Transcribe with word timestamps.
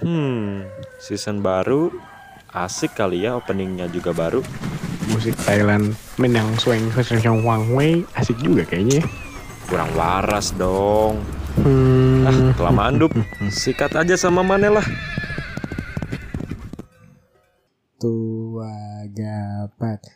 Hmm, 0.00 0.68
season 1.00 1.40
baru 1.40 1.88
asik 2.56 2.96
kali 2.96 3.28
ya 3.28 3.36
openingnya 3.36 3.88
juga 3.92 4.16
baru. 4.16 4.40
Musik 5.12 5.36
Thailand 5.44 5.94
main 6.18 6.34
yang 6.34 6.50
swing 6.58 6.90
swing 6.90 7.44
wang 7.46 7.76
wei 7.76 8.02
asik 8.16 8.40
juga 8.40 8.64
kayaknya. 8.64 9.00
ya. 9.00 9.04
Kurang 9.68 9.90
waras 9.98 10.56
dong. 10.56 11.20
Hmm. 11.60 12.24
Ah, 12.28 12.52
kelamaan 12.54 13.00
dup. 13.00 13.12
Sikat 13.48 13.96
aja 13.96 14.14
sama 14.14 14.44
Mane 14.44 14.68
lah. 14.70 14.86
Tua 17.96 19.04
gapat 19.10 20.15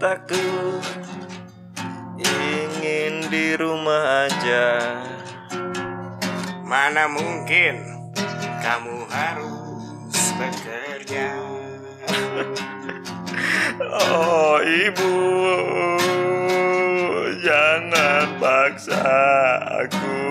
Cita-citaku 0.00 0.80
ingin 2.16 3.28
di 3.28 3.52
rumah 3.52 4.24
aja. 4.24 4.96
Mana 6.64 7.04
mungkin 7.04 7.84
kamu 8.64 9.04
harus 9.12 10.16
bekerja 10.40 11.36
Oh, 14.00 14.56
ibu, 14.64 15.12
jangan 17.44 18.40
paksa 18.40 19.04
aku. 19.84 20.24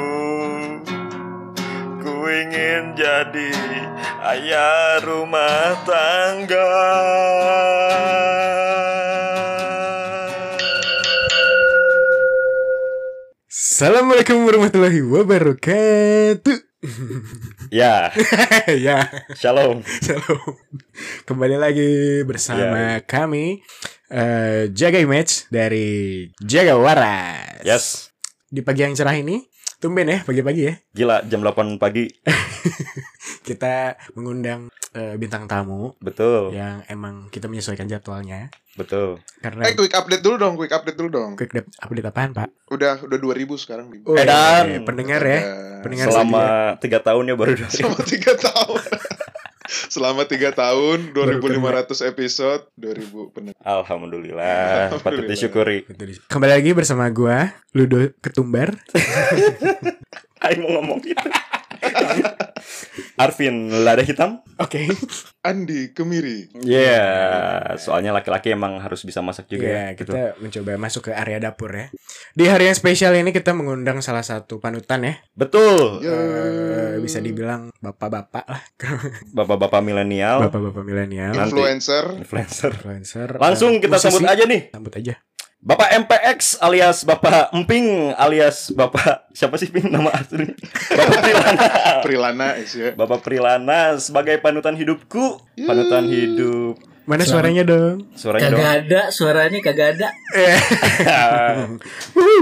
Ku 2.02 2.26
ingin 2.26 2.98
jadi 2.98 3.54
ayah 4.34 4.98
rumah 5.06 5.78
tangga. 5.86 6.74
Assalamualaikum 13.80 14.44
warahmatullahi 14.44 15.00
wabarakatuh 15.00 16.58
Ya, 17.80 18.12
Ya 18.76 19.08
shalom. 19.40 19.88
Shalom. 20.04 20.52
Kembali 21.24 21.56
lagi 21.56 22.20
bersama 22.28 23.00
kami 23.08 23.64
eh, 24.12 24.68
Jaga 24.76 25.00
Image 25.00 25.48
dari 25.48 26.28
Jaga 26.44 26.76
Waras. 26.76 27.64
Yes, 27.64 28.12
Di 28.52 28.60
pagi 28.68 28.84
yang 28.84 29.00
cerah 29.00 29.16
ini, 29.16 29.48
tumben 29.80 30.12
ya 30.12 30.20
pagi-pagi 30.28 30.62
ya. 30.62 30.74
gila 30.92 31.24
jam 31.26 31.40
8 31.40 31.80
pagi. 31.80 32.06
Kita 33.48 33.96
mengundang 34.14 34.70
eh, 34.94 35.16
bintang 35.16 35.48
tamu 35.50 35.96
Betul, 35.98 36.54
yang 36.54 36.84
emang 36.86 37.30
kita 37.30 37.50
menyesuaikan 37.50 37.90
jadwalnya 37.90 38.50
betul. 38.78 39.20
karena 39.42 39.66
Eh 39.66 39.74
quick 39.74 39.92
update 39.92 40.22
dulu 40.22 40.36
dong, 40.38 40.54
quick 40.56 40.72
update 40.72 40.98
dulu 40.98 41.10
dong. 41.10 41.32
quick 41.34 41.50
update, 41.52 41.72
update 41.82 42.08
apaan, 42.10 42.32
Pak? 42.32 42.50
Udah 42.70 43.02
udah 43.02 43.18
2000 43.18 43.50
sekarang 43.58 43.86
di. 43.90 44.06
Oh, 44.06 44.14
Edan. 44.16 44.66
iya, 44.70 44.80
pendengar 44.86 45.22
ya. 45.24 45.40
Pendengar 45.82 46.08
Selama 46.12 46.46
tiga 46.78 47.00
tahun 47.02 47.24
ya 47.32 47.36
baru 47.40 47.54
Selama 47.72 48.00
tiga 48.04 48.34
tahun. 48.36 48.82
Selama 49.70 50.26
tiga 50.26 50.50
tahun, 50.50 51.14
Baru 51.14 51.38
2500 51.38 52.10
episode, 52.10 52.66
2000 52.74 53.30
pendengar. 53.30 53.62
Alhamdulillah, 53.62 54.90
patut 54.90 54.98
Alhamdulillah. 54.98 55.30
disyukuri. 55.30 55.78
Kembali 56.26 56.52
lagi 56.58 56.72
bersama 56.74 57.06
gua 57.14 57.54
Ludo 57.78 58.10
Ketumbar. 58.18 58.74
Aing 60.44 60.66
mau 60.66 60.82
ngomong 60.82 60.98
gitu. 61.06 61.22
Arvin, 63.16 63.72
lada 63.84 64.02
hitam? 64.02 64.40
Oke. 64.58 64.88
Andi 65.40 65.92
Kemiri. 65.92 66.52
Iya, 66.62 67.04
soalnya 67.76 68.12
laki-laki 68.12 68.52
emang 68.52 68.80
harus 68.80 69.02
bisa 69.02 69.20
masak 69.20 69.48
juga 69.48 69.66
Iya, 69.66 69.76
ya. 69.76 69.88
gitu. 69.96 70.12
kita 70.12 70.22
mencoba 70.38 70.70
masuk 70.76 71.02
ke 71.08 71.12
area 71.12 71.40
dapur 71.40 71.72
ya. 71.72 71.88
Di 72.36 72.46
hari 72.46 72.68
yang 72.68 72.76
spesial 72.76 73.16
ini 73.16 73.32
kita 73.32 73.56
mengundang 73.56 74.04
salah 74.04 74.22
satu 74.22 74.60
panutan 74.60 75.04
ya. 75.04 75.14
Betul. 75.32 76.04
Eh, 76.04 77.00
bisa 77.00 77.20
dibilang 77.20 77.72
bapak-bapak 77.80 78.46
lah, 78.46 78.62
bapak-bapak 79.38 79.80
milenial, 79.80 80.44
bapak-bapak 80.44 80.84
milenial, 80.84 81.32
Nanti. 81.32 81.56
Influencer. 81.56 82.06
influencer. 82.20 82.72
influencer. 82.76 83.30
Langsung 83.40 83.80
eh, 83.80 83.82
kita 83.82 83.96
musisi. 83.96 84.06
sambut 84.12 84.28
aja 84.28 84.44
nih. 84.44 84.62
Sambut 84.76 84.94
aja. 84.96 85.14
Bapak 85.60 85.92
MPX 85.94 86.56
alias 86.58 87.04
Bapak 87.04 87.52
Emping 87.52 88.16
alias 88.16 88.72
Bapak 88.72 89.28
siapa 89.36 89.60
sih 89.60 89.68
Ping 89.68 89.92
nama 89.92 90.08
asli? 90.10 90.56
Bapak 90.88 91.20
Prilana. 91.26 91.64
Prilana 92.00 92.48
is 92.56 92.72
ya. 92.72 92.96
Bapak 92.96 93.20
Prilana 93.20 94.00
sebagai 94.00 94.40
panutan 94.40 94.74
hidupku, 94.74 95.36
panutan 95.60 96.08
hidup. 96.08 96.80
Mana 97.04 97.26
Selamat. 97.26 97.32
suaranya 97.34 97.64
dong? 97.66 97.96
Suaranya 98.14 98.44
Kagak 98.46 98.56
dong. 98.56 98.70
ada, 98.70 99.02
suaranya 99.10 99.60
kagak 99.60 99.88
ada. 99.98 100.08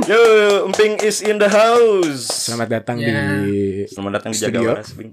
Yo, 0.05 0.21
Emping 0.67 0.99
is 1.01 1.23
in 1.23 1.39
the 1.39 1.47
house. 1.47 2.27
Selamat 2.27 2.69
datang 2.77 2.99
Ya. 2.99 3.07
di 3.39 3.87
Selamat 3.87 4.11
datang 4.19 4.29
di 4.29 4.37
Studio. 4.37 4.59
Jaga 4.61 4.71
Waras, 4.75 4.91
Ping. 4.91 5.11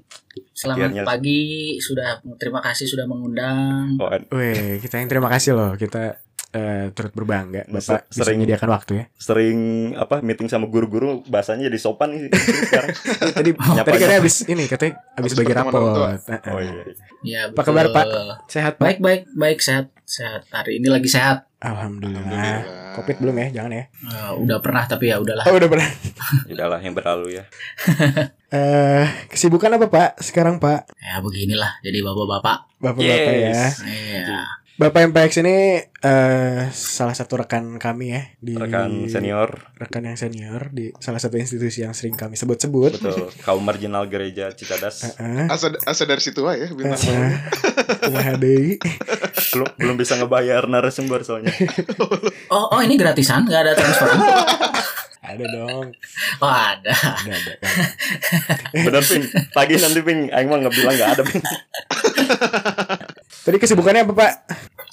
Selamat 0.51 0.77
Akhirnya. 0.91 1.03
pagi, 1.07 1.43
sudah 1.79 2.09
terima 2.35 2.61
kasih 2.61 2.85
sudah 2.85 3.07
mengundang. 3.07 3.95
Oh, 3.97 4.11
Weh, 4.35 4.77
kita 4.77 4.99
yang 4.99 5.07
terima 5.07 5.31
kasih 5.31 5.55
loh. 5.55 5.73
Kita 5.73 6.19
eh, 6.55 6.87
turut 6.91 7.13
berbangga. 7.13 7.67
Bapak 7.67 7.83
Se- 7.83 8.07
bisa 8.09 8.23
sering- 8.23 8.39
menyediakan 8.39 8.69
waktu 8.71 8.93
ya. 8.95 9.05
sering 9.13 9.59
apa 9.95 10.23
meeting 10.23 10.47
sama 10.47 10.65
guru-guru 10.65 11.21
bahasanya 11.27 11.67
jadi 11.67 11.79
sopan 11.79 12.15
nih 12.15 12.31
sekarang. 12.71 12.91
Tadi 13.35 13.51
Nyapa 13.77 13.85
tadi 13.85 13.99
katanya 13.99 14.17
habis 14.17 14.37
ini 14.47 14.65
katanya 14.65 14.93
habis 15.13 15.33
bagi. 15.33 15.51
Eh, 15.51 16.41
Oh 16.47 16.61
iya. 16.61 16.73
Ya, 17.25 17.41
Apa 17.49 17.61
kabar. 17.61 17.91
Pak? 17.91 18.07
Sehat 18.47 18.77
Pak? 18.77 18.85
Baik, 18.87 18.99
baik, 19.01 19.23
baik, 19.33 19.59
sehat, 19.59 19.89
sehat. 20.03 20.45
Hari 20.49 20.79
ini 20.79 20.87
lagi 20.87 21.09
sehat. 21.09 21.49
Alhamdulillah. 21.59 22.21
Alhamdulillah. 22.21 22.93
Covid 22.95 23.17
belum 23.19 23.35
ya? 23.35 23.47
Jangan 23.59 23.73
ya. 23.73 23.85
Eh, 23.89 24.33
udah 24.39 24.59
pernah 24.61 24.85
tapi 24.85 25.09
ya 25.09 25.17
udahlah. 25.19 25.43
Oh, 25.45 25.57
udah 25.57 25.67
pernah. 25.67 25.89
Udahlah 26.53 26.79
yang 26.79 26.93
berlalu 26.93 27.35
ya. 27.35 27.45
Eh, 28.49 29.05
kesibukan 29.27 29.73
apa 29.73 29.89
Pak 29.89 30.11
sekarang 30.21 30.61
Pak? 30.61 30.93
Ya 30.95 31.19
beginilah 31.19 31.81
jadi 31.81 31.99
bapak-bapak. 32.01 32.59
Bapak-bapak 32.79 33.33
ya. 33.33 33.51
Yes. 33.51 33.81
Iya. 33.83 34.39
Bapak 34.75 35.07
MPX 35.15 35.39
ini 35.47 35.87
eh 35.87 36.63
salah 36.75 37.15
satu 37.15 37.39
rekan 37.39 37.79
kami 37.79 38.11
ya 38.11 38.23
di 38.43 38.59
Rekan 38.59 39.07
senior, 39.07 39.71
rekan 39.79 40.03
yang 40.03 40.19
senior 40.19 40.75
di 40.75 40.91
salah 40.99 41.23
satu 41.23 41.39
institusi 41.39 41.87
yang 41.87 41.95
sering 41.95 42.19
kami 42.19 42.35
sebut-sebut. 42.35 42.99
betul. 42.99 43.31
Kaum 43.47 43.63
marginal 43.63 44.11
gereja 44.11 44.51
Citadas. 44.51 45.15
Heeh. 45.15 45.47
Asa, 45.47 45.71
asa 45.87 46.03
dari 46.11 46.19
situ 46.19 46.43
aja 46.51 46.67
ya 46.67 46.75
bintang. 46.75 46.99
Kumaha 48.03 48.35
deui. 48.35 48.83
belum 49.55 49.69
belum 49.79 49.95
bisa 49.95 50.19
ngebayar 50.19 50.67
narasumber 50.67 51.23
soalnya. 51.23 51.55
Oh, 52.51 52.75
oh 52.75 52.81
ini 52.83 52.99
gratisan, 52.99 53.47
nggak 53.47 53.61
ada 53.71 53.73
transfer. 53.79 54.11
Ada 55.25 55.45
dong. 55.51 55.89
Oh 56.45 56.53
ada. 56.53 56.93
Ada 56.93 57.33
ada. 57.33 57.53
ada. 57.57 57.69
Bener 58.77 59.03
Ping. 59.07 59.25
Pagi 59.57 59.81
nanti 59.81 60.01
Ping. 60.05 60.29
Aing 60.29 60.49
mah 60.53 60.59
nggak 60.61 60.75
bilang 60.77 60.95
nggak 60.95 61.11
ada 61.17 61.23
Ping. 61.25 61.45
Tadi 63.45 63.61
kesibukannya 63.61 64.09
apa 64.09 64.13
Pak? 64.17 64.33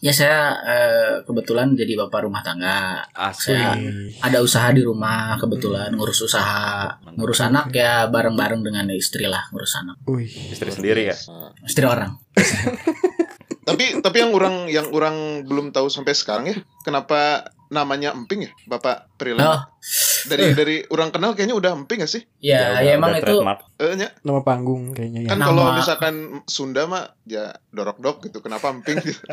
Ya 0.04 0.12
saya 0.12 0.60
eh, 0.68 1.14
kebetulan 1.24 1.72
jadi 1.72 1.96
bapak 1.96 2.28
rumah 2.28 2.44
tangga. 2.44 3.00
Asli. 3.16 3.56
Saya 3.56 3.80
ada 4.20 4.44
usaha 4.44 4.68
di 4.76 4.84
rumah 4.84 5.40
kebetulan 5.40 5.96
ngurus 5.96 6.28
usaha, 6.28 7.00
ngurus 7.16 7.40
anak 7.48 7.72
ya 7.72 8.12
bareng-bareng 8.12 8.60
dengan 8.60 8.92
istri 8.92 9.24
lah 9.24 9.48
ngurus 9.56 9.80
anak. 9.80 10.04
Istri 10.52 10.68
sendiri 10.68 11.08
ya. 11.08 11.16
Istri 11.64 11.86
orang. 11.88 12.12
tapi 13.68 14.04
tapi 14.04 14.18
yang 14.20 14.36
orang 14.36 14.68
yang 14.68 14.92
orang 14.92 15.48
belum 15.48 15.72
tahu 15.72 15.88
sampai 15.88 16.12
sekarang 16.12 16.52
ya, 16.52 16.58
kenapa 16.84 17.48
namanya 17.72 18.12
Emping 18.12 18.50
ya, 18.50 18.52
Bapak 18.68 19.16
Prilana? 19.16 19.48
Oh, 19.48 19.62
Dari 20.24 20.46
dari 20.52 20.76
orang 20.86 21.10
kenal 21.10 21.32
kayaknya 21.32 21.54
udah 21.54 21.72
Emping 21.74 22.00
gak 22.00 22.12
sih? 22.12 22.22
ya, 22.40 22.60
udah- 22.72 22.82
ya 22.82 22.92
emang 22.94 23.12
itu. 23.16 23.36
Eh, 23.78 23.94
nya. 23.96 24.10
Nama 24.20 24.42
panggung 24.42 24.92
kayaknya 24.92 25.22
ya. 25.24 25.30
kan 25.30 25.38
Nama- 25.38 25.48
kalau 25.48 25.66
misalkan 25.74 26.16
Sunda 26.46 26.86
mah 26.86 27.16
ya 27.24 27.44
dorok-dok 27.70 28.22
gitu. 28.24 28.40
Kenapa 28.40 28.70
Emping 28.70 28.98
gitu? 29.00 29.22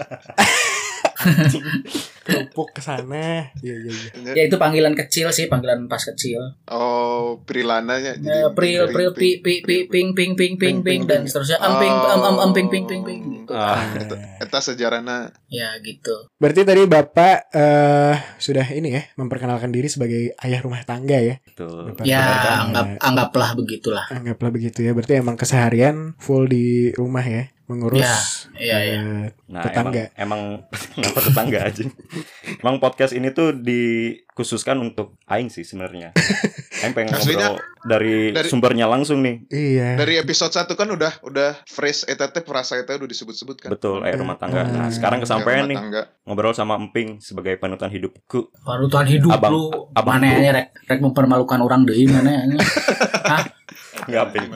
Kerupuk 2.20 2.70
ke 2.70 2.80
sana. 2.80 3.50
Iya 3.58 3.74
iya 3.76 3.90
iya. 3.90 4.32
ya 4.34 4.42
itu 4.44 4.56
panggilan 4.56 4.94
kecil 4.94 5.28
sih, 5.30 5.46
panggilan 5.46 5.86
pas 5.86 6.00
kecil. 6.00 6.54
Oh, 6.66 7.40
Prilananya 7.42 8.14
Eh, 8.14 8.48
pril 8.52 8.86
pril 8.88 9.10
pi 9.12 9.36
Emping. 9.36 9.62
pi 9.64 9.76
pi 9.88 9.88
ping 9.88 10.08
ping 10.12 10.32
ping 10.34 10.54
ping 10.56 10.76
ping 10.80 11.00
dan 11.04 11.24
seterusnya 11.24 11.58
emping 11.58 11.90
em 11.90 12.20
em 12.22 12.36
emping 12.40 12.68
ping 12.68 12.84
ping 12.86 13.02
ping. 13.02 13.22
Ah, 13.52 13.80
Eta 14.38 14.58
sejarahna 14.58 15.32
Ya 15.48 15.72
gitu. 15.80 16.28
Berarti 16.36 16.64
tadi 16.64 16.84
Bapak 16.84 17.48
eh 17.50 18.16
sudah 18.36 18.66
ini 18.70 18.92
ya 18.92 19.02
memperkenalkan 19.14 19.68
diri 19.68 19.86
sebagai 19.86 20.32
ayah 20.40 20.60
rumah 20.60 20.84
tangga 20.84 21.18
ya. 21.18 21.36
betul. 21.44 21.92
Bapak 21.92 22.04
Ya 22.04 22.22
anggap 22.64 22.86
anggaplah 23.00 23.50
begitulah. 23.54 24.04
anggaplah 24.08 24.50
begitu 24.50 24.82
ya. 24.82 24.92
Berarti 24.92 25.18
emang 25.18 25.36
keseharian 25.36 26.16
full 26.16 26.46
di 26.46 26.92
rumah 26.94 27.24
ya, 27.24 27.48
mengurus 27.68 28.00
Ya, 28.00 28.16
iya, 28.58 28.76
eh, 28.76 28.84
iya. 28.90 29.00
Nah, 29.46 29.62
Tetangga. 29.62 30.10
emang 30.14 30.40
emang 30.40 30.42
kenapa 30.96 31.18
tetangga 31.20 31.58
aja? 31.62 31.84
emang 32.58 32.76
podcast 32.78 33.12
ini 33.12 33.30
tuh 33.30 33.52
dikhususkan 33.54 34.76
untuk 34.78 35.20
aing 35.24 35.46
sih 35.46 35.62
sebenarnya. 35.62 36.10
Aing 36.78 36.94
pengen 36.94 37.10
Aslinya- 37.12 37.54
ngobrol 37.54 37.58
dari, 37.84 38.16
dari- 38.30 38.46
sumbernya 38.46 38.86
langsung 38.86 39.18
nih. 39.18 39.46
Iya. 39.48 39.88
dari 39.96 40.14
episode 40.16 40.50
1 40.50 40.70
kan 40.72 40.88
udah 40.88 41.12
udah 41.22 41.50
fresh 41.64 42.02
eta 42.04 42.26
teh 42.28 42.40
frasa 42.40 42.78
eta 42.78 42.94
udah 42.94 43.04
disebut-sebut 43.04 43.56
kan. 43.58 43.70
Betul, 43.70 44.02
eh 44.02 44.14
rumah 44.14 44.34
tangga. 44.34 44.62
Nah, 44.62 44.86
sekarang 44.88 45.18
kesampaian 45.20 45.66
nih 45.66 45.78
ngobrol 46.22 46.52
sama 46.52 46.74
Emping 46.74 47.18
sebagai 47.18 47.56
panutan 47.56 47.90
hidupku. 47.90 48.54
Panutan 48.58 49.04
hidup 49.04 49.30
Abang- 49.32 49.52
lu 49.52 49.62
abang 49.92 50.18
mana 50.18 50.38
ya 50.38 50.50
rek 50.52 50.66
rek 50.84 51.00
mempermalukan 51.00 51.58
orang 51.58 51.82
deui 51.82 52.06
mana 52.06 52.30
ya 52.32 52.42
Enggak, 54.08 54.26
Ping. 54.30 54.50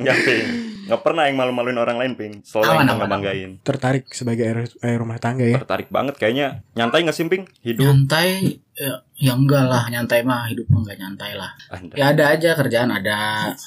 Enggak, 0.00 0.16
Ping. 0.26 0.46
Enggak 0.84 1.00
pernah 1.06 1.22
yang 1.30 1.36
malu-maluin 1.38 1.78
orang 1.78 1.96
lain, 2.00 2.12
Ping. 2.18 2.34
Selalu 2.42 2.64
yang 2.66 2.78
aman, 2.78 2.88
bangga-banggain. 2.90 3.50
Tertarik 3.62 4.04
sebagai 4.10 4.44
ayah, 4.44 4.66
ayah 4.82 4.98
rumah 4.98 5.18
tangga 5.22 5.46
ya. 5.46 5.62
Tertarik 5.62 5.88
banget 5.92 6.14
kayaknya. 6.18 6.66
Nyantai 6.74 7.06
nggak 7.06 7.16
sih, 7.16 7.24
Ping? 7.30 7.44
Hidup. 7.62 7.84
nyantai 7.84 8.58
ya, 8.74 8.94
ya 9.14 9.32
enggak 9.38 9.64
lah 9.70 9.86
nyantai 9.86 10.26
mah 10.26 10.50
hidup 10.50 10.66
mah 10.66 10.82
enggak 10.82 10.98
nyantai 10.98 11.32
lah 11.38 11.50
Anda. 11.70 11.94
ya 11.94 12.04
ada 12.10 12.24
aja 12.34 12.50
kerjaan 12.58 12.90
ada 12.90 13.18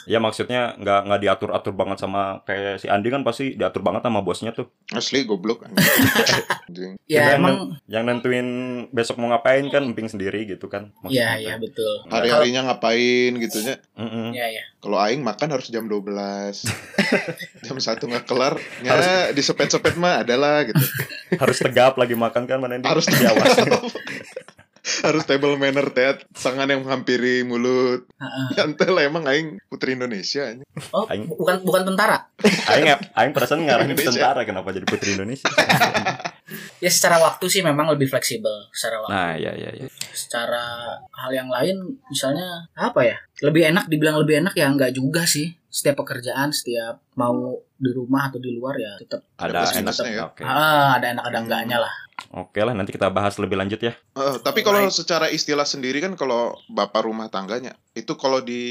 Ya 0.03 0.19
maksudnya 0.19 0.75
nggak 0.75 0.99
nggak 1.07 1.21
diatur 1.23 1.49
atur 1.55 1.73
banget 1.73 2.03
sama 2.03 2.43
kayak 2.43 2.83
si 2.83 2.91
Andi 2.91 3.07
kan 3.07 3.23
pasti 3.23 3.55
diatur 3.55 3.81
banget 3.83 4.03
sama 4.03 4.19
bosnya 4.19 4.51
tuh. 4.51 4.67
Asli 4.91 5.23
goblok. 5.23 5.63
anjing. 6.67 6.93
Ya 7.03 7.23
Kita 7.23 7.35
emang 7.35 7.55
Yang 7.85 8.03
nentuin 8.05 8.47
besok 8.89 9.15
mau 9.17 9.31
ngapain 9.31 9.63
kan 9.67 9.81
Emping 9.81 10.07
sendiri 10.07 10.43
gitu 10.45 10.67
kan. 10.67 10.91
ya 11.07 11.33
Maksudnya. 11.33 11.35
ya 11.39 11.53
betul 11.57 11.91
Hari-harinya 12.07 12.61
ngapain 12.67 13.31
gitu 13.39 13.57
nya. 13.63 13.75
Mm-mm. 13.95 14.31
ya 14.31 14.47
ya 14.47 14.63
Kalau 14.77 14.99
aing 14.99 15.23
makan 15.23 15.47
harus 15.49 15.67
jam 15.67 15.87
12. 15.87 16.03
jam 17.65 17.77
1 17.77 17.97
nggak 17.97 18.25
kelar. 18.25 18.59
Ya 18.81 18.93
disepet-sepet 19.31 19.95
mah 19.95 20.21
adalah 20.21 20.63
gitu. 20.63 20.83
Harus 21.41 21.59
tegap 21.59 21.95
lagi 21.95 22.15
makan 22.15 22.43
kan 22.43 22.59
mana? 22.59 22.79
Harus 22.83 23.07
diawas. 23.07 23.51
harus 25.03 25.27
table 25.27 25.59
manner 25.59 25.91
teh 25.91 26.15
tangan 26.31 26.63
yang 26.63 26.79
menghampiri 26.79 27.43
mulut. 27.43 28.07
Heeh. 28.07 28.45
Yantel 28.55 28.95
emang 29.03 29.27
aing 29.27 29.59
putri 29.67 29.99
Indonesia 29.99 30.47
anjing. 30.47 30.63
oh 30.95 31.03
Aing- 31.11 31.27
bukan 31.27 31.59
bukan 31.61 31.91
tentara 31.91 32.31
aing 32.71 32.87
aing 33.11 33.35
perasaan 33.35 33.67
ngarahin 33.67 33.99
tentara 33.99 34.47
kenapa 34.47 34.71
jadi 34.71 34.87
putri 34.87 35.19
Indonesia. 35.19 35.51
Ya 36.83 36.89
secara 36.91 37.19
waktu 37.19 37.45
sih 37.51 37.61
memang 37.61 37.91
lebih 37.91 38.07
fleksibel 38.07 38.71
secara 38.71 39.03
waktu. 39.03 39.13
Nah, 39.13 39.33
ya 39.35 39.51
ya 39.53 39.69
ya. 39.75 39.87
secara 40.15 40.97
hal 41.13 41.31
yang 41.35 41.49
lain 41.51 41.99
misalnya 42.07 42.71
apa 42.73 43.03
ya? 43.03 43.17
Lebih 43.43 43.69
enak 43.75 43.85
dibilang 43.91 44.17
lebih 44.21 44.41
enak 44.45 44.53
ya 44.55 44.71
enggak 44.71 44.95
juga 44.95 45.27
sih. 45.27 45.53
Setiap 45.67 46.01
pekerjaan 46.01 46.55
setiap 46.55 47.03
mau 47.19 47.59
di 47.77 47.91
rumah 47.93 48.33
atau 48.33 48.41
di 48.41 48.51
luar 48.57 48.75
ya 48.77 48.91
tetap 48.97 49.21
Ada 49.37 49.77
enak 49.77 49.93
minusnya 49.93 50.09
ya. 50.09 50.23
Oke. 50.27 50.41
ah, 50.41 50.97
ada 50.97 51.05
enak 51.13 51.23
ada 51.29 51.37
enggaknya 51.41 51.77
lah 51.81 51.93
Oke 52.33 52.59
lah 52.65 52.73
nanti 52.73 52.89
kita 52.89 53.13
bahas 53.13 53.37
lebih 53.37 53.55
lanjut 53.61 53.77
ya. 53.77 53.93
Eh, 54.17 54.35
tapi 54.41 54.65
kalau 54.65 54.89
secara 54.89 55.29
istilah 55.29 55.69
sendiri 55.69 56.01
kan 56.01 56.17
kalau 56.17 56.57
bapak 56.65 57.05
rumah 57.05 57.29
tangganya 57.29 57.77
itu 57.93 58.17
kalau 58.17 58.41
di 58.41 58.61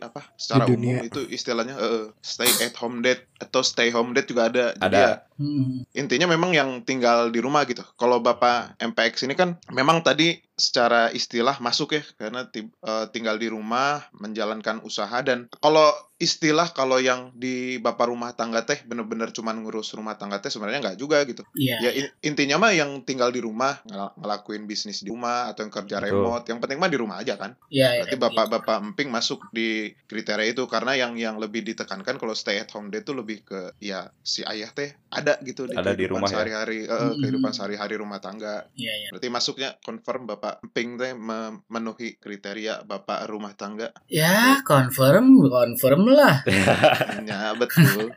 apa 0.00 0.24
secara 0.40 0.64
Di 0.64 0.74
umum 0.80 1.04
itu 1.04 1.20
istilahnya 1.28 1.76
eh, 1.76 2.04
stay 2.24 2.48
at 2.64 2.72
home 2.80 3.04
date 3.04 3.28
atau 3.36 3.60
stay 3.60 3.92
home 3.92 4.16
date 4.16 4.32
juga 4.32 4.48
ada. 4.48 4.64
Jadi 4.80 4.96
Ada. 4.96 5.00
ya, 5.04 5.14
Hmm. 5.36 5.84
intinya 5.92 6.32
memang 6.32 6.56
yang 6.56 6.80
tinggal 6.88 7.28
di 7.28 7.44
rumah 7.44 7.68
gitu. 7.68 7.84
Kalau 8.00 8.24
bapak 8.24 8.80
MPX 8.80 9.28
ini 9.28 9.36
kan 9.36 9.60
memang 9.68 10.00
tadi 10.00 10.40
secara 10.56 11.12
istilah 11.12 11.60
masuk 11.60 12.00
ya 12.00 12.02
karena 12.16 12.48
eh, 12.48 13.04
tinggal 13.12 13.36
di 13.36 13.52
rumah 13.52 14.08
menjalankan 14.16 14.80
usaha 14.80 15.20
dan 15.20 15.52
kalau 15.60 15.92
istilah 16.16 16.72
kalau 16.72 16.96
yang 16.96 17.28
di 17.36 17.76
bapak 17.76 18.08
rumah 18.08 18.32
tangga 18.32 18.45
teh 18.54 18.78
bener-bener 18.82 19.30
cuman 19.30 19.58
ngurus 19.58 19.90
rumah 19.92 20.14
tangga 20.14 20.38
teh 20.38 20.46
sebenarnya 20.46 20.78
nggak 20.82 20.98
juga 20.98 21.24
gitu. 21.24 21.42
iya 21.52 21.80
Ya 21.80 21.90
in- 21.92 22.12
intinya 22.22 22.56
mah 22.58 22.70
yang 22.70 23.02
tinggal 23.02 23.28
di 23.28 23.38
rumah 23.38 23.80
ngel- 23.82 24.14
ngelakuin 24.16 24.64
bisnis 24.64 25.00
di 25.00 25.08
rumah 25.08 25.50
atau 25.50 25.62
yang 25.62 25.72
kerja 25.72 25.96
Betul. 25.98 26.10
remote, 26.14 26.44
yang 26.46 26.58
penting 26.58 26.76
mah 26.76 26.86
di 26.86 26.98
rumah 26.98 27.16
aja 27.18 27.34
kan. 27.34 27.56
iya 27.66 27.92
iya 27.92 28.04
Berarti 28.04 28.16
bapak-bapak 28.18 28.76
emping 28.84 29.08
masuk 29.08 29.48
di 29.48 29.68
kriteria 30.04 30.46
itu 30.48 30.62
karena 30.66 30.92
yang 30.94 31.12
yang 31.14 31.36
lebih 31.36 31.62
ditekankan 31.62 32.16
kalau 32.16 32.32
stay 32.32 32.56
at 32.56 32.70
home 32.70 32.88
day 32.88 33.00
itu 33.00 33.10
lebih 33.10 33.42
ke 33.42 33.72
ya 33.78 34.06
si 34.20 34.42
ayah 34.42 34.68
teh 34.68 34.94
ada 35.08 35.40
gitu 35.40 35.64
Ada 35.66 35.92
di 35.92 36.04
kehidupan 36.04 36.12
rumah 36.12 36.28
ya. 36.28 36.32
sehari-hari 36.32 36.78
eh, 36.82 36.92
Mm-mm. 36.92 37.18
kehidupan 37.18 37.50
sehari-hari 37.50 37.94
rumah 37.96 38.18
tangga. 38.18 38.68
iya 38.74 38.92
iya 38.94 39.08
Berarti 39.08 39.28
masuknya 39.28 39.74
confirm 39.80 40.26
bapak 40.26 40.60
emping 40.60 40.94
teh 40.94 41.12
memenuhi 41.12 42.16
kriteria 42.16 42.82
bapak 42.82 43.24
rumah 43.26 43.52
tangga. 43.52 43.90
Ya, 44.06 44.60
confirm, 44.62 45.40
confirm 45.42 46.02
lah. 46.06 46.44
ya 47.28 47.54
betul. 47.54 48.12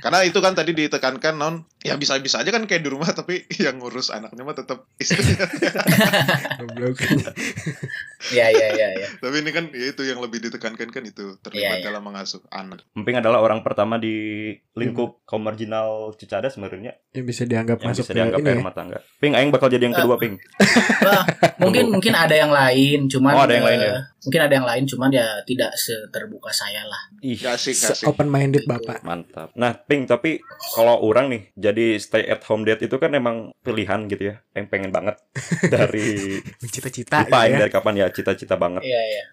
Karena 0.00 0.22
itu 0.22 0.38
kan 0.38 0.52
tadi 0.52 0.72
ditekankan 0.72 1.34
non 1.34 1.54
ya 1.80 1.94
bisa-bisa 1.94 2.40
aja 2.40 2.48
kan 2.48 2.64
kayak 2.64 2.80
di 2.80 2.88
rumah 2.88 3.08
tapi 3.08 3.44
yang 3.64 3.76
ngurus 3.76 4.08
anaknya 4.08 4.42
mah 4.42 4.54
tetap 4.54 4.88
istrinya. 4.96 5.44
Ya, 8.32 8.48
ya, 8.48 8.68
ya, 8.72 8.88
ya. 8.94 9.08
Tapi 9.20 9.36
ini 9.38 9.50
kan 9.50 9.68
ya 9.68 9.92
itu 9.92 10.02
yang 10.02 10.16
lebih 10.18 10.40
ditekankan 10.40 10.88
kan 10.88 11.04
itu 11.04 11.36
terlibat 11.38 11.52
Iya, 11.54 11.70
iya. 11.76 11.84
dalam 11.84 12.02
mengasuh 12.02 12.40
anak. 12.48 12.80
Emping 12.94 13.20
adalah 13.20 13.38
orang 13.38 13.60
pertama 13.60 14.00
di 14.00 14.48
lingkup 14.72 15.20
kaum 15.24 15.44
marginal 15.44 16.16
Cicada 16.16 16.48
sebenarnya 16.48 16.96
Yang 17.12 17.24
bisa 17.28 17.42
dianggap 17.44 17.78
yang 17.78 17.92
masuk 17.92 18.00
bisa 18.00 18.10
ke 18.10 18.16
dianggap 18.16 18.38
ini 18.40 18.48
ya. 18.48 18.56
rumah 18.56 18.72
tangga. 18.72 18.98
Ping 19.20 19.36
aing 19.36 19.52
bakal 19.52 19.68
jadi 19.68 19.84
yang 19.84 19.94
kedua, 19.94 20.16
Ping. 20.16 20.40
Wah, 21.04 21.22
mungkin 21.60 21.92
mungkin 21.92 22.14
ada 22.16 22.32
yang 22.32 22.48
lain, 22.48 23.12
cuman 23.12 23.32
Oh, 23.34 23.44
ada 23.44 23.52
yang 23.52 23.64
eh, 23.64 23.68
lain 23.68 23.80
ya? 23.82 23.92
Mungkin 24.24 24.40
ada 24.40 24.54
yang 24.56 24.66
lain, 24.66 24.84
cuman 24.88 25.10
ya 25.12 25.26
tidak 25.44 25.76
seterbuka 25.76 26.48
saya 26.50 26.84
lah. 26.88 27.00
Ih, 27.20 27.36
asik, 27.36 27.76
asik. 27.76 28.08
Open 28.08 28.28
minded 28.28 28.64
Bapak. 28.64 29.04
mantap. 29.04 29.52
Nah, 29.54 29.76
Ping, 29.76 30.08
tapi 30.08 30.40
kalau 30.74 31.00
orang 31.04 31.28
nih 31.28 31.42
jadi 31.54 32.00
stay 32.00 32.24
at 32.24 32.40
home 32.48 32.64
date 32.64 32.84
itu 32.88 32.96
kan 32.96 33.12
emang 33.12 33.52
pilihan 33.60 34.08
gitu 34.08 34.32
ya. 34.32 34.36
Yang 34.56 34.66
pengen 34.72 34.90
banget 34.90 35.16
dari 35.74 36.40
Mencita-cita 36.60 37.24
lupa 37.24 37.44
gitu 37.44 37.54
ya. 37.54 37.58
dari 37.64 37.72
kapan 37.72 37.94
ya 38.00 38.06
cita-cita 38.08 38.54
banget. 38.56 38.82
Iya, 38.82 39.00
iya. 39.04 39.24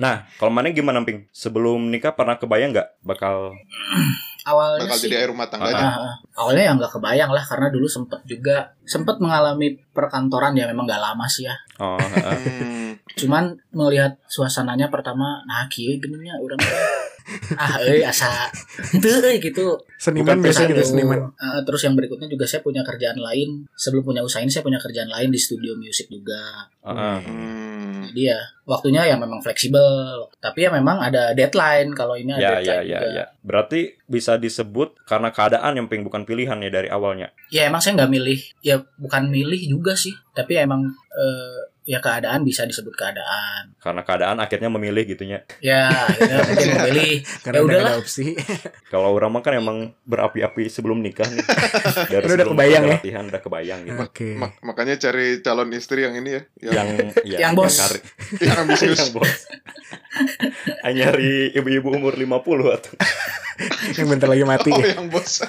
Nah, 0.00 0.24
kalau 0.40 0.48
mana 0.48 0.72
gimana, 0.72 1.04
Ping? 1.04 1.28
Sebelum 1.30 1.92
nikah 1.92 2.16
pernah 2.16 2.40
kebayang 2.40 2.72
nggak 2.72 2.88
bakal 3.04 3.52
Awalnya 4.48 4.88
Bakal 4.88 4.96
sih 4.96 5.06
jadi 5.06 5.16
air 5.20 5.28
rumah 5.28 5.44
tangganya. 5.46 5.84
Ah. 5.84 6.14
awalnya 6.38 6.64
ya 6.64 6.72
nggak 6.78 6.92
kebayang 6.96 7.28
lah 7.28 7.44
karena 7.44 7.68
dulu 7.68 7.84
sempet 7.84 8.20
juga 8.24 8.72
sempet 8.88 9.20
mengalami 9.20 9.76
perkantoran 9.92 10.56
ya 10.56 10.64
memang 10.64 10.88
nggak 10.88 11.02
lama 11.02 11.26
sih 11.28 11.44
ya. 11.44 11.56
oh, 11.78 12.00
heeh. 12.16 12.38
Hmm, 12.40 12.90
Cuman 13.18 13.52
melihat 13.74 14.16
suasananya 14.26 14.88
pertama, 14.88 15.44
nah 15.44 15.68
kieu 15.68 16.00
gini 16.00 16.24
nya 16.24 16.38
urang 16.40 16.56
ah 17.54 17.76
euy 17.84 18.00
asa 18.02 18.48
henteu 18.92 19.20
euy 19.20 19.38
gitu. 19.38 19.76
Seniman 19.98 20.38
biasanya 20.38 20.72
gitu 20.72 20.94
seniman. 20.94 21.34
eh, 21.34 21.60
terus 21.66 21.82
yang 21.82 21.94
berikutnya 21.94 22.26
juga 22.26 22.46
saya 22.46 22.62
punya 22.62 22.82
kerjaan 22.82 23.18
lain. 23.18 23.66
Sebelum 23.74 24.06
punya 24.06 24.22
usaha 24.22 24.40
ini 24.40 24.48
saya 24.48 24.62
punya 24.62 24.78
kerjaan 24.78 25.10
lain 25.10 25.28
di 25.28 25.40
studio 25.40 25.74
musik 25.74 26.06
juga. 26.08 26.70
Heeh. 26.86 27.18
hmm. 27.26 28.00
Jadi 28.08 28.22
ya 28.24 28.38
waktunya 28.64 29.04
ya 29.04 29.16
memang 29.18 29.42
fleksibel. 29.42 30.26
Tapi 30.38 30.64
ya 30.64 30.70
memang 30.72 31.02
ada 31.02 31.34
deadline 31.34 31.92
kalau 31.92 32.14
ini 32.14 32.32
ada 32.32 32.40
Ya, 32.40 32.48
ya, 32.48 32.56
deadline 32.62 32.86
ya, 32.88 32.98
juga. 33.00 33.08
ya. 33.12 33.24
Berarti 33.42 33.80
bisa 34.08 34.32
disebut 34.36 34.96
karena 35.04 35.28
keadaan 35.28 35.76
yang 35.76 35.86
Ping 35.90 36.00
bukan 36.02 36.24
pilihan 36.24 36.56
ya 36.62 36.70
dari 36.70 36.88
awalnya. 36.88 37.28
Ya 37.50 37.68
emang 37.68 37.82
saya 37.82 37.98
nggak 38.00 38.12
milih. 38.12 38.40
Ya 38.62 38.80
bukan 38.96 39.28
milih 39.28 39.60
juga 39.68 39.92
sih. 39.94 40.16
Tapi 40.32 40.56
emang 40.56 40.88
eh, 41.12 41.60
ya 41.88 41.98
keadaan 41.98 42.44
bisa 42.44 42.62
disebut 42.62 42.92
keadaan. 42.92 43.72
Karena 43.80 44.04
keadaan 44.04 44.36
akhirnya 44.36 44.68
memilih 44.68 45.08
gitunya. 45.08 45.40
Ya 45.58 45.88
akhirnya 45.88 46.44
memilih. 46.84 47.24
Karena 47.40 47.56
Ya 47.56 47.62
udahlah. 47.64 47.88
ada 47.88 47.96
opsi. 47.96 48.36
Kalau 48.92 49.08
orang 49.10 49.30
mah 49.30 49.40
kan 49.40 49.56
emang 49.56 49.78
berapi-api 50.04 50.68
sebelum 50.68 51.00
nikah 51.00 51.24
nih. 51.24 51.40
Dari 52.12 52.24
Udah- 52.28 52.44
kebayang 52.46 52.84
ya? 52.84 52.92
latihan 52.94 53.24
udah 53.24 53.40
kebayang 53.40 53.80
gitu. 53.82 53.98
Oke. 53.98 54.28
Mak- 54.36 54.60
makanya 54.60 55.00
cari 55.00 55.40
calon 55.40 55.72
istri 55.72 56.04
yang 56.04 56.12
ini 56.14 56.36
ya, 56.36 56.42
yang, 56.62 56.76
yang 56.76 57.08
ya, 57.24 57.38
Yang 57.42 57.52
bos. 57.56 57.74
kari- 57.74 58.04
yang 58.38 58.56
ambisius. 58.60 58.98
yang 58.98 59.10
bos. 59.14 59.32
Nyari 60.84 61.54
ibu-ibu 61.54 61.88
umur 61.90 62.12
50 62.12 62.76
atau. 62.76 62.92
Yang 63.94 64.06
bentar 64.08 64.28
lagi 64.28 64.44
mati. 64.44 64.70
Oh, 64.70 64.78
ya. 64.78 64.92
yang 64.94 65.08
bos. 65.08 65.40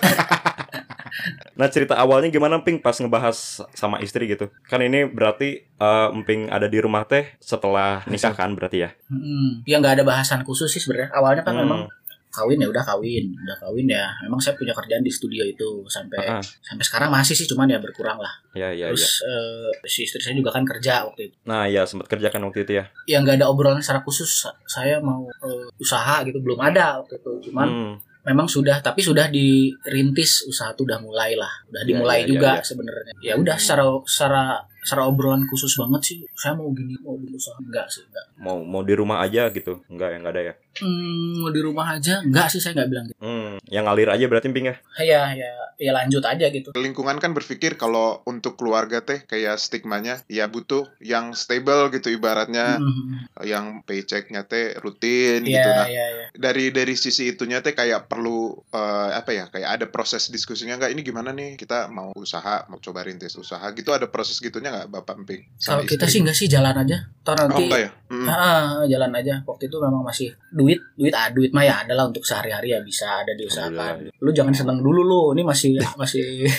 Nah, 1.54 1.68
cerita 1.68 1.96
awalnya 1.96 2.30
gimana 2.30 2.60
Ping 2.60 2.80
pas 2.80 2.96
ngebahas 2.96 3.36
sama 3.74 4.00
istri 4.00 4.28
gitu? 4.28 4.48
Kan 4.66 4.80
ini 4.80 5.04
berarti 5.04 5.50
eh, 5.66 6.08
Emping 6.12 6.48
ada 6.48 6.66
di 6.66 6.80
rumah 6.80 7.04
teh 7.04 7.36
setelah 7.40 8.04
nikah 8.06 8.32
kan 8.32 8.56
berarti 8.56 8.84
ya? 8.84 8.90
Hmm, 9.08 9.62
ya 9.64 9.78
nggak 9.78 10.00
ada 10.00 10.06
bahasan 10.06 10.42
khusus 10.42 10.68
sih 10.68 10.80
sebenarnya. 10.80 11.12
Awalnya 11.12 11.44
kan 11.44 11.56
Hmm. 11.56 11.64
memang 11.64 11.82
kawin 12.30 12.62
ya 12.62 12.70
udah 12.70 12.86
kawin, 12.86 13.26
udah 13.36 13.58
kawin 13.58 13.90
ya. 13.90 14.06
Memang 14.22 14.38
saya 14.38 14.54
punya 14.54 14.70
kerjaan 14.72 15.02
di 15.02 15.10
studio 15.10 15.42
itu 15.42 15.82
sampai 15.90 16.22
Ah, 16.22 16.44
sampai 16.62 16.86
sekarang 16.86 17.10
masih 17.10 17.34
sih, 17.34 17.50
cuman 17.50 17.66
ya 17.66 17.82
berkurang 17.82 18.22
lah. 18.22 18.30
ya 18.54 18.70
ya 18.70 18.86
ya. 18.86 18.94
Terus 18.94 19.26
eh, 19.26 19.70
si 19.84 20.06
istri 20.06 20.22
saya 20.22 20.38
juga 20.38 20.54
kan 20.54 20.62
kerja 20.62 21.10
waktu 21.10 21.28
itu. 21.28 21.36
Nah, 21.44 21.66
ya 21.66 21.84
sempat 21.84 22.06
kerjakan 22.08 22.46
waktu 22.46 22.64
itu 22.64 22.78
ya. 22.78 22.86
Ya 23.06 23.18
nggak 23.20 23.42
ada 23.42 23.50
obrolan 23.50 23.82
secara 23.82 24.06
khusus. 24.06 24.46
sa- 24.46 24.54
Saya 24.64 25.02
mau 25.02 25.26
eh, 25.26 25.68
usaha 25.76 26.22
gitu 26.22 26.38
belum 26.38 26.62
ada 26.62 27.02
waktu 27.02 27.18
itu. 27.18 27.50
Cuman 27.50 27.68
Hmm. 27.68 27.94
Memang 28.30 28.46
sudah 28.46 28.78
tapi 28.80 29.02
sudah 29.02 29.26
dirintis 29.28 30.46
usaha 30.46 30.70
tuh 30.78 30.86
udah 30.86 31.00
mulai 31.02 31.34
lah 31.34 31.50
udah 31.74 31.82
Ya, 31.82 31.88
dimulai 31.90 32.18
ya, 32.20 32.24
ya, 32.24 32.30
juga 32.30 32.50
ya. 32.54 32.64
sebenarnya 32.64 33.14
ya 33.20 33.34
udah 33.36 33.58
secara 33.58 33.84
secara 34.06 34.44
secara 34.90 35.06
obrolan 35.06 35.46
khusus 35.46 35.78
banget 35.78 36.02
sih 36.02 36.18
saya 36.34 36.58
mau 36.58 36.74
gini 36.74 36.98
mau 37.06 37.14
berusaha. 37.14 37.62
Enggak 37.62 37.94
sih 37.94 38.02
enggak. 38.10 38.26
Mau 38.42 38.66
mau 38.66 38.82
di 38.82 38.98
rumah 38.98 39.22
aja 39.22 39.46
gitu. 39.54 39.86
Enggak, 39.86 40.18
yang 40.18 40.26
enggak 40.26 40.34
ada 40.34 40.44
ya. 40.50 40.54
hmm, 40.82 41.46
mau 41.46 41.52
di 41.54 41.62
rumah 41.62 41.86
aja? 41.94 42.26
Enggak 42.26 42.50
sih 42.50 42.58
saya 42.58 42.74
nggak 42.74 42.90
bilang 42.90 43.06
gitu. 43.06 43.20
Hmm, 43.22 43.62
yang 43.70 43.86
ngalir 43.86 44.10
aja 44.10 44.26
berarti 44.26 44.50
ping 44.50 44.74
ya. 44.74 44.76
ya 44.98 45.22
ya 45.38 45.52
ya 45.78 45.92
lanjut 45.94 46.26
aja 46.26 46.50
gitu. 46.50 46.74
Lingkungan 46.74 47.22
kan 47.22 47.38
berpikir 47.38 47.78
kalau 47.78 48.26
untuk 48.26 48.58
keluarga 48.58 49.06
teh 49.06 49.22
kayak 49.30 49.62
stigmanya 49.62 50.26
ya 50.26 50.50
butuh 50.50 50.90
yang 50.98 51.38
stable 51.38 51.94
gitu 51.94 52.10
ibaratnya. 52.10 52.82
Hmm, 52.82 53.30
yang 53.46 53.86
paychecknya 53.86 54.50
teh 54.50 54.74
rutin 54.82 55.46
Iya, 55.46 55.54
gitu. 55.54 55.70
Nah 55.70 55.88
iya, 55.88 56.06
iya. 56.10 56.26
dari 56.34 56.74
dari 56.74 56.96
sisi 56.98 57.30
itunya 57.30 57.62
teh 57.62 57.78
kayak 57.78 58.10
perlu 58.10 58.58
eh, 58.74 59.10
apa 59.14 59.32
ya 59.36 59.46
kayak 59.52 59.70
ada 59.70 59.86
proses 59.86 60.32
diskusinya 60.34 60.80
nggak? 60.80 60.96
Ini 60.98 61.02
gimana 61.04 61.30
nih? 61.30 61.60
Kita 61.60 61.92
mau 61.92 62.16
usaha 62.16 62.66
mau 62.72 62.80
coba 62.80 63.04
rintis 63.04 63.36
usaha 63.36 63.68
gitu 63.76 63.92
ada 63.92 64.08
proses 64.08 64.40
gitunya 64.40 64.72
nggak 64.80 64.88
bapak 64.90 65.16
emping 65.18 65.44
Kalau 65.58 65.84
kita 65.84 66.04
istri? 66.04 66.10
sih 66.10 66.20
enggak 66.22 66.38
sih 66.38 66.48
jalan 66.48 66.72
aja. 66.74 66.98
Toh 67.20 67.30
oh 67.30 67.36
nanti 67.38 67.64
enggak 67.66 67.82
ya 67.82 67.92
Mm. 68.10 68.26
Ah, 68.26 68.82
jalan 68.84 69.14
aja. 69.14 69.38
Waktu 69.44 69.70
itu 69.70 69.78
memang 69.78 70.02
masih 70.02 70.34
duit, 70.50 70.82
duit 70.96 71.14
ah 71.14 71.30
duit 71.30 71.52
mah 71.52 71.62
ya 71.62 71.86
adalah 71.86 72.10
untuk 72.10 72.26
sehari-hari 72.26 72.74
ya 72.74 72.82
bisa 72.82 73.22
ada 73.22 73.30
diusahakan. 73.32 73.78
Alhamdulillah. 74.02 74.18
Lu 74.18 74.32
jangan 74.32 74.50
seneng 74.52 74.80
dulu 74.80 75.02
lu. 75.04 75.22
Ini 75.32 75.44
masih 75.44 75.78
masih 76.02 76.50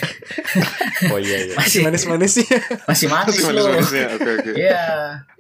Oh 1.10 1.18
iya 1.18 1.36
iya. 1.42 1.54
masih 1.58 1.82
Manis-manis 1.82 2.32
sih. 2.32 2.46
masih 2.84 3.06
manis 3.06 3.34
Masih 3.34 3.50
lu. 3.50 3.66
manis-manisnya 3.66 4.06
oke 4.12 4.30
oke 4.36 4.50
Iya. 4.54 4.84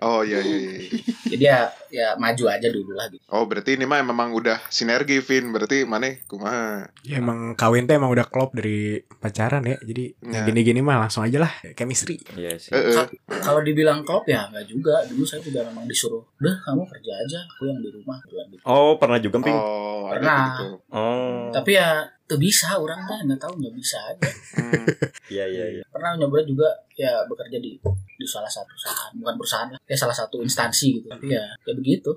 oh 0.00 0.20
iya 0.22 0.38
iya 0.40 0.58
iya. 0.58 0.80
Jadi 1.28 1.44
ya 1.46 1.58
ya 1.90 2.14
maju 2.14 2.44
aja 2.46 2.66
dulu 2.66 2.92
lah 2.92 3.06
gitu. 3.06 3.22
oh 3.26 3.44
berarti 3.44 3.74
ini 3.74 3.84
mah 3.84 4.00
memang 4.00 4.30
udah 4.30 4.58
sinergi 4.66 5.18
Vin 5.18 5.50
berarti 5.50 5.82
mana 5.82 6.10
kumaha 6.24 6.86
Ya 7.02 7.18
emang 7.18 7.52
kawin 7.54 7.84
teh 7.84 7.94
emang 7.94 8.08
udah 8.08 8.24
klop 8.24 8.52
dari 8.52 8.98
pacaran 9.16 9.62
ya. 9.62 9.76
Jadi 9.80 10.14
Ya. 10.20 10.40
yang 10.40 10.44
gini-gini 10.46 10.80
mah 10.80 10.96
langsung 10.98 11.22
aja 11.22 11.38
lah 11.38 11.48
chemistry. 11.72 12.20
Iya 12.32 12.54
sih. 12.54 12.70
Eh. 12.70 12.92
Ka- 12.92 13.10
Kalau 13.40 13.60
dibilang 13.60 14.00
klop 14.00 14.24
ya 14.24 14.46
enggak 14.46 14.64
juga. 14.64 15.02
Dulu 15.02 15.22
saya 15.22 15.40
juga 15.40 15.64
memang 15.64 15.84
disuruh, 15.84 16.22
"Udah, 16.36 16.54
kamu 16.60 16.82
kerja 16.86 17.12
aja, 17.16 17.38
aku 17.46 17.66
yang 17.66 17.78
di 17.78 17.90
rumah." 17.90 18.16
Gitu. 18.20 18.62
Oh, 18.62 18.94
pernah 18.96 19.16
juga 19.16 19.40
ping. 19.40 19.52
oh 19.52 20.06
ada 20.06 20.16
Pernah. 20.16 20.40
gitu 20.46 20.66
Oh. 20.90 21.48
Tapi 21.50 21.70
ya 21.72 21.88
tuh 22.30 22.38
bisa 22.38 22.70
orang 22.72 23.02
teh 23.02 23.18
nggak 23.20 23.40
tahu 23.40 23.58
nggak 23.58 23.74
bisa 23.74 23.98
aja. 24.06 24.30
Hmm. 24.54 24.86
Iya 25.26 25.44
iya 25.46 25.64
iya. 25.72 25.82
Pernah 25.90 26.14
nyoba 26.16 26.38
juga 26.42 26.68
ya 26.94 27.26
bekerja 27.26 27.58
di 27.58 27.74
di 28.14 28.26
salah 28.28 28.46
satu 28.46 28.68
perusahaan, 28.68 29.10
bukan 29.16 29.34
perusahaan 29.34 29.68
lah, 29.68 29.80
ya 29.82 29.96
salah 29.96 30.12
satu 30.12 30.38
instansi 30.40 31.00
gitu. 31.00 31.06
Tapi 31.08 31.26
ya 31.26 31.42
ya 31.60 31.72
begitu. 31.72 32.10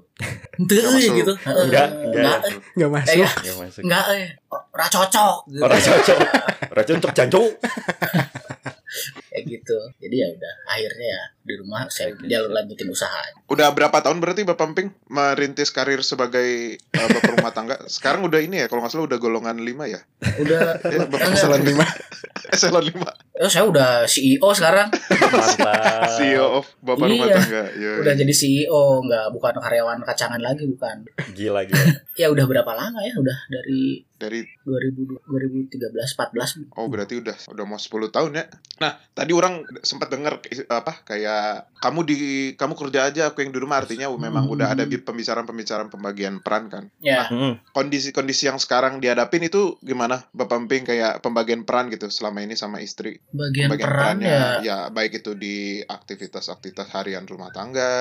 Masuk. 0.59 1.13
gitu. 1.17 1.33
Heeh. 1.39 1.63
Enggak, 1.65 1.87
enggak. 1.89 2.13
enggak, 2.13 2.37
eh. 2.43 2.55
Nggak 2.75 2.89
Eh, 2.89 2.93
masuk. 2.93 3.17
ya, 3.17 3.29
Ya 3.41 3.53
masuk. 3.57 3.81
enggak 3.81 4.05
eh. 4.13 4.27
Ora 4.51 4.85
cocok 4.87 5.35
gitu. 5.47 5.61
Orang 5.61 5.81
cocok. 5.81 6.19
Orang 6.69 6.85
cocok 6.85 7.11
jancuk. 7.13 7.51
Kayak 9.43 9.59
gitu. 9.59 9.77
Jadi 9.99 10.15
ya 10.15 10.27
udah 10.29 10.53
akhirnya 10.65 11.07
ya 11.09 11.21
di 11.43 11.53
rumah 11.55 11.81
saya 11.87 12.15
jalur 12.17 12.49
lanjutin 12.49 12.87
usaha. 12.87 13.19
Udah 13.45 13.67
berapa 13.69 13.99
tahun 13.99 14.17
berarti 14.17 14.41
Bapak 14.43 14.71
Emping 14.71 14.89
merintis 15.07 15.69
karir 15.69 15.99
sebagai 15.99 16.79
uh, 16.89 17.07
bapak 17.09 17.31
rumah 17.33 17.51
tangga? 17.51 17.75
Sekarang 17.85 18.23
udah 18.23 18.39
ini 18.39 18.57
ya, 18.57 18.67
kalau 18.67 18.79
nggak 18.79 18.91
salah 18.91 19.05
udah 19.05 19.17
golongan 19.17 19.59
5 19.59 19.67
ya? 19.85 19.99
Udah 20.39 20.79
Eh, 20.81 20.99
Bapak 21.03 21.19
enggak. 21.21 21.35
eselon 21.35 21.61
5. 21.61 21.75
eselon 22.55 22.85
5. 22.87 23.03
Oh, 23.35 23.49
saya 23.49 23.65
udah 23.65 23.89
CEO 24.05 24.49
sekarang. 24.49 24.87
Mantap. 24.87 26.07
CEO 26.13 26.45
of 26.57 26.65
bapak 26.79 27.07
rumah 27.09 27.27
Iya. 27.27 27.35
tangga. 27.35 27.63
Iya. 27.73 27.91
Udah 27.99 28.13
jadi 28.15 28.33
CEO, 28.33 28.81
enggak 29.01 29.25
bukan 29.29 29.53
karyawan 29.57 29.99
kacangan 30.01 30.39
lagi 30.39 30.63
bukan. 30.65 31.03
Gila 31.33 31.65
gila. 31.65 31.85
Ya 32.15 32.27
udah 32.29 32.45
berapa 32.45 32.71
lama 32.71 32.99
ya? 33.01 33.13
Udah 33.15 33.37
dari 33.49 34.05
Dari 34.23 34.39
2000 34.63 35.19
2013 35.27 36.71
14 36.71 36.71
oh 36.73 36.87
berarti 36.87 37.13
udah 37.17 37.35
udah 37.49 37.65
mau 37.65 37.75
10 37.75 37.89
tahun 38.09 38.31
ya. 38.33 38.45
Nah, 38.79 38.95
tadi 39.11 39.31
orang 39.31 39.53
sempat 39.81 40.07
dengar 40.07 40.39
is- 40.45 40.63
apa 40.65 41.03
kayak 41.03 41.67
kamu 41.75 41.99
di 42.03 42.17
kamu 42.53 42.73
kerja 42.73 42.99
aja 43.05 43.23
aku 43.27 43.41
yang 43.41 43.51
di 43.51 43.59
rumah 43.59 43.77
artinya 43.77 44.07
memang 44.09 44.45
Hmm. 44.45 44.53
udah 44.53 44.67
ada 44.69 44.83
bi- 44.83 44.99
pembicaraan-pembicaraan 44.99 45.89
pembagian 45.89 46.39
peran 46.39 46.67
kan. 46.67 46.83
Ya, 46.97 47.25
Hmm. 47.25 47.59
Kondisi-kondisi 47.69 48.45
yang 48.45 48.57
sekarang 48.57 48.97
dihadapin 48.97 49.43
itu 49.43 49.75
gimana 49.79 50.23
Bapak 50.31 50.55
Emping 50.57 50.85
kayak 50.85 51.19
pembagian 51.19 51.63
peran 51.63 51.89
gitu 51.89 52.07
selama 52.07 52.39
ini 52.39 52.55
sama 52.55 52.79
istri? 52.79 53.19
bagian 53.29 53.67
pembagian 53.67 53.87
peran 53.87 53.99
perannya 54.19 54.29
ya 54.29 54.47
ya 54.63 54.77
baik 54.89 55.17
itu 55.17 55.33
di 55.33 55.55
aktivitas-aktivitas 55.83 56.87
harian 56.91 57.23
rumah 57.23 57.49
tangga 57.49 57.91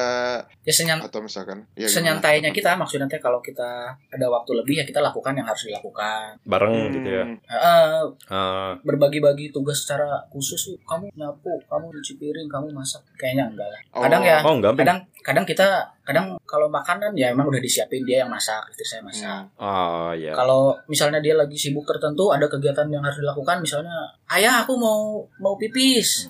ya 0.61 0.73
senyan, 0.73 1.01
atau 1.01 1.19
misalkan 1.21 1.65
ya 1.73 1.85
gimana? 1.85 1.95
senyantainya 1.95 2.51
kita 2.51 2.75
maksudnya 2.75 3.09
kalau 3.17 3.41
kita 3.41 3.71
ada 4.05 4.27
waktu 4.29 4.51
lebih 4.55 4.75
ya 4.77 4.85
kita 4.85 5.01
lakukan 5.01 5.33
yang 5.33 5.45
harus 5.45 5.65
dilakukan 5.65 6.12
Bareng 6.43 6.73
Hmm, 6.73 6.93
gitu 6.95 7.09
ya. 7.09 7.25
Eh, 7.29 8.03
Ah, 8.33 8.75
berbagi-bagi 8.83 9.53
tugas 9.53 9.85
secara 9.85 10.25
khusus 10.29 10.75
kamu 10.83 11.13
nyapu 11.15 11.53
kamu 11.69 11.93
cuci 12.01 12.13
piring 12.19 12.49
kamu 12.49 12.73
masak. 12.73 13.03
Kayaknya 13.15 13.45
enggak 13.53 13.69
lah. 13.69 13.81
Oh. 13.93 14.03
kadang 14.03 14.23
ya 14.25 14.39
oh 14.43 14.55
enggak 14.59 14.73
kadang 14.79 14.99
kadang 15.23 15.47
kita 15.47 15.87
kadang 16.03 16.35
kalau 16.43 16.67
makanan 16.67 17.15
ya 17.15 17.31
emang 17.31 17.47
udah 17.47 17.63
disiapin 17.63 18.03
dia 18.03 18.27
yang 18.27 18.31
masak 18.31 18.67
istri 18.75 18.99
saya 18.99 19.03
masak. 19.07 19.47
Hmm. 19.55 19.63
Oh 19.63 20.11
iya. 20.11 20.35
kalau 20.35 20.75
misalnya 20.91 21.23
dia 21.23 21.39
lagi 21.39 21.55
sibuk 21.55 21.87
tertentu 21.87 22.35
ada 22.35 22.51
kegiatan 22.51 22.91
yang 22.91 23.07
harus 23.07 23.23
dilakukan 23.23 23.63
misalnya 23.63 24.11
ayah 24.35 24.67
aku 24.67 24.75
mau 24.75 25.23
mau 25.39 25.55
pipis. 25.55 26.27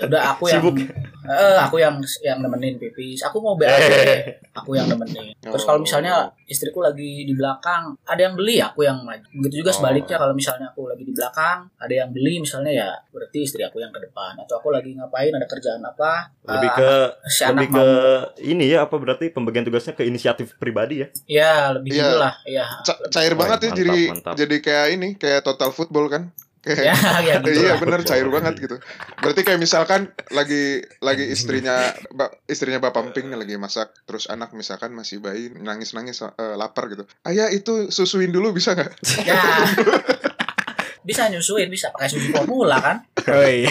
Ya 0.00 0.08
udah 0.08 0.22
aku 0.34 0.48
yang 0.48 0.64
Sibuk. 0.64 0.76
Eh, 1.30 1.58
aku 1.60 1.76
yang 1.76 2.00
yang 2.24 2.40
nemenin 2.40 2.80
pipis. 2.80 3.20
Aku 3.28 3.44
mau 3.44 3.54
BAB 3.60 3.76
aku 4.58 4.72
yang 4.72 4.88
nemenin. 4.88 5.36
Terus 5.36 5.68
kalau 5.68 5.84
misalnya 5.84 6.32
istriku 6.48 6.80
lagi 6.80 7.28
di 7.28 7.36
belakang 7.36 7.92
ada 8.08 8.24
yang 8.24 8.34
beli 8.34 8.56
aku 8.56 8.88
yang 8.88 9.04
maju. 9.04 9.22
Begitu 9.36 9.60
juga 9.60 9.70
Oh. 9.70 9.76
sebaliknya 9.78 10.16
kalau 10.18 10.34
misalnya 10.34 10.66
aku 10.72 10.90
lagi 10.90 11.04
di 11.06 11.14
belakang 11.14 11.68
ada 11.78 11.94
yang 11.94 12.10
beli 12.10 12.42
misalnya 12.42 12.72
ya 12.72 12.88
berarti 13.14 13.44
istri 13.44 13.62
aku 13.62 13.78
yang 13.84 13.92
ke 13.92 14.00
depan. 14.00 14.32
Atau 14.40 14.58
aku 14.58 14.72
lagi 14.72 14.96
ngapain 14.96 15.30
ada 15.30 15.44
kerjaan 15.44 15.84
apa 15.84 16.32
lebih 16.48 16.70
eh, 16.72 16.76
ke 16.80 16.90
si 17.28 17.42
anak 17.44 17.68
lebih 17.68 17.68
ke 17.68 17.78
mau 17.78 18.29
ini 18.38 18.68
ya 18.68 18.84
apa 18.84 18.94
berarti 18.94 19.28
pembagian 19.28 19.62
tugasnya 19.62 19.92
ke 19.92 20.02
inisiatif 20.02 20.54
pribadi 20.54 21.00
ya? 21.00 21.08
ya 21.26 21.52
lebih 21.72 21.90
Iya. 21.90 22.02
gitu 22.02 22.16
lah 22.16 22.32
ya 22.44 22.66
Ca- 22.80 23.02
cair 23.08 23.32
Wah, 23.32 23.38
banget 23.40 23.58
ya 23.60 23.66
mantap, 23.66 23.78
jadi 23.80 23.98
mantap. 24.08 24.34
jadi 24.36 24.56
kayak 24.60 24.86
ini 24.92 25.08
kayak 25.14 25.40
total 25.40 25.70
football 25.70 26.06
kan 26.06 26.30
ya 26.60 26.76
kayak 26.76 26.84
ya 26.84 26.94
gitu 27.40 27.48
iya 27.58 27.72
lah. 27.72 27.76
bener 27.78 28.00
cair 28.02 28.28
banget 28.28 28.54
gitu 28.58 28.76
berarti 29.16 29.40
kayak 29.40 29.56
misalkan 29.58 30.00
lagi 30.28 30.64
lagi 30.98 31.24
istrinya 31.26 31.72
ba- 32.10 32.28
istrinya 32.44 32.76
bapak 32.78 33.00
emping 33.06 33.26
nih 33.26 33.38
lagi 33.38 33.54
masak 33.56 33.88
terus 34.04 34.28
anak 34.28 34.52
misalkan 34.52 34.92
masih 34.92 35.18
bayi 35.18 35.48
nangis 35.50 35.90
nangis 35.90 36.20
lapar 36.36 36.88
gitu 36.88 37.08
ayah 37.24 37.48
itu 37.48 37.88
susuin 37.88 38.28
dulu 38.28 38.52
bisa 38.52 38.76
nggak 38.76 38.92
ya 39.24 39.40
bisa 41.00 41.26
nyusuin 41.26 41.66
bisa 41.66 41.88
pakai 41.90 42.08
susu 42.08 42.28
formula 42.30 42.76
kan 42.76 42.96
Oh 43.20 43.40
iya. 43.48 43.68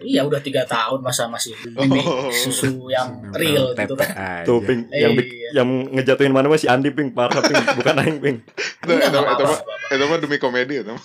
iya 0.00 0.20
udah 0.22 0.40
tiga 0.40 0.64
tahun 0.64 1.00
masa 1.00 1.28
masih 1.28 1.52
ini 1.84 2.00
Oh. 2.00 2.28
susu 2.28 2.88
yang 2.88 3.20
real 3.32 3.72
gitu 3.72 3.92
kan. 3.92 4.44
Tuh 4.44 4.60
ping 4.60 4.88
yang 4.88 5.12
Iya. 5.12 5.60
yang 5.60 5.68
ngejatuhin 5.90 6.32
mana 6.32 6.48
masih 6.48 6.68
Andi 6.68 6.88
ping 6.90 7.12
parah 7.12 7.40
ping 7.40 7.56
bukan 7.78 7.94
aing 8.00 8.18
ping. 8.18 8.36
itu 9.86 10.04
mah 10.04 10.18
demi 10.18 10.36
komedi 10.36 10.80
itu 10.80 10.90
mah. 10.90 11.02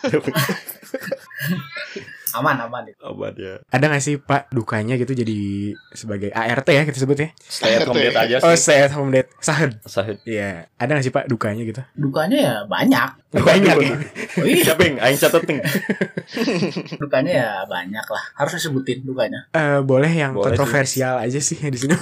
Aman 2.32 2.58
aman 2.62 2.84
itu 2.86 3.00
Apa 3.00 3.32
dia? 3.32 3.60
Ada 3.68 3.86
gak 3.88 4.00
sih 4.00 4.16
Pak 4.16 4.50
dukanya 4.50 4.94
gitu 4.96 5.12
jadi 5.12 5.38
sebagai 5.90 6.30
ART 6.30 6.66
ya 6.66 6.82
kita 6.82 6.98
sebut 6.98 7.18
ya? 7.18 7.30
Stay 7.40 7.74
at 7.74 7.84
home 7.84 7.98
date 7.98 8.14
aja 8.16 8.36
Oh 8.40 8.52
sih. 8.52 8.62
stay 8.64 8.80
at 8.80 8.92
home 8.92 9.10
date 9.10 9.30
Sahid 9.38 9.78
Sahid. 9.84 10.18
Iya 10.24 10.70
Ada 10.74 10.92
gak 10.92 11.04
sih 11.04 11.12
Pak 11.12 11.26
dukanya 11.26 11.64
gitu? 11.64 11.82
dukanya 11.94 12.38
ya 12.38 12.56
banyak 12.64 13.10
Banyak 13.32 13.76
ya 13.78 13.94
oh, 14.36 14.44
iya 14.44 14.64
Siapa 14.64 14.80
ping? 14.80 14.96
Aing 14.98 15.18
catet 15.18 15.44
ping. 15.44 15.60
dukanya 16.98 17.32
ya 17.32 17.50
banyak 17.66 18.06
lah 18.06 18.24
harus 18.36 18.54
disebutin 18.56 19.02
dukanya 19.02 19.46
Eh, 19.52 19.80
Boleh 19.82 20.10
yang 20.10 20.32
Boleh 20.32 20.44
sih. 20.46 20.58
kontroversial 20.58 21.16
aja 21.18 21.40
sih 21.40 21.58
di 21.60 21.78
sini 21.78 21.96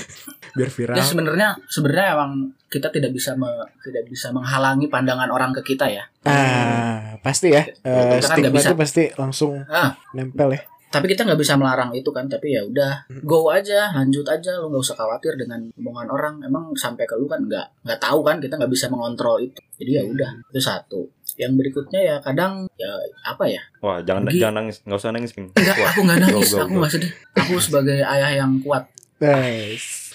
Biar 0.56 0.68
viral 0.68 0.96
ya 0.96 1.04
sebenarnya 1.04 1.48
sebenarnya 1.66 2.06
emang 2.14 2.32
kita 2.76 2.88
tidak 2.88 3.10
bisa 3.10 3.32
me- 3.32 3.48
tidak 3.80 4.04
bisa 4.04 4.28
menghalangi 4.28 4.86
pandangan 4.86 5.28
orang 5.28 5.50
ke 5.52 5.64
kita 5.66 5.88
ya 5.88 6.04
Ah, 6.22 7.16
pasti 7.18 7.48
ya. 7.48 7.64
Eh, 7.64 7.72
Kita 7.72 8.28
kan 8.28 8.36
nggak 8.36 8.52
stigma 8.52 8.56
bisa. 8.56 8.68
itu 8.68 8.76
pasti 8.76 9.02
langsung 9.14 9.52
Ah. 9.66 9.96
nempel 10.12 10.52
ya. 10.52 10.60
tapi 10.86 11.06
kita 11.08 11.22
nggak 11.22 11.36
bisa 11.36 11.54
melarang 11.54 11.92
itu 11.92 12.08
kan 12.08 12.24
tapi 12.24 12.52
ya 12.52 12.62
udah 12.62 12.92
go 13.20 13.50
aja 13.50 13.92
lanjut 13.92 14.24
aja 14.24 14.56
lu 14.56 14.68
nggak 14.68 14.80
usah 14.80 14.96
khawatir 14.96 15.34
dengan 15.34 15.60
omongan 15.74 16.08
orang 16.08 16.34
emang 16.40 16.72
sampai 16.72 17.04
ke 17.04 17.12
lu 17.14 17.26
kan 17.26 17.42
nggak 17.42 17.66
nggak 17.82 17.98
tahu 17.98 18.22
kan 18.22 18.38
kita 18.38 18.54
nggak 18.54 18.70
bisa 18.70 18.86
mengontrol 18.86 19.36
itu 19.38 19.60
jadi 19.76 19.90
ya 19.92 20.02
udah 20.06 20.30
itu 20.46 20.56
satu 20.58 21.00
yang 21.36 21.52
berikutnya 21.52 22.00
ya 22.00 22.16
kadang 22.18 22.64
ya 22.74 22.88
apa 23.22 23.44
ya 23.46 23.60
Wah, 23.78 24.00
jangan 24.00 24.24
Gi- 24.26 24.40
jangan 24.40 24.56
nangis, 24.58 24.80
enggak 24.80 24.98
usah 24.98 25.10
nangis. 25.10 25.30
Enggak, 25.36 25.76
aku 25.86 26.00
nggak 26.02 26.18
nangis, 26.18 26.48
go, 26.48 26.54
go, 26.54 26.60
aku 26.60 26.72
go. 26.72 26.78
nggak 26.80 26.92
sedih. 26.94 27.12
Aku 27.36 27.52
sebagai 27.58 27.98
ayah 28.00 28.30
yang 28.34 28.52
kuat. 28.58 28.88
Nice. 29.20 30.05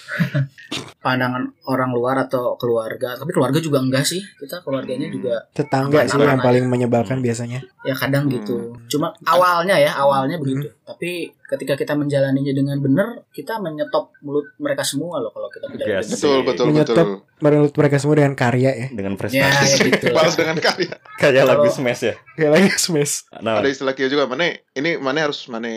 Pandangan 1.02 1.42
orang 1.66 1.90
luar 1.90 2.16
atau 2.22 2.54
keluarga, 2.54 3.18
tapi 3.18 3.34
keluarga 3.34 3.58
juga 3.58 3.82
enggak 3.82 4.06
sih. 4.06 4.22
Kita 4.38 4.62
keluarganya 4.62 5.10
juga 5.10 5.42
Tetangga 5.50 6.06
sih 6.06 6.14
yang 6.16 6.38
paling 6.38 6.64
menyebalkan 6.66 7.18
biasanya. 7.18 7.58
ya 7.82 7.90
kadang 7.92 8.30
Hmm. 8.30 8.34
gitu. 8.38 8.56
Cuma 8.86 9.10
awalnya 9.26 9.74
ya, 9.74 9.90
awalnya 9.98 10.38
begitu. 10.38 10.70
Tapi 10.86 11.26
ketika 11.52 11.76
kita 11.76 11.92
menjalaninya 11.92 12.48
dengan 12.50 12.78
benar 12.78 13.28
kita 13.28 13.60
menyetop 13.60 14.16
mulut 14.20 14.48
mereka 14.56 14.80
semua 14.82 15.20
loh 15.20 15.28
kalau 15.28 15.46
kita 15.46 15.68
tidak 15.68 15.84
Yes. 15.84 16.08
Betul, 16.10 16.40
betul, 16.42 16.64
Menyetop. 16.66 16.96
betul. 16.96 17.08
Menurut 17.38 17.74
mereka 17.74 17.98
semua 17.98 18.14
dengan 18.14 18.32
karya 18.32 18.70
ya. 18.72 18.86
dengan 18.88 19.14
prestasi 19.14 19.42
ya 19.42 19.84
gitu. 19.84 20.04
Balas 20.16 20.32
dengan 20.32 20.56
karya. 20.56 20.94
kayak 21.18 21.44
lagu 21.44 21.66
smash 21.68 22.02
ya 22.04 22.14
Kayak 22.32 22.50
lagi 22.54 22.68
smash. 22.72 23.28
nah 23.38 23.58
Ada 23.58 23.68
istilah 23.68 23.92
kia 23.92 24.06
juga. 24.06 24.24
Mana 24.24 24.48
ini 24.72 24.96
mana 24.96 25.26
harus 25.26 25.44
mana 25.46 25.68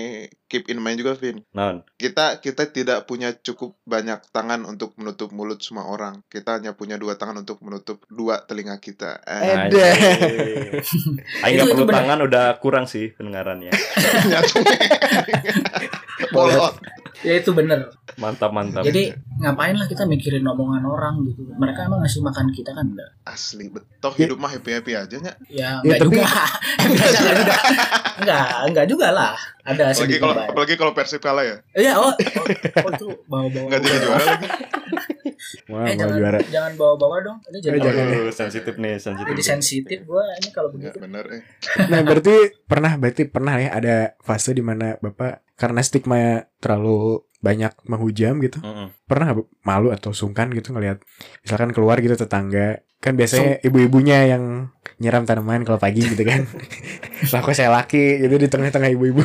keep 0.45 0.69
in 0.69 0.77
mind 0.77 1.01
juga, 1.01 1.11
Vin. 1.13 1.41
nah 1.51 1.81
Kita 1.95 2.37
kita 2.37 2.69
tidak 2.69 3.03
punya 3.03 3.33
cukup 3.33 3.75
banyak 3.83 4.21
tangan 4.29 4.63
untuk 4.63 4.93
menutup 4.95 5.33
mulut 5.33 5.59
semua 5.59 5.83
orang. 5.85 6.21
Kita 6.25 6.55
hanya 6.55 6.71
punya 6.71 6.95
dua 6.95 7.17
tangan 7.17 7.41
untuk 7.41 7.59
menutup 7.59 8.05
dua 8.07 8.39
telinga 8.39 8.77
kita. 8.77 9.19
Eh, 9.25 9.67
Ada. 9.67 9.85
Nggak 11.41 11.49
Itu- 11.49 11.65
itu 11.65 11.73
perlu 11.75 11.89
tangan 11.89 12.19
udah 12.21 12.45
kurang 12.61 12.85
sih 12.85 13.11
pendengarannya. 13.11 13.73
Bolot. 16.33 16.75
ya 17.21 17.33
itu 17.35 17.51
benar 17.51 17.89
mantap 18.15 18.51
mantap 18.51 18.83
jadi 18.83 19.11
ngapain 19.37 19.73
lah 19.73 19.87
kita 19.87 20.03
mikirin 20.03 20.43
omongan 20.43 20.83
orang 20.83 21.23
gitu 21.23 21.47
mereka 21.51 21.83
emang 21.83 21.99
ngasih 21.99 22.21
makan 22.21 22.51
kita 22.51 22.71
kan 22.71 22.85
enggak 22.85 23.09
Asli 23.23 23.67
betul 23.67 24.11
Ya. 24.13 24.17
hidup 24.21 24.37
mah 24.37 24.47
happy-happy 24.49 24.93
aja 24.93 25.15
nya. 25.17 25.33
ya 25.47 25.79
Ya, 25.81 25.81
enggak 25.81 25.97
tapi- 25.97 26.11
juga 26.11 26.23
enggak 26.85 27.07
enggak 27.09 27.33
juga 27.33 27.55
enggak 28.15 28.47
enggak 28.63 28.85
juga 28.85 29.07
lah 29.09 29.33
ada 29.63 29.83
Apalagi 29.87 29.97
sedikit 29.97 30.21
kalau 30.21 30.35
apalagi 30.45 30.73
kalau 30.75 30.93
Persib 30.93 31.19
kalah 31.19 31.41
ya. 31.41 31.57
Iya, 31.73 31.93
oh, 31.97 32.05
oh, 32.05 32.45
oh 32.77 32.91
itu 32.91 33.07
bawa-bawa. 33.25 33.65
Enggak 33.65 33.79
jadi 33.81 33.97
juara 33.97 34.23
lagi. 34.27 34.47
Wah, 35.67 35.85
Eh, 35.85 35.95
jangan, 35.95 36.15
juara. 36.15 36.39
jangan 36.45 36.73
bawa-bawa 36.73 37.17
dong. 37.21 37.37
Ini 37.45 37.57
jadi, 37.59 37.77
Eh, 37.77 37.81
jangan. 37.81 38.05
Aduh, 38.07 38.31
sensitif 38.31 38.73
nih 38.75 38.95
sensitif 38.97 39.31
jadi 39.31 39.43
sensitif 39.45 39.99
gua 40.03 40.25
ini 40.35 40.49
kalau 40.49 40.69
begitu. 40.69 40.97
benar 40.97 41.25
eh. 41.29 41.41
Nah, 41.91 42.01
berarti 42.01 42.35
pernah 42.63 42.91
berarti 42.95 43.23
pernah 43.25 43.53
ya 43.55 43.69
ada 43.71 43.95
fase 44.19 44.51
di 44.51 44.61
mana 44.61 44.97
Bapak 44.97 45.45
karena 45.55 45.79
stigma 45.79 46.17
terlalu 46.57 47.21
banyak 47.39 47.77
menghujam 47.85 48.41
gitu. 48.41 48.57
Mm-mm. 48.57 48.89
Pernah 49.05 49.23
nggak 49.29 49.37
Bu, 49.37 49.43
malu 49.61 49.89
atau 49.89 50.11
sungkan 50.11 50.49
gitu 50.49 50.73
ngelihat 50.73 50.97
misalkan 51.41 51.69
keluar 51.71 52.01
gitu 52.01 52.13
tetangga 52.13 52.81
kan 52.97 53.13
biasanya 53.13 53.61
ibu-ibunya 53.61 54.25
yang 54.27 54.73
nyiram 54.97 55.23
tanaman 55.23 55.61
kalau 55.61 55.77
pagi 55.77 56.01
gitu 56.01 56.21
kan. 56.21 56.45
lah 57.31 57.39
kok 57.39 57.51
saya 57.51 57.69
laki 57.69 58.21
gitu 58.21 58.35
di 58.35 58.47
tengah-tengah 58.47 58.89
ibu-ibu. 58.91 59.23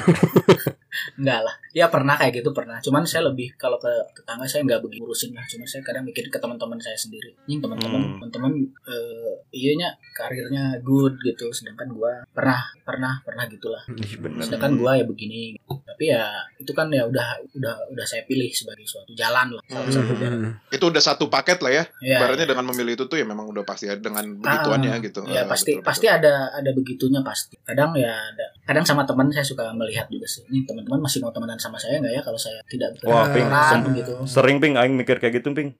Enggak 1.17 1.41
lah. 1.41 1.55
Ya 1.71 1.87
pernah 1.87 2.15
kayak 2.15 2.33
gitu 2.37 2.51
pernah. 2.51 2.81
Cuman 2.81 3.05
saya 3.05 3.23
lebih 3.25 3.55
kalau 3.55 3.79
ke 3.79 3.89
tetangga 4.13 4.43
saya 4.43 4.65
enggak 4.65 4.81
begitu 4.81 5.01
urusin 5.01 5.31
lah. 5.31 5.47
Cuma 5.47 5.63
saya 5.65 5.81
kadang 5.81 6.03
mikir 6.03 6.27
ke 6.27 6.37
teman-teman 6.37 6.77
saya 6.77 6.97
sendiri. 6.97 7.31
Ini 7.47 7.59
teman-teman, 7.59 8.01
Hmm. 8.01 8.13
teman-teman 8.19 8.53
eh 8.85 9.33
iya 9.53 9.71
nya 9.77 9.89
karirnya 10.11 10.65
good 10.81 11.15
gitu. 11.21 11.47
Sedangkan 11.51 11.89
gua 11.91 12.27
pernah 12.29 12.59
pernah 12.83 13.23
pernah 13.23 13.47
gitulah. 13.47 13.83
Bener 13.89 14.43
Sedangkan 14.43 14.75
gua 14.77 14.97
ya 14.97 15.05
begini. 15.05 15.55
Tapi 15.63 16.05
ya 16.07 16.27
itu 16.57 16.73
kan 16.73 16.91
ya 16.91 17.07
udah 17.07 17.27
udah 17.55 17.75
udah 17.89 18.05
saya 18.05 18.25
pilih 18.25 18.51
sebagai 18.51 18.83
suatu 18.85 19.15
jalan 19.15 19.55
lah. 19.55 19.63
Salah 19.65 19.87
Hmm. 19.87 19.95
satu 19.95 20.13
jalan. 20.17 20.41
Itu 20.69 20.85
udah 20.89 21.03
satu 21.03 21.25
paket 21.29 21.59
lah 21.61 21.73
ya. 21.73 21.85
Ya, 22.01 22.19
Ibaratnya 22.19 22.47
dengan 22.49 22.67
memilih 22.67 22.97
itu 22.97 23.05
tuh 23.07 23.15
ya 23.15 23.25
memang 23.25 23.47
udah 23.47 23.63
pasti 23.63 23.87
ada 23.87 24.01
dengan 24.01 24.27
begituannya 24.35 24.95
gitu. 25.05 25.23
Ya 25.29 25.41
Eh, 25.41 25.47
pasti 25.61 25.73
betul, 25.77 25.85
pasti 25.85 26.07
betul. 26.09 26.17
ada 26.17 26.35
ada 26.57 26.71
begitunya 26.73 27.21
pasti. 27.21 27.55
Kadang 27.61 27.93
ya 28.01 28.17
ada. 28.17 28.47
Kadang 28.65 28.85
sama 28.89 29.05
teman 29.05 29.29
saya 29.29 29.45
suka 29.45 29.69
melihat 29.77 30.09
juga 30.09 30.25
sih. 30.25 30.41
Ini 30.49 30.65
teman-teman 30.65 31.05
masih 31.05 31.21
mau 31.21 31.29
temenan 31.29 31.61
sama 31.61 31.77
saya 31.77 32.01
nggak 32.01 32.15
ya 32.17 32.23
kalau 32.25 32.41
saya 32.41 32.59
tidak 32.65 32.97
Wah, 33.05 33.29
Ping, 33.29 33.49
gitu. 33.97 34.13
sering 34.25 34.57
ping 34.63 34.75
aing 34.79 34.95
mikir 34.97 35.21
kayak 35.21 35.41
gitu 35.41 35.53
ping 35.53 35.77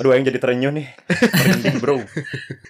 aduh 0.00 0.12
aing 0.12 0.24
jadi 0.26 0.38
terenyuh 0.40 0.72
nih 0.72 0.86
merinding 1.08 1.78
bro 1.80 2.00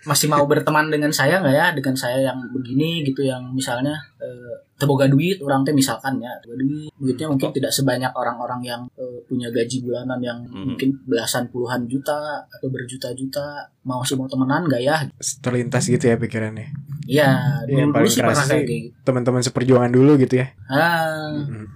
Masih 0.07 0.31
mau 0.31 0.45
berteman 0.47 0.93
dengan 0.93 1.11
saya 1.11 1.43
nggak 1.43 1.55
ya? 1.55 1.67
Dengan 1.75 1.95
saya 1.99 2.19
yang 2.23 2.39
begini 2.55 3.03
gitu 3.03 3.27
yang 3.27 3.51
misalnya 3.51 3.99
eh, 4.23 4.55
teboga 4.77 5.09
duit 5.09 5.41
orang 5.41 5.65
teh 5.65 5.73
misalkan 5.73 6.21
ya 6.21 6.31
teboga 6.45 6.61
duit 6.63 6.93
duitnya 7.01 7.27
mungkin 7.33 7.51
tidak 7.51 7.73
sebanyak 7.73 8.13
orang-orang 8.13 8.61
yang 8.63 8.81
eh, 8.95 9.06
punya 9.27 9.51
gaji 9.51 9.83
bulanan 9.83 10.19
yang 10.19 10.39
Hmm. 10.43 10.73
mungkin 10.73 10.97
belasan 11.03 11.47
puluhan 11.47 11.85
juta 11.85 12.15
atau 12.43 12.69
berjuta-juta 12.69 13.45
mau 13.83 14.01
sih 14.01 14.15
mau 14.15 14.25
temenan 14.25 14.65
nggak 14.65 14.81
ya 14.81 14.97
Terlintas 15.37 15.85
gitu 15.85 16.03
ya 16.05 16.17
pikirannya. 16.17 16.71
Iya, 17.07 17.63
Iya, 17.65 17.87
yang 17.87 17.91
paling 17.91 18.11
kayak 18.11 18.35
sih. 18.43 18.63
gitu. 18.67 18.99
Teman-teman 19.03 19.39
seperjuangan 19.41 19.91
dulu 19.91 20.19
gitu 20.19 20.41
ya. 20.41 20.51
Ah, 20.67 21.31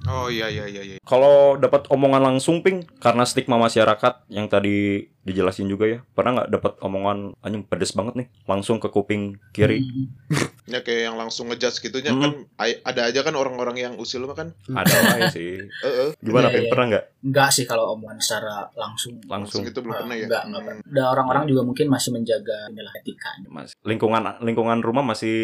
Oh 0.08 0.26
iya 0.26 0.46
iya 0.46 0.66
iya 0.66 0.82
iya. 0.84 0.96
kalau 1.00 1.54
dapat 1.54 1.86
omongan 1.86 2.22
langsung 2.24 2.60
ping 2.60 2.82
karena 2.98 3.22
stigma 3.22 3.54
masyarakat 3.56 4.26
yang 4.28 4.46
tadi 4.46 5.06
dijelasin 5.22 5.66
juga 5.66 5.84
ya 5.84 5.98
pernah 6.08 6.32
nggak 6.34 6.50
dapat 6.50 6.72
omongan 6.80 7.18
anjing 7.38 7.60
pedes 7.62 7.92
banget 7.92 8.14
nih 8.16 8.26
langsung 8.44 8.76
ke 8.76 8.88
kuping 8.88 9.22
kiri 9.50 9.80
hmm. 9.80 10.48
Ya 10.70 10.80
kayak 10.80 11.02
yang 11.02 11.18
langsung 11.18 11.50
ngejudge 11.50 11.82
gitunya 11.82 12.08
Hmm. 12.10 12.22
kan 12.22 12.32
ada 12.56 13.00
aja 13.04 13.20
kan 13.20 13.34
orang-orang 13.34 13.74
yang 13.76 13.94
usil 13.96 14.22
mah 14.22 14.32
kan. 14.32 14.54
ada 14.70 14.86
lah 15.02 15.16
ya 15.18 15.26
sih 15.28 15.58
Heeh. 15.58 16.14
gimana 16.16 16.46
Iya, 16.46 16.54
ping 16.54 16.64
iya. 16.64 16.70
pernah 16.70 16.86
nggak 16.88 17.04
Enggak 17.20 17.48
sih 17.50 17.64
kalau 17.66 17.92
omongan 17.92 18.16
secara 18.16 18.70
langsung. 18.72 19.18
langsung 19.20 19.60
Langsung 19.60 19.62
itu 19.66 19.76
belum 19.76 19.92
Ah, 19.92 20.00
pernah 20.00 20.14
ya. 20.14 20.24
Enggak, 20.24 20.42
enggak 20.46 20.60
Hmm. 20.60 20.68
pernah. 20.70 20.82
Ada 20.86 21.02
orang-orang 21.10 21.44
juga 21.44 21.62
mungkin 21.64 21.86
masih 21.90 22.10
menjaga 22.10 22.56
inilah 22.70 22.92
etika. 22.94 23.30
Mas, 23.44 23.70
lingkungan 23.82 24.22
lingkungan 24.40 24.78
rumah 24.80 25.04
masih 25.04 25.36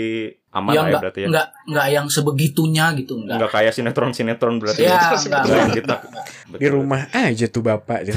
aman 0.48 0.72
ya 0.72 0.78
lah 0.78 0.78
ya 0.78 0.86
enggak, 0.86 1.02
berarti 1.02 1.18
ya 1.18 1.28
enggak, 1.28 1.46
enggak 1.66 1.86
yang 1.90 2.06
sebegitunya 2.06 2.86
gitu, 2.94 3.12
enggak. 3.18 3.36
nggak 3.36 3.50
kayak 3.52 3.72
sinetron 3.74 4.10
sinetron 4.10 4.54
berarti 4.56 4.80
Ya, 4.80 4.94
ya 4.94 4.96
enggak. 5.10 5.42
Nggak 5.42 5.58
yang 5.58 5.72
kita 5.74 5.96
Di 6.54 6.68
rumah 6.70 7.00
aja 7.10 7.44
tuh 7.46 7.60
Bapak. 7.60 7.98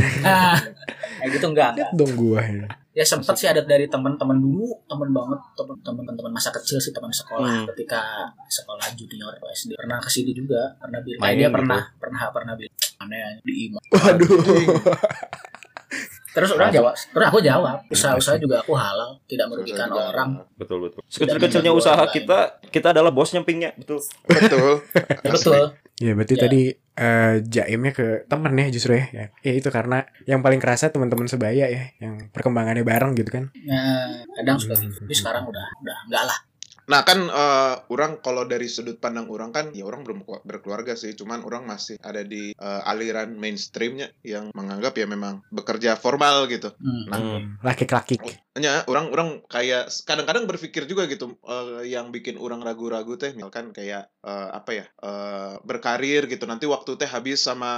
kayak 1.19 1.31
gitu 1.31 1.45
enggak, 1.47 1.69
enggak. 1.71 1.85
Lihat 1.85 1.91
dong 1.95 2.13
gua. 2.15 2.41
ya. 2.41 2.67
Ya 2.91 3.05
sempat 3.05 3.31
sih 3.33 3.45
ada 3.45 3.61
dari 3.61 3.85
teman-teman 3.85 4.35
dulu, 4.35 4.65
teman 4.83 5.07
banget, 5.09 5.39
teman-teman 5.53 6.11
teman 6.11 6.31
masa 6.31 6.49
kecil 6.49 6.75
sih, 6.77 6.89
teman 6.89 7.07
sekolah 7.09 7.63
Hmm. 7.63 7.67
ketika 7.69 8.01
sekolah 8.45 8.87
junior 8.93 9.31
atau 9.31 9.47
SD. 9.47 9.71
Pernah 9.73 9.97
ke 9.97 10.09
sini 10.09 10.31
juga, 10.31 10.73
pernah 10.75 10.99
bilang 10.99 11.21
Main 11.21 11.35
dia 11.35 11.45
gitu. 11.45 11.55
pernah 11.55 11.81
pernah 11.95 12.21
pernah 12.29 12.53
bilang 12.53 12.75
aneh 12.99 13.39
di 13.41 13.53
imam. 13.67 13.79
Waduh. 13.89 14.27
Terus 16.29 16.53
orang 16.53 16.69
jawab, 16.69 16.93
terus 16.93 17.25
aku 17.25 17.39
jawab, 17.41 17.77
usaha-usaha 17.89 18.37
juga 18.37 18.61
aku 18.61 18.71
halal, 18.71 19.17
tidak 19.25 19.49
merugikan 19.49 19.89
juga. 19.89 20.13
orang. 20.13 20.29
betul 20.53 20.77
betul 20.79 21.01
sekecil-kecilnya 21.03 21.73
usaha 21.73 21.97
kita 22.05 22.61
kita 22.63 22.93
adalah 22.93 23.09
bosnya 23.09 23.41
pingnya 23.41 23.73
betul 23.79 23.97
Betul. 24.23 24.85
Betul. 25.25 25.63
Ya 25.97 26.13
berarti 26.13 26.35
Ya. 26.35 26.41
tadi 26.41 26.61
eh, 26.99 27.39
jaimnya 27.47 27.91
ke 27.95 28.05
temen 28.27 28.51
ya 28.53 28.67
justru 28.67 28.99
ya. 28.99 29.05
ya. 29.09 29.25
Ya 29.39 29.51
itu 29.55 29.69
karena 29.71 30.03
yang 30.27 30.43
paling 30.43 30.59
kerasa 30.59 30.91
teman-teman 30.91 31.31
sebaya 31.31 31.65
ya, 31.71 31.83
yang 32.03 32.27
perkembangannya 32.35 32.83
bareng 32.83 33.15
gitu 33.15 33.31
kan. 33.31 33.43
Nah, 33.63 34.19
kadang 34.35 34.59
suka 34.59 34.75
Hmm. 34.75 34.83
gitu. 34.91 34.99
Tapi 35.07 35.15
sekarang 35.15 35.43
udah 35.47 35.65
udah 35.79 35.97
enggak 36.11 36.23
lah. 36.27 36.39
Nah 36.89 37.05
kan 37.05 37.21
eh, 37.23 37.75
orang 37.93 38.17
kalau 38.19 38.49
dari 38.49 38.65
sudut 38.65 38.97
pandang 38.97 39.29
orang 39.29 39.53
kan 39.53 39.69
ya 39.71 39.85
orang 39.85 40.01
belum 40.01 40.25
berkeluarga 40.41 40.97
sih, 40.97 41.13
cuman 41.13 41.45
orang 41.45 41.69
masih 41.69 42.01
ada 42.01 42.25
di 42.25 42.51
eh, 42.51 42.81
aliran 42.83 43.37
mainstreamnya 43.37 44.09
yang 44.25 44.49
menganggap 44.57 44.97
ya 44.97 45.05
memang 45.05 45.45
bekerja 45.53 45.93
formal 45.95 46.49
gitu. 46.49 46.73
Hmm. 46.81 47.05
Nah, 47.05 47.17
Hmm. 47.19 47.59
Laki-laki. 47.61 48.15
Hanya 48.55 48.81
orang 48.89 49.13
orang 49.13 49.29
kayak 49.45 49.93
kadang-kadang 50.03 50.49
berpikir 50.49 50.89
juga 50.89 51.05
gitu 51.05 51.37
eh, 51.45 51.93
yang 51.93 52.09
bikin 52.09 52.41
orang 52.41 52.65
ragu-ragu 52.65 53.13
teh 53.15 53.37
misalkan 53.37 53.69
kayak 53.69 54.09
eh, 54.25 54.49
apa 54.49 54.71
ya 54.73 54.85
eh, 54.99 55.53
berkarir 55.61 56.25
gitu 56.25 56.49
nanti 56.49 56.65
waktu 56.65 56.97
teh 56.97 57.05
habis 57.05 57.45
sama 57.45 57.69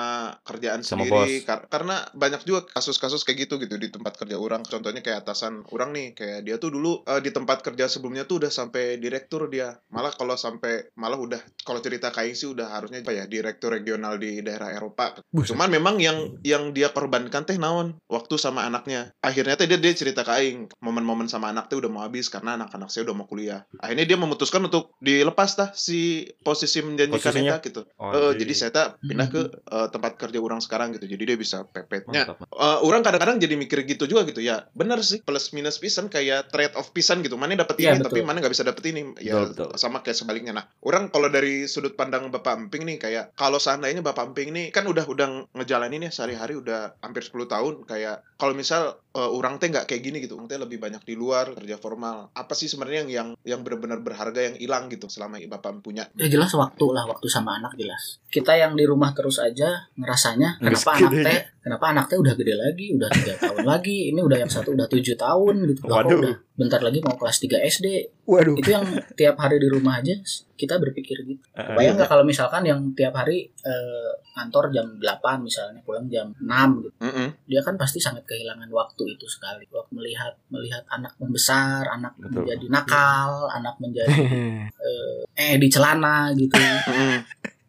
kerjaan 0.47 0.88
Sama 0.88 1.04
sendiri. 1.04 1.43
Kar- 1.43 1.67
karena 1.67 2.08
banyak 2.15 2.47
juga 2.47 2.63
kasus-kasus 2.71 3.28
kayak 3.28 3.50
gitu 3.50 3.60
gitu 3.60 3.76
di 3.76 3.91
tempat 3.91 4.15
kerja 4.15 4.39
orang 4.39 4.63
contohnya 4.63 5.04
kayak 5.04 5.28
atasan 5.28 5.67
orang 5.74 5.91
nih 5.91 6.08
kayak 6.15 6.47
dia 6.47 6.56
tuh 6.56 6.71
dulu 6.71 7.04
eh, 7.04 7.19
di 7.19 7.34
tempat 7.36 7.60
kerja 7.60 7.91
sebelumnya 7.91 8.24
tuh 8.24 8.39
udah 8.45 8.54
sampai 8.54 9.01
direktur 9.02 9.50
dia 9.50 9.74
malah 9.90 10.12
kalau 10.12 10.36
sampai 10.36 10.94
malah 10.94 11.18
udah 11.18 11.38
kalau 11.60 11.78
cerita 11.78 12.08
kayak 12.08 12.34
sih 12.34 12.48
udah 12.48 12.72
harusnya 12.72 13.02
apa 13.02 13.12
ya 13.12 13.26
direktur 13.26 13.72
regional 13.72 14.16
di 14.16 14.40
daerah 14.40 14.70
Eropa 14.70 15.18
Buset. 15.28 15.52
Cuman 15.52 15.68
memang 15.68 15.98
yang 15.98 16.18
yang 16.42 16.70
dia 16.70 16.90
korbankan 16.90 17.44
teh 17.44 17.56
naon 17.56 17.98
waktu 18.06 18.36
sama 18.36 18.64
anaknya. 18.64 19.10
Akhirnya 19.20 19.56
teh 19.56 19.66
dia 19.66 19.76
dia 19.76 19.92
cerita 19.92 20.22
ke 20.22 20.32
aing, 20.32 20.60
momen-momen 20.80 21.26
sama 21.26 21.50
anak 21.50 21.68
teh 21.68 21.76
udah 21.76 21.88
mau 21.88 22.02
habis 22.02 22.28
karena 22.28 22.56
anak-anak 22.56 22.88
saya 22.88 23.04
udah 23.04 23.16
mau 23.16 23.26
kuliah. 23.26 23.66
Akhirnya 23.78 24.06
dia 24.06 24.16
memutuskan 24.16 24.62
untuk 24.62 24.94
dilepas 24.98 25.50
tah 25.52 25.70
si 25.72 26.24
posisi 26.38 26.80
menjanjikan 26.80 27.18
Posisinya? 27.18 27.52
eta 27.52 27.64
gitu. 27.64 27.82
Oh, 27.98 28.12
Eh, 28.12 28.34
jadi- 28.38 28.54
saya 28.54 28.72
tak 28.72 28.88
pindah 29.10 29.28
ke 29.28 29.42
eh, 29.50 29.88
tempat 29.90 30.12
kerja 30.16 30.38
orang 30.38 30.60
sekarang 30.60 30.94
gitu. 30.94 31.08
Jadi 31.08 31.24
dia 31.26 31.36
bisa 31.36 31.66
pepetnya. 31.66 32.28
Eh, 32.28 32.78
orang 32.82 33.02
kadang-kadang 33.02 33.38
jadi 33.38 33.56
mikir 33.56 33.82
gitu 33.86 34.06
juga 34.06 34.22
gitu 34.24 34.40
ya. 34.40 34.68
Bener 34.72 35.02
sih 35.02 35.20
plus 35.20 35.50
minus 35.52 35.78
pisan 35.78 36.06
kayak 36.06 36.52
trade 36.52 36.76
of 36.76 36.92
pisan 36.92 37.22
gitu. 37.22 37.34
Mana 37.34 37.56
dapat 37.56 37.80
Iya, 37.80 37.96
ini 37.96 38.00
betul. 38.00 38.10
tapi 38.12 38.20
mana 38.22 38.38
nggak 38.38 38.52
bisa 38.52 38.62
dapet 38.64 38.84
ini. 38.91 39.01
Ya 39.23 39.41
Betul, 39.41 39.71
betul. 39.71 39.80
sama 39.80 40.04
kayak 40.06 40.17
sebaliknya. 40.19 40.54
Nah, 40.56 40.65
orang 40.84 41.10
kalau 41.10 41.32
dari 41.32 41.65
sudut 41.65 41.95
pandang 41.95 42.30
Bapak 42.30 42.67
Emping 42.67 42.84
nih 42.86 42.97
kayak 42.99 43.25
kalau 43.34 43.58
seandainya 43.58 44.04
Bapak 44.04 44.32
Emping 44.32 44.51
nih 44.51 44.65
kan 44.69 44.86
udah 44.86 45.08
udah 45.08 45.27
ngejalanin 45.56 46.08
ya 46.08 46.12
sehari-hari 46.12 46.60
udah 46.60 46.99
hampir 47.01 47.23
10 47.23 47.47
tahun 47.47 47.73
kayak 47.88 48.23
kalau 48.38 48.54
misal 48.54 49.01
eh, 49.15 49.30
orang 49.32 49.58
teh 49.58 49.71
nggak 49.71 49.88
kayak 49.88 50.01
gini 50.04 50.17
gitu. 50.23 50.36
Orang 50.36 50.51
teh 50.51 50.60
lebih 50.60 50.77
banyak 50.77 51.01
di 51.04 51.15
luar 51.15 51.56
kerja 51.56 51.80
formal. 51.80 52.30
Apa 52.36 52.54
sih 52.54 52.67
sebenarnya 52.67 53.08
yang 53.08 53.12
yang 53.12 53.30
yang 53.58 53.60
benar-benar 53.65 54.04
berharga 54.04 54.39
yang 54.51 54.56
hilang 54.60 54.91
gitu 54.91 55.08
selama 55.08 55.39
Bapak 55.47 55.82
punya? 55.82 56.08
Ya 56.19 56.27
jelas 56.27 56.51
waktu 56.54 56.86
lah, 56.91 57.08
waktu 57.08 57.27
sama 57.32 57.58
anak 57.58 57.73
jelas. 57.80 58.19
Kita 58.32 58.56
yang 58.56 58.75
di 58.75 58.84
rumah 58.88 59.12
terus 59.15 59.39
aja 59.39 59.88
ngerasanya 59.95 60.60
kenapa 60.60 60.89
anak 60.97 61.12
teh 61.23 61.39
kenapa 61.62 61.86
anaknya 61.93 62.17
udah 62.17 62.34
gede 62.34 62.54
lagi 62.58 62.86
udah 62.97 63.10
tiga 63.13 63.34
tahun 63.45 63.65
lagi 63.65 63.97
ini 64.10 64.19
udah 64.19 64.38
yang 64.41 64.51
satu 64.51 64.73
udah 64.73 64.88
tujuh 64.89 65.15
tahun 65.15 65.56
gitu 65.69 65.82
Waduh. 65.86 66.19
udah 66.19 66.36
bentar 66.52 66.78
lagi 66.78 67.00
mau 67.00 67.16
kelas 67.16 67.40
3 67.40 67.64
SD 67.64 67.88
Waduh. 68.24 68.54
itu 68.54 68.70
yang 68.70 68.84
tiap 69.14 69.34
hari 69.36 69.56
di 69.56 69.66
rumah 69.66 69.98
aja 69.98 70.14
kita 70.54 70.78
berpikir 70.78 71.24
gitu 71.24 71.42
Eh, 71.52 71.74
Bayang 71.74 71.96
nggak 71.96 72.06
kalau 72.06 72.22
misalkan 72.22 72.62
yang 72.62 72.92
tiap 72.92 73.12
hari 73.14 73.48
eh, 73.58 74.12
kantor 74.30 74.70
jam 74.70 74.88
8 74.94 75.02
misalnya 75.40 75.80
pulang 75.82 76.06
jam 76.06 76.30
6 76.36 76.44
gitu 76.82 76.92
Mm-mm. 77.00 77.28
dia 77.46 77.62
kan 77.62 77.76
pasti 77.76 77.98
sangat 77.98 78.24
kehilangan 78.26 78.68
waktu 78.68 79.04
itu 79.12 79.26
sekali 79.26 79.64
waktu 79.68 79.92
melihat 79.92 80.36
melihat 80.48 80.84
anak 80.88 81.16
membesar 81.18 81.88
anak 81.88 82.14
Betul. 82.16 82.44
menjadi 82.44 82.66
nakal 82.68 83.32
anak 83.50 83.76
menjadi 83.78 84.12
eh 85.42 85.56
di 85.56 85.68
celana 85.68 86.30
gitu. 86.34 86.54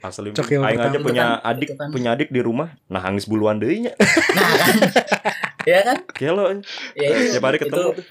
Asli, 0.03 0.35
Cokil 0.35 0.59
aing 0.61 0.83
aja 0.83 0.99
punya 0.99 1.25
kan- 1.39 1.55
adik, 1.55 1.69
kan. 1.73 1.89
punya 1.89 2.11
adik 2.11 2.29
di 2.29 2.43
rumah. 2.43 2.75
Nah, 2.91 2.99
hangis 3.01 3.23
buluan 3.23 3.63
deui 3.63 3.87
nya. 3.87 3.95
nah 3.95 4.51
kan 4.59 4.75
ya 5.71 5.79
kan 5.81 5.97
Kelo. 6.11 6.51
ya 6.93 7.07
itu, 7.07 7.39
Tiap 7.39 7.45
hari 7.47 7.57
itu, 7.57 7.71
ketemu. 7.71 7.91
itu 7.95 8.03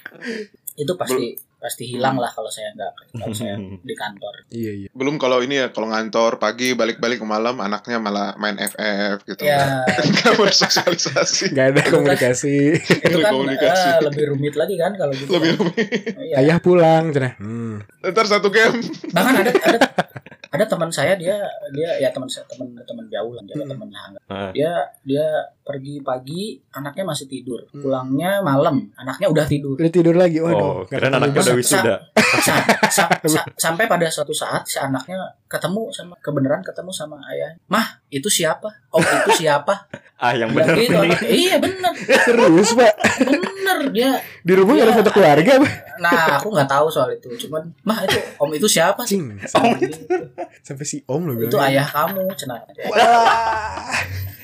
pasti 0.92 1.26
pasti 1.56 1.86
hilang 1.86 2.18
lah 2.18 2.26
kalau 2.28 2.48
saya 2.48 2.74
nggak 2.74 2.92
kalau 3.14 3.30
saya 3.32 3.54
di 3.90 3.94
kantor 3.94 4.34
Iya 4.50 4.72
iya. 4.76 4.90
Belum 4.92 5.16
kalau 5.16 5.40
ini 5.40 5.56
ya, 5.56 5.70
kalau 5.70 5.88
ngantor 5.88 6.38
pagi 6.38 6.74
balik-balik 6.74 7.18
ke 7.18 7.28
malam 7.28 7.58
anaknya 7.58 7.98
malah 7.98 8.34
main 8.36 8.58
FF 8.58 9.22
gitu. 9.24 9.44
ya 9.44 9.86
Nggak 10.12 10.34
bersosialisasi. 10.36 11.52
Gak 11.52 11.68
ada 11.72 11.82
komunikasi. 11.86 12.56
itu 12.82 13.18
kan 13.20 13.32
Komunikasi. 13.32 13.88
eh, 13.88 14.02
lebih 14.02 14.24
rumit 14.30 14.54
lagi 14.56 14.76
kan 14.76 14.92
kalau 14.94 15.14
gitu 15.14 15.30
Lebih 15.30 15.50
kan. 15.52 15.60
rumit. 15.60 15.88
Iya. 16.20 16.36
Ayah 16.40 16.58
pulang, 16.58 17.04
cenah. 17.10 17.34
Hmm. 17.38 17.86
Ntar 18.02 18.26
satu 18.26 18.50
game. 18.50 18.82
bahkan 19.12 19.34
ada 19.38 19.52
ada 19.54 19.78
ada 20.52 20.66
teman 20.68 20.90
saya 20.90 21.16
dia 21.16 21.38
dia 21.72 21.90
ya 21.98 22.10
teman 22.10 22.28
saya 22.28 22.44
teman 22.46 22.68
teman 22.76 23.06
jauh 23.08 23.32
lah 23.32 23.44
dia 23.46 23.56
Hmm. 23.56 23.70
teman 23.70 23.88
hangat 23.88 24.22
Ah. 24.28 24.52
dia 24.52 24.72
dia 25.04 25.26
pergi 25.72 25.96
pagi 26.02 26.42
anaknya 26.70 27.04
masih 27.06 27.26
tidur 27.26 27.64
Hmm. 27.66 27.80
pulangnya 27.80 28.40
malam 28.40 28.92
anaknya 28.94 29.28
udah 29.28 29.46
tidur 29.46 29.74
Udah 29.74 29.88
tidur 29.90 30.14
lagi. 30.14 30.38
Oh, 30.38 30.46
Waduh. 30.46 30.84
keren 30.86 31.14
anaknya 31.14 31.40
udah 31.42 31.56
wisuda. 31.56 31.96
Sa- 32.42 32.66
sa- 32.88 33.12
sa- 33.32 33.48
sampai 33.56 33.86
pada 33.86 34.04
suatu 34.06 34.32
saat 34.32 34.64
si 34.64 34.76
anaknya 34.76 35.16
ketemu 35.46 35.88
sama 35.90 36.14
kebenaran 36.18 36.60
ketemu 36.60 36.92
sama 36.92 37.16
ayah 37.28 37.56
mah 37.66 37.84
itu 38.08 38.28
siapa 38.28 38.68
oh 38.90 39.00
itu 39.00 39.42
siapa 39.42 39.74
Ah, 40.18 40.38
yang 40.38 40.54
Bilang 40.54 40.70
bener 40.70 40.76
gitu 40.80 40.98
anak- 41.02 41.26
iya 41.26 41.56
bener 41.58 41.94
Serius, 41.98 42.78
Pak. 42.78 42.94
bener 43.26 43.78
dia 43.90 44.22
Di 44.40 44.54
rumah 44.54 44.74
gak 44.76 44.84
ada 44.84 44.88
Iya. 44.88 45.00
foto 45.02 45.12
keluarga, 45.12 45.52
Pak. 45.58 45.72
nah 45.98 46.38
aku 46.38 46.48
nggak 46.52 46.70
tahu 46.70 46.86
soal 46.88 47.10
itu 47.10 47.26
cuman 47.40 47.66
mah 47.82 48.06
itu 48.06 48.22
om 48.38 48.50
itu 48.52 48.68
siapa 48.68 49.02
sih 49.02 49.18
Cing. 49.18 49.42
Sama 49.44 49.74
gitu. 49.78 49.98
Sampai 50.62 50.86
si 50.86 51.02
Om 51.04 51.22
lo 51.26 51.34
itu 51.36 51.58
ayah 51.58 51.84
kamu 51.84 52.22
cenah 52.36 52.62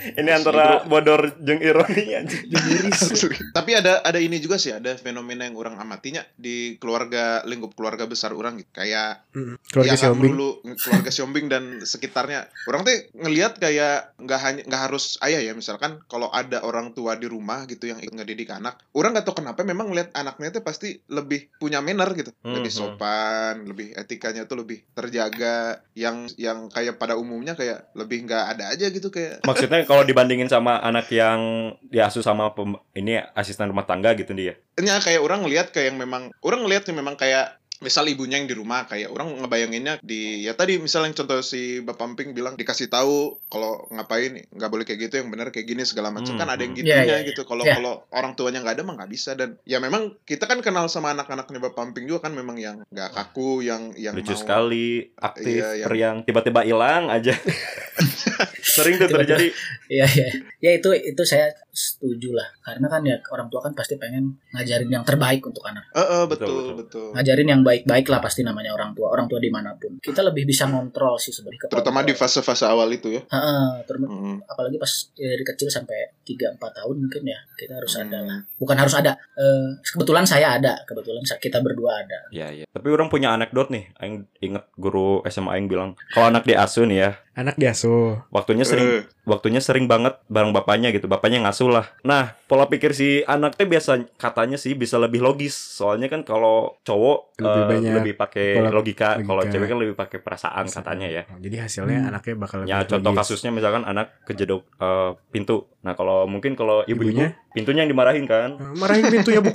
Ini 0.09 0.31
antara 0.31 0.65
bodor 0.83 1.35
jeung 1.37 1.59
ironi 1.59 2.13
anjing. 2.13 2.47
Tapi 3.57 3.71
ada 3.73 3.99
ada 3.99 4.17
ini 4.17 4.37
juga 4.37 4.55
sih, 4.55 4.71
ada 4.71 4.93
fenomena 4.93 5.43
yang 5.43 5.55
orang 5.55 5.75
amatinya 5.75 6.23
di 6.33 6.77
keluarga 6.77 7.41
lingkup 7.43 7.73
keluarga 7.73 8.05
besar 8.05 8.31
orang 8.31 8.57
gitu. 8.57 8.71
Kayak 8.73 9.27
Hmm. 9.31 9.53
Keluarga 9.69 9.89
ya 9.89 9.93
si 9.93 10.01
nggak 10.01 10.13
Ombing. 10.13 10.31
melulu 10.33 10.49
keluarga 10.77 11.09
Siombing 11.09 11.45
dan 11.47 11.63
sekitarnya. 11.79 12.47
Orang 12.65 12.81
tuh 12.81 12.93
ngelihat 13.13 13.57
kayak 13.57 14.17
nggak 14.17 14.39
hanya 14.39 14.61
nggak 14.63 14.81
harus 14.83 15.17
ayah 15.21 15.39
ya, 15.39 15.53
misalkan 15.53 16.01
kalau 16.05 16.27
ada 16.27 16.61
orang 16.61 16.91
tua 16.91 17.13
di 17.13 17.25
rumah 17.25 17.65
gitu 17.65 17.85
yang 17.85 18.01
ngedidik 18.01 18.49
anak, 18.49 18.77
orang 18.91 19.13
nggak 19.13 19.23
tahu 19.23 19.39
kenapa 19.39 19.61
memang 19.61 19.89
ngelihat 19.89 20.09
anaknya 20.11 20.49
tuh 20.51 20.63
pasti 20.63 20.97
lebih 21.07 21.53
punya 21.55 21.79
manner 21.79 22.09
gitu, 22.13 22.33
lebih 22.43 22.67
Mhm. 22.67 22.77
sopan, 22.77 23.53
lebih 23.63 23.93
etikanya 23.93 24.43
tuh 24.43 24.59
lebih 24.59 24.81
terjaga. 24.91 25.81
Yang 25.93 26.33
yang 26.35 26.67
kayak 26.67 26.97
pada 26.97 27.13
umumnya 27.13 27.53
kayak 27.53 27.93
lebih 27.93 28.25
nggak 28.25 28.43
ada 28.53 28.73
aja 28.73 28.85
gitu 28.87 29.07
kayak 29.07 29.41
Maksudnya 29.43 29.85
kalau 29.85 29.96
dibandingin 30.01 30.45
sama 30.45 30.77
anak 30.77 31.07
yang 31.09 31.39
diasuh 31.83 32.19
sama 32.19 32.51
pem- 32.51 32.77
ini 32.93 33.15
asisten 33.31 33.65
rumah 33.65 33.83
tangga 33.83 34.13
gitu 34.13 34.31
dia. 34.31 34.53
nya 34.75 34.97
kayak 34.97 35.19
orang 35.19 35.41
ngelihat 35.41 35.69
kayak 35.69 35.87
yang 35.87 35.99
memang 35.99 36.29
orang 36.39 36.61
ngelihat 36.61 36.85
yang 36.85 36.97
memang 36.97 37.15
kayak 37.15 37.55
misal 37.77 38.01
ibunya 38.03 38.41
yang 38.41 38.49
di 38.49 38.57
rumah 38.57 38.85
kayak 38.85 39.05
orang 39.07 39.37
ngebayanginnya 39.37 40.01
di 40.01 40.41
ya 40.41 40.53
tadi 40.53 40.81
misal 40.81 41.05
yang 41.05 41.13
contoh 41.13 41.37
si 41.39 41.77
bapak 41.79 42.09
Amping 42.09 42.33
bilang 42.33 42.57
dikasih 42.57 42.89
tahu 42.89 43.37
kalau 43.45 43.85
ngapain 43.91 44.33
nggak 44.49 44.65
boleh 44.67 44.81
kayak 44.81 44.97
gitu 44.99 45.21
yang 45.21 45.29
benar 45.29 45.53
kayak 45.53 45.65
gini 45.67 45.85
segala 45.85 46.09
macam 46.09 46.33
Hmm, 46.33 46.41
kan 46.41 46.49
ada 46.49 46.57
yang 46.59 46.73
hmm. 46.73 46.81
gitunya 46.81 47.05
Iya, 47.05 47.17
iya, 47.21 47.27
gitu 47.29 47.45
kalau 47.45 47.61
Iya. 47.61 47.77
kalau 47.77 48.01
orang 48.09 48.33
tuanya 48.33 48.65
nggak 48.65 48.75
ada 48.75 48.83
mah 48.83 48.97
nggak 48.97 49.11
bisa 49.13 49.37
dan 49.37 49.61
ya 49.61 49.77
memang 49.77 50.17
kita 50.25 50.49
kan 50.49 50.57
kenal 50.59 50.89
sama 50.89 51.13
anak-anaknya 51.13 51.61
bapak 51.63 51.81
Amping 51.83 52.05
juga 52.05 52.25
kan 52.25 52.33
memang 52.33 52.57
yang 52.57 52.81
nggak 52.83 53.13
kaku 53.13 53.61
yang 53.61 53.93
yang 53.93 54.17
Lucu 54.17 54.25
mau 54.27 54.41
sekali, 54.41 55.13
aktif, 55.15 55.61
Iya, 55.61 55.85
yang- 55.87 56.25
tiba-tiba 56.25 56.65
hilang 56.65 57.13
aja. 57.13 57.37
Sering 58.61 58.95
tuh 58.97 59.09
terjadi. 59.09 59.47
Iya 59.87 60.05
iya. 60.05 60.27
Ya 60.59 60.71
itu 60.75 60.89
itu 60.91 61.23
saya 61.23 61.47
setuju 61.71 62.33
lah. 62.33 62.47
Karena 62.59 62.89
kan 62.89 63.01
ya 63.05 63.15
orang 63.31 63.47
tua 63.47 63.61
kan 63.61 63.71
pasti 63.71 63.95
pengen 63.95 64.35
ngajarin 64.51 64.89
yang 64.89 65.05
terbaik 65.05 65.39
untuk 65.45 65.61
anak. 65.63 65.85
Eh, 65.93 66.01
eh, 66.01 66.23
Betul, 66.27 66.47
betul 66.47 66.55
betul. 66.57 66.75
betul 66.81 67.07
Ngajarin 67.15 67.47
yang 67.47 67.61
baik-baik 67.63 68.05
lah 68.09 68.19
pasti 68.19 68.41
namanya 68.43 68.73
orang 68.73 68.91
tua. 68.91 69.13
Orang 69.13 69.29
tua 69.29 69.39
di 69.39 69.47
mana 69.47 69.77
pun. 69.77 69.97
Kita 70.01 70.21
lebih 70.21 70.43
bisa 70.43 70.67
ngontrol 70.67 71.15
sih 71.17 71.31
sebenarnya. 71.31 71.69
terutama 71.69 71.99
di 72.03 72.13
fase-fase 72.13 72.63
awal 72.67 72.87
itu 72.91 73.11
ya 73.11 73.21
Heeh, 73.27 73.67
terus 73.85 73.99
Mm. 74.07 74.39
apalagi 74.45 74.77
pas 74.79 74.91
ya, 75.19 75.27
dari 75.27 75.43
kecil 75.43 75.67
sampai 75.67 75.97
3 76.23 76.53
4 76.55 76.71
tahun 76.79 76.95
mungkin 77.01 77.23
ya. 77.27 77.39
Kita 77.55 77.75
harus 77.75 77.93
ada 77.97 78.19
lah. 78.23 78.39
Hmm. 78.39 78.55
Bukan 78.61 78.77
harus 78.77 78.93
ada. 78.95 79.11
Eh, 79.35 79.67
kebetulan 79.83 80.23
saya 80.23 80.55
ada, 80.59 80.79
kebetulan 80.85 81.23
kita 81.23 81.59
berdua 81.59 82.03
ada. 82.03 82.19
Iya, 82.31 82.47
iya. 82.53 82.65
Tapi 82.67 82.87
orang 82.87 83.07
punya 83.07 83.33
anekdot 83.33 83.67
nih. 83.69 83.89
Aing 83.99 84.27
inget 84.39 84.65
guru 84.77 85.21
SMA 85.27 85.57
aing 85.57 85.67
bilang, 85.67 85.97
kalau 86.13 86.29
anak 86.29 86.45
diasuh 86.45 86.85
nih 86.85 86.97
ya, 87.03 87.09
Anak 87.37 87.53
diasuh. 87.55 88.25
waktunya 88.29 88.65
sering 88.65 88.87
Eh, 88.89 89.01
waktunya 89.23 89.59
sering 89.59 89.85
banget 89.85 90.17
bareng 90.25 90.49
bapaknya 90.49 90.89
gitu 90.89 91.05
bapaknya 91.05 91.45
ngasuh 91.45 91.69
lah 91.69 91.85
nah 92.01 92.33
pola 92.43 92.65
pikir 92.65 92.91
si 92.91 93.21
anak 93.23 93.53
teh 93.53 93.63
biasa 93.63 94.09
katanya 94.15 94.55
sih 94.55 94.73
bisa 94.73 94.97
lebih 94.97 95.19
logis 95.19 95.53
soalnya 95.53 96.07
kan 96.07 96.23
kalau 96.23 96.81
cowok 96.81 97.37
Lebih 97.37 97.53
eh, 97.53 97.67
banyak 97.67 97.93
lebih 97.93 98.13
pakai 98.15 98.47
pola 98.51 98.71
logika, 98.71 99.09
kalau 99.17 99.37
logika. 99.37 99.53
cewek 99.53 99.67
kan 99.67 99.77
lebih 99.77 99.95
pakai 99.95 100.17
perasaan 100.17 100.65
katanya 100.67 101.07
ya 101.07 101.23
Oh, 101.27 101.37
Jadi 101.37 101.55
hasilnya 101.55 101.99
Hmm. 101.99 102.09
anaknya 102.09 102.33
bakal 102.35 102.57
lebih 102.59 102.71
ya 102.71 102.77
contoh 102.83 103.11
logis. 103.11 103.19
kasusnya 103.21 103.51
misalkan 103.51 103.83
anak 103.83 104.07
kejedok 104.23 104.61
eh, 104.75 105.11
pintu 105.29 105.57
nah 105.77 105.93
kalau 105.93 106.25
mungkin 106.25 106.51
kalau 106.53 106.81
ibu-ibu 106.83 107.13
Ibunya? 107.13 107.37
pintunya 107.49 107.85
yang 107.85 107.91
dimarahin 107.91 108.25
kan 108.25 108.57
Marahin 108.73 109.07
pintunya 109.07 109.39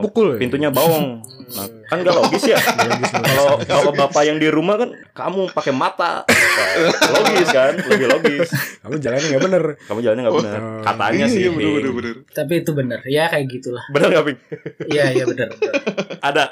pukul. 0.00 0.40
pintunya 0.40 0.68
bawong 0.68 1.20
nah 1.48 1.62
kan 1.86 1.96
nggak 2.00 2.16
logis 2.16 2.42
ya 2.44 2.58
kalau 3.14 3.54
kalau 3.62 3.90
bapak 3.92 4.22
yang 4.24 4.36
di 4.36 4.48
rumah 4.48 4.74
kan 4.76 4.90
kamu 5.12 5.46
pakai 5.50 5.70
mata 5.70 6.26
Nah, 6.26 6.68
logis 7.12 7.48
kan 7.48 7.72
lebih 7.76 8.08
logis 8.08 8.48
kamu 8.80 8.96
jalannya 8.96 9.28
nggak 9.28 9.44
bener. 9.44 9.64
kamu 9.82 9.98
jalannya 10.00 10.22
nggak 10.24 10.38
benar 10.38 10.58
Oh. 10.58 10.82
katanya 10.82 11.24
iya, 11.24 11.34
sih 11.36 11.42
bener, 11.46 11.70
bener, 11.76 11.92
bener. 11.92 12.14
Tapi 12.28 12.52
itu 12.56 12.70
benar. 12.72 13.00
Ya 13.04 13.24
kayak 13.26 13.46
gitulah. 13.46 13.84
benar 13.88 14.08
nggak 14.08 14.24
Ping? 14.24 14.38
Iya 14.88 15.04
iya 15.12 15.24
benar. 15.24 15.48
benar. 15.52 15.74
ada 16.20 16.44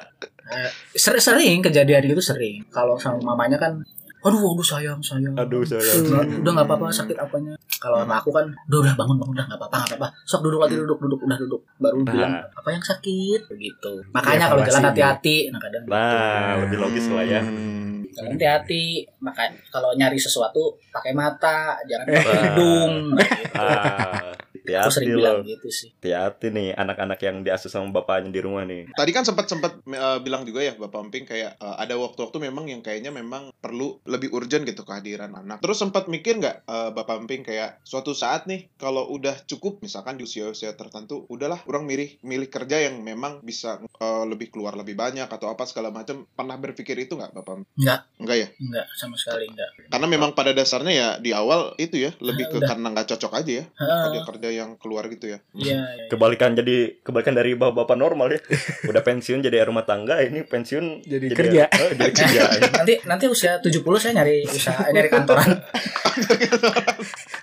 Eh, 0.44 0.68
ser- 0.92 1.16
sering 1.18 1.58
kejadian 1.58 2.04
gitu 2.04 2.20
sering. 2.20 2.60
Kalau 2.68 2.94
sama 2.94 3.16
mamanya 3.24 3.56
kan 3.56 3.80
Aduh, 4.24 4.40
aduh 4.50 4.64
sayang, 4.64 4.98
sayang. 4.98 5.36
Aduh, 5.36 5.60
sayang. 5.62 6.00
Udah, 6.02 6.24
udah 6.40 6.50
nggak 6.56 6.66
apa-apa 6.66 6.86
sakit 6.88 7.12
apanya. 7.14 7.52
Kalau 7.76 8.00
sama 8.00 8.16
aku 8.16 8.32
kan, 8.32 8.48
udah 8.64 8.78
udah 8.80 8.94
bangun 8.96 9.16
bangun 9.20 9.34
udah 9.36 9.44
nggak 9.44 9.60
apa-apa 9.60 9.76
nggak 9.84 9.98
apa-apa. 10.00 10.08
Sok 10.24 10.40
duduk 10.42 10.60
lagi 10.60 10.74
duduk 10.74 10.96
duduk 10.98 11.20
udah 11.20 11.36
duduk. 11.36 11.60
Baru 11.76 12.00
Nah. 12.00 12.08
bilang 12.08 12.32
apa 12.40 12.68
yang 12.70 12.80
sakit 12.80 13.40
begitu. 13.46 13.92
Makanya 14.10 14.44
kalau 14.48 14.62
jalan 14.62 14.80
gitu. 14.80 14.88
hati-hati. 14.88 15.36
Nah 15.48 15.60
kadang 15.60 15.82
Nah, 15.84 16.50
lebih 16.64 16.78
logis 16.80 17.04
lah 17.08 17.22
ya. 17.22 17.40
Hmm. 17.44 18.00
jalan 18.08 18.30
hati-hati. 18.32 18.84
Makanya 19.20 19.58
kalau 19.68 19.90
nyari 19.92 20.16
sesuatu 20.16 20.72
pakai 20.88 21.12
mata, 21.12 21.76
jangan 21.84 22.06
Eh. 22.08 22.14
pakai 22.16 22.38
hidung. 22.48 22.92
Nah, 23.12 23.28
gitu. 23.28 24.53
Ah, 24.66 24.80
Aku 24.80 24.88
hati-hati 24.88 24.94
sering 24.94 25.08
loh. 25.10 25.18
bilang 25.20 25.36
gitu 25.44 25.68
sih. 25.68 25.88
Hati-hati 25.94 26.46
nih 26.48 26.68
anak-anak 26.72 27.20
yang 27.20 27.36
diasuh 27.40 27.68
sama 27.68 27.92
bapaknya 27.92 28.30
di 28.30 28.40
rumah 28.40 28.64
nih. 28.64 28.88
Tadi 28.90 29.10
kan 29.10 29.22
sempat 29.22 29.44
sempat 29.44 29.76
eh, 29.82 30.18
bilang 30.18 30.42
juga 30.42 30.60
ya 30.60 30.72
Bapak 30.74 31.04
Emping 31.04 31.24
kayak 31.24 31.50
eh, 31.54 31.76
ada 31.78 31.94
waktu-waktu 31.94 32.38
memang 32.42 32.64
yang 32.66 32.80
kayaknya 32.80 33.10
memang 33.10 33.52
perlu 33.54 34.00
lebih 34.04 34.32
urgent 34.32 34.64
gitu 34.64 34.82
kehadiran 34.82 35.32
anak. 35.34 35.60
Terus 35.60 35.76
sempat 35.76 36.06
mikir 36.06 36.38
nggak 36.38 36.56
eh, 36.62 36.90
Bapak 36.90 37.20
Emping 37.20 37.44
kayak 37.44 37.80
suatu 37.82 38.12
saat 38.12 38.44
nih 38.44 38.72
kalau 38.74 39.04
udah 39.06 39.36
cukup 39.44 39.78
misalkan 39.78 40.16
di 40.16 40.24
usia-usia 40.24 40.72
tertentu 40.72 41.28
udahlah 41.28 41.60
orang 41.64 41.84
milih 41.84 42.16
milih 42.20 42.48
kerja 42.48 42.80
yang 42.82 43.00
memang 43.00 43.40
bisa 43.40 43.84
eh, 43.84 44.24
lebih 44.24 44.48
keluar 44.48 44.72
lebih 44.74 44.94
banyak 44.94 45.26
atau 45.26 45.48
apa 45.48 45.64
segala 45.64 45.88
macam. 45.88 46.24
Pernah 46.26 46.56
berpikir 46.56 46.96
itu 46.98 47.14
nggak 47.14 47.32
Bapak? 47.32 47.52
Emping? 47.54 47.68
Enggak, 47.76 48.00
Enggak 48.16 48.36
ya? 48.38 48.48
enggak 48.56 48.86
sama 48.94 49.14
sekali 49.14 49.44
enggak. 49.44 49.70
Karena 49.86 50.06
memang 50.06 50.32
pada 50.32 50.50
dasarnya 50.50 50.92
ya 50.94 51.08
di 51.18 51.30
awal 51.30 51.76
itu 51.76 52.00
ya 52.00 52.16
lebih 52.18 52.48
ke 52.52 52.58
Udah. 52.58 52.68
karena 52.70 52.88
nggak 52.90 53.08
cocok 53.10 53.32
aja 53.34 53.52
ya 53.52 53.64
Heeh, 53.68 54.00
kerja-kerja 54.08 54.48
yang 54.54 54.78
keluar 54.78 55.10
gitu 55.10 55.34
ya. 55.34 55.38
Iya, 55.54 55.80
iya. 55.98 56.06
Kebalikan 56.06 56.54
jadi 56.54 57.02
kebalikan 57.02 57.34
dari 57.34 57.58
bapak-bapak 57.58 57.96
normal 57.98 58.34
ya. 58.34 58.40
Udah 58.90 59.02
pensiun 59.02 59.42
jadi 59.42 59.66
rumah 59.66 59.82
tangga, 59.82 60.22
ini 60.22 60.46
pensiun 60.46 61.02
Jadi 61.04 61.26
kerja. 61.34 61.66
Oh, 61.70 61.90
jadi 61.94 62.12
kerja. 62.14 62.42
nanti 62.70 62.94
nanti 63.04 63.24
usia 63.26 63.58
70 63.58 63.82
saya 63.98 64.12
nyari 64.22 64.46
usaha 64.46 64.86
nyari 64.90 65.08
kantoran 65.10 65.48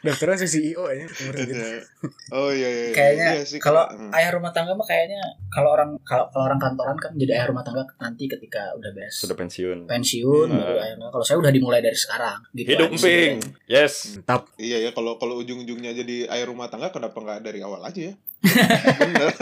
Daftarnya 0.02 0.38
si 0.40 0.48
CEO 0.50 0.82
aja 0.84 1.06
umur 1.06 1.34
segitu. 1.36 1.62
oh 2.32 2.50
iya 2.50 2.66
iya 2.66 2.84
iya. 2.84 2.94
kayaknya 2.94 3.28
Iya 3.32 3.44
sih, 3.46 3.60
kalau 3.60 3.86
hmm. 3.86 4.10
ayah 4.12 4.34
rumah 4.34 4.50
tangga 4.50 4.74
mah 4.74 4.82
kayaknya 4.82 5.22
kalau 5.48 5.70
orang 5.72 5.94
kalau 6.02 6.26
kalau 6.28 6.46
orang 6.46 6.58
kantoran 6.58 6.98
kan 6.98 7.14
jadi 7.14 7.38
ayah 7.38 7.48
rumah 7.50 7.62
tangga 7.62 7.86
nanti 7.98 8.26
ketika 8.26 8.74
udah 8.74 8.90
beres 8.92 9.14
Sudah 9.16 9.34
pensiun. 9.34 9.86
pensiun 9.86 10.48
Hmm. 10.48 10.58
baru 10.58 10.78
ayah 10.80 10.94
rumah. 10.96 11.10
Kalau 11.12 11.22
saya 11.24 11.38
udah 11.38 11.52
dimulai 11.52 11.80
dari 11.80 11.94
sekarang. 11.94 12.42
Gitu 12.52 12.68
Hidup 12.68 12.90
emping. 12.92 13.38
Yes. 13.66 14.18
Mantap. 14.18 14.50
Iya 14.56 14.78
ya 14.80 14.90
kalau 14.92 15.16
kalau 15.16 15.38
ujung-ujungnya 15.38 15.94
jadi 15.94 16.26
air 16.28 16.46
rumah 16.46 16.66
tangga 16.66 16.90
kenapa 16.90 17.16
nggak 17.16 17.40
dari 17.42 17.62
awal 17.62 17.82
aja 17.82 18.02
ya? 18.10 18.14
Bener. 18.98 19.30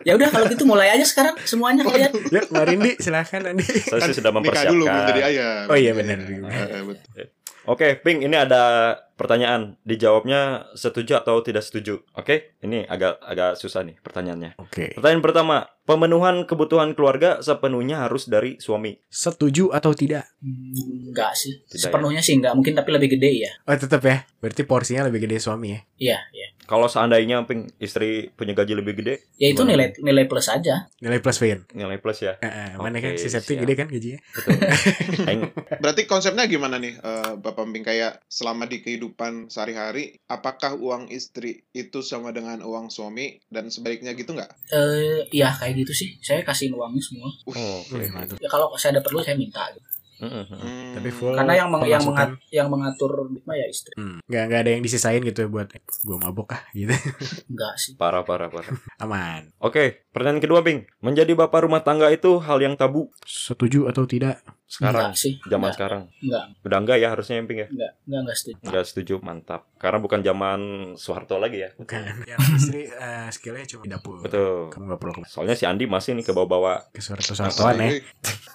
Ya 0.00 0.16
udah 0.16 0.32
kalau 0.32 0.48
gitu 0.48 0.64
mulai 0.64 0.88
aja 0.88 1.04
sekarang 1.04 1.36
semuanya 1.44 1.84
kalian. 1.84 2.08
Ya, 2.32 2.40
mari 2.48 2.72
Andi, 2.72 2.96
silakan 2.96 3.52
Andi. 3.52 3.68
Saya 3.68 4.08
sih 4.08 4.16
sudah 4.16 4.32
Nikah 4.32 4.72
dulu 4.72 4.88
belum 4.88 4.96
jadi 5.04 5.20
mempersiapkan. 5.20 5.28
ayah. 5.28 5.68
Oh 5.68 5.76
iya, 5.76 5.92
bener. 5.92 6.18
Eh, 6.24 6.40
eh, 6.40 6.82
betul. 6.88 7.24
Oke, 7.68 7.96
Ping, 8.00 8.24
ini 8.24 8.36
ada 8.36 8.96
pertanyaan. 9.20 9.76
Dijawabnya 9.84 10.72
setuju 10.72 11.20
atau 11.20 11.44
tidak 11.44 11.60
setuju. 11.60 12.00
Oke, 12.16 12.56
ini 12.64 12.88
agak 12.88 13.20
agak 13.20 13.60
susah 13.60 13.84
nih 13.84 14.00
pertanyaannya. 14.00 14.56
Oke. 14.56 14.96
Pertanyaan 14.96 15.20
pertama, 15.20 15.56
pemenuhan 15.84 16.48
kebutuhan 16.48 16.96
keluarga 16.96 17.44
sepenuhnya 17.44 18.08
harus 18.08 18.32
dari 18.32 18.56
suami. 18.56 18.96
Setuju 19.12 19.76
atau 19.76 19.92
tidak? 19.92 20.24
Hmm, 20.40 21.12
Enggak 21.12 21.36
sih. 21.36 21.60
Tidak 21.68 21.90
Sepenuhnya 21.90 22.24
sih 22.24 22.38
enggak, 22.40 22.56
mungkin 22.56 22.72
tapi 22.72 22.90
lebih 22.96 23.18
gede 23.18 23.30
ya. 23.44 23.52
Oh, 23.68 23.76
tetap 23.76 24.00
ya. 24.06 24.24
Berarti 24.40 24.62
porsinya 24.64 25.04
lebih 25.10 25.28
gede 25.28 25.36
suami 25.42 25.74
ya. 25.76 25.80
Iya, 26.00 26.18
iya. 26.32 26.48
Kalau 26.70 26.86
seandainya 26.86 27.42
Ping 27.50 27.66
istri 27.82 28.30
punya 28.30 28.54
gaji 28.54 28.78
lebih 28.78 28.94
gede, 29.02 29.26
Ya 29.42 29.50
itu 29.50 29.66
Gimana? 29.66 29.90
nilai 29.90 29.98
nilai 29.98 30.24
plus 30.30 30.46
aja. 30.46 30.86
Nilai 31.02 31.18
plus 31.18 31.42
Win. 31.42 31.66
nilai 31.74 31.98
plus 31.98 32.22
ya. 32.22 32.38
Eh, 32.38 32.46
eh, 32.46 32.70
mana 32.78 33.02
kan 33.02 33.18
si 33.18 33.26
Septi 33.26 33.58
gede 33.58 33.74
kan 33.74 33.90
gajinya? 33.90 34.22
Betul. 34.30 34.54
Berarti 35.82 36.06
konsepnya 36.06 36.46
gimana 36.46 36.78
nih, 36.78 36.94
eh, 36.94 37.32
Bapak 37.42 37.66
Emping 37.66 37.82
kayak 37.82 38.22
selama 38.30 38.70
di 38.70 38.86
kehidupan 38.86 39.50
sehari-hari, 39.50 40.22
apakah 40.30 40.78
uang 40.78 41.10
istri 41.10 41.66
itu 41.74 42.06
sama 42.06 42.30
dengan 42.30 42.62
uang 42.62 42.86
suami 42.86 43.42
dan 43.50 43.66
sebaliknya 43.66 44.14
gitu 44.14 44.30
nggak? 44.30 44.54
Eh, 44.70 45.26
iya 45.34 45.50
kayak 45.50 45.74
gitu 45.74 45.90
sih. 45.90 46.22
Saya 46.22 46.46
kasihin 46.46 46.78
uangnya 46.78 47.02
semua. 47.02 47.34
Oh, 47.50 47.82
mantap. 48.14 48.38
Ya 48.38 48.46
kalau 48.46 48.70
saya 48.78 48.94
ada 48.94 49.02
perlu 49.02 49.18
saya 49.26 49.34
minta. 49.34 49.66
Gitu. 49.74 49.89
Hmm. 50.20 50.92
Tapi 50.92 51.08
full 51.08 51.32
Karena 51.32 51.54
yang 51.56 51.68
meng- 51.68 51.84
yang, 51.84 52.02
mengat- 52.02 52.36
yang 52.48 52.68
mengatur 52.68 53.10
mah 53.40 53.54
ya 53.54 53.66
istri. 53.66 53.92
Hmm. 53.94 54.20
Nggak, 54.22 54.42
nggak 54.46 54.60
ada 54.60 54.70
yang 54.70 54.82
disisain 54.82 55.20
gitu 55.20 55.48
buat 55.48 55.68
eh, 55.70 55.80
gue 55.80 56.16
mabok 56.16 56.52
ah 56.52 56.62
gitu. 56.70 56.92
Enggak 57.50 57.74
sih. 57.74 57.92
Parah, 57.94 58.20
parah, 58.20 58.46
parah. 58.46 58.68
Aman. 59.02 59.50
Oke, 59.58 60.04
pertanyaan 60.08 60.38
kedua, 60.38 60.60
Ping. 60.60 60.84
Menjadi 61.00 61.32
bapak 61.34 61.64
rumah 61.64 61.80
tangga 61.80 62.08
itu 62.08 62.36
hal 62.38 62.58
yang 62.58 62.74
tabu 62.74 63.08
Setuju 63.22 63.86
atau 63.86 64.04
tidak? 64.04 64.38
sekarang, 64.70 65.10
Enggak 65.10 65.18
sih. 65.18 65.34
zaman 65.42 65.58
enggak, 65.58 65.74
sekarang. 65.74 66.02
Enggak, 66.20 66.44
Udah 66.62 66.78
enggak 66.78 66.96
ya 66.96 67.08
harusnya 67.08 67.36
yang 67.36 67.48
Ping 67.48 67.58
ya? 67.58 67.66
enggak, 67.66 67.92
enggak, 68.00 68.20
enggak 68.22 68.36
setuju. 68.36 68.60
Enggak 68.62 68.84
setuju, 68.86 69.14
mantap. 69.18 69.60
Karena 69.74 69.98
bukan 69.98 70.20
zaman 70.22 70.60
Soeharto 70.94 71.36
lagi 71.36 71.58
ya. 71.58 71.70
Bukan. 71.74 72.22
Yang 72.22 72.38
istri 72.54 72.80
eh, 72.86 73.28
skillnya 73.30 73.66
cuma 73.66 73.82
di 73.82 73.90
dapur. 73.90 74.22
Betul. 74.22 74.70
Kamu 74.70 74.84
nggak 74.86 75.00
perlu 75.00 75.26
Soalnya 75.26 75.56
si 75.56 75.66
Andi 75.66 75.90
masih 75.90 76.14
nih 76.14 76.22
ke 76.22 76.30
bawah-bawah. 76.30 76.86
ke 76.88 77.02
suara-suaraan 77.02 77.50
ya. 77.50 77.88
Asli, 77.90 77.98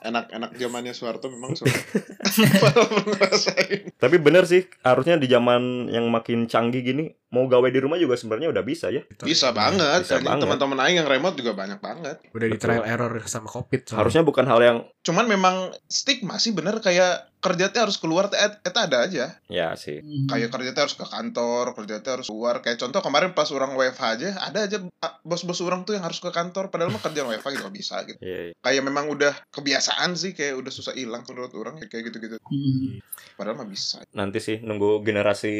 Enak-enak 0.06 0.52
zamannya 0.54 0.94
Soeharto 0.94 1.28
memang 1.28 1.55
Ngerasain. 3.16 3.96
Tapi 3.96 4.16
bener 4.20 4.44
sih, 4.44 4.68
harusnya 4.84 5.16
di 5.16 5.32
zaman 5.32 5.88
yang 5.88 6.12
makin 6.12 6.50
canggih 6.52 6.84
gini, 6.84 7.14
mau 7.32 7.48
gawe 7.48 7.68
di 7.72 7.80
rumah 7.80 7.96
juga 7.96 8.20
sebenarnya 8.20 8.52
udah 8.52 8.64
bisa 8.66 8.92
ya. 8.92 9.04
Bisa 9.24 9.56
banget. 9.56 10.04
Bisa 10.04 10.20
banget. 10.20 10.44
Teman-teman 10.44 10.78
Aing 10.84 11.00
yang 11.04 11.08
remote 11.08 11.40
juga 11.40 11.56
banyak 11.56 11.80
banget. 11.80 12.20
Udah 12.36 12.48
di 12.48 12.58
Betul. 12.60 12.68
trial 12.68 12.86
error 12.88 13.12
sama 13.28 13.48
covid. 13.48 13.88
soalnya. 13.88 14.00
Harusnya 14.04 14.24
bukan 14.28 14.46
hal 14.48 14.60
yang 14.60 14.78
Cuman 15.06 15.30
memang 15.30 15.70
stigma 15.86 16.42
sih 16.42 16.50
bener 16.50 16.82
kayak 16.82 17.30
kerja 17.46 17.70
teh 17.70 17.78
harus 17.78 17.96
keluar 17.96 18.26
teh 18.26 18.36
et- 18.36 18.58
eta 18.60 18.90
ada 18.90 19.06
aja. 19.06 19.38
ya 19.46 19.68
sih. 19.78 20.02
Hmm. 20.02 20.26
Kayak 20.26 20.50
kerja 20.50 20.72
teh 20.74 20.82
harus 20.82 20.98
ke 20.98 21.06
kantor, 21.06 21.78
kerja 21.78 22.02
teh 22.02 22.12
harus 22.12 22.26
keluar. 22.26 22.60
Kayak 22.60 22.82
contoh 22.82 23.00
kemarin 23.00 23.32
pas 23.32 23.46
orang 23.50 23.78
WFH 23.78 24.04
aja 24.18 24.30
ada 24.42 24.66
aja 24.66 24.78
bos-bos 25.22 25.62
orang 25.62 25.86
tuh 25.86 25.94
yang 25.94 26.02
harus 26.02 26.18
ke 26.18 26.30
kantor 26.30 26.70
padahal 26.70 26.90
mah 26.90 27.00
kerjaan 27.00 27.30
WFH 27.30 27.48
gitu 27.54 27.70
bisa 27.70 28.02
gitu. 28.04 28.18
Iya, 28.20 28.40
iya. 28.50 28.54
Kayak 28.58 28.82
memang 28.84 29.06
udah 29.08 29.34
kebiasaan 29.50 30.18
sih 30.18 30.34
kayak 30.34 30.58
udah 30.58 30.72
susah 30.72 30.94
hilang 30.94 31.22
menurut 31.24 31.54
orang 31.54 31.78
kayak 31.80 32.10
gitu-gitu. 32.10 32.42
Hmm. 32.42 32.98
Padahal 33.36 33.60
mah 33.60 33.68
bisa. 33.68 34.00
Nanti 34.12 34.40
sih 34.40 34.58
nunggu 34.60 35.04
generasi 35.04 35.54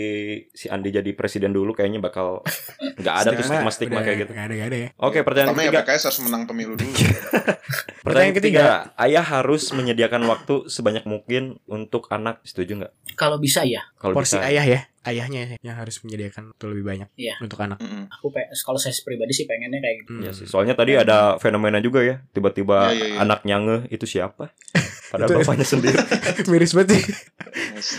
si 0.50 0.66
Andi 0.66 0.90
jadi 0.90 1.12
presiden 1.12 1.52
dulu 1.52 1.76
kayaknya 1.76 2.00
bakal 2.00 2.40
nggak 3.02 3.16
ada 3.16 3.30
tuh 3.32 3.44
stigma-stigma 3.44 4.00
udah 4.00 4.06
kayak 4.06 4.18
gitu. 4.24 4.32
Nggak 4.32 4.46
ada, 4.46 4.54
nggak 4.56 4.70
ada 4.72 4.78
ya. 4.78 4.90
Oke, 4.98 5.20
pertanyaan 5.22 5.50
Pertama 5.52 5.62
ya 5.62 5.72
ketiga. 5.72 5.84
PKS 5.86 6.04
harus 6.08 6.20
menang 6.24 6.44
pemilu 6.48 6.74
dulu. 6.74 6.96
Pertanyaan 8.06 8.36
ketiga, 8.38 8.66
ayah 9.02 9.26
harus 9.26 9.74
menyediakan 9.74 10.30
waktu 10.30 10.70
sebanyak 10.70 11.10
mungkin 11.10 11.58
untuk 11.76 12.08
anak. 12.08 12.40
Setuju 12.42 12.80
nggak? 12.80 12.92
Kalau 13.14 13.36
bisa 13.38 13.62
ya. 13.62 13.84
Kalau 13.96 14.14
Porsi 14.14 14.36
bisa. 14.36 14.48
ayah 14.48 14.66
ya. 14.66 14.82
Ayahnya 15.02 15.62
yang 15.62 15.78
harus 15.78 16.02
menyediakan 16.02 16.50
itu 16.52 16.66
lebih 16.66 16.82
banyak 16.82 17.10
Iya. 17.14 17.38
untuk 17.38 17.60
anak. 17.60 17.78
Mm-mm. 17.78 18.10
Aku 18.10 18.34
pe- 18.34 18.50
kalau 18.58 18.76
saya 18.76 18.90
pribadi 18.98 19.32
sih 19.32 19.46
pengennya 19.46 19.78
kayak 19.78 19.96
gitu. 20.02 20.10
Hmm. 20.10 20.22
Iya 20.22 20.32
sih. 20.34 20.46
Soalnya 20.46 20.74
tadi 20.74 20.96
ada 20.96 21.38
fenomena 21.38 21.78
juga 21.78 22.02
ya, 22.02 22.26
tiba-tiba 22.32 22.90
Iya, 22.90 22.96
iya, 22.96 23.06
iya. 23.06 23.18
anaknya 23.22 23.56
ngeh 23.60 23.82
itu 23.92 24.06
siapa? 24.08 24.50
Padahal 25.14 25.30
Itu- 25.30 25.38
bapaknya 25.44 25.68
sendiri. 25.68 25.98
Miris 26.50 26.74
banget 26.74 26.90
sih. 26.96 27.04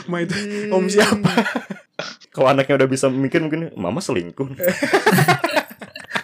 Ma 0.07 0.19
itu 0.19 0.35
om 0.69 0.85
siapa? 0.87 1.31
Kalau 2.35 2.51
anaknya 2.51 2.75
udah 2.77 2.89
bisa 2.91 3.07
mikir 3.07 3.39
mungkin 3.39 3.71
mama 3.73 4.03
selingkuh. 4.03 4.51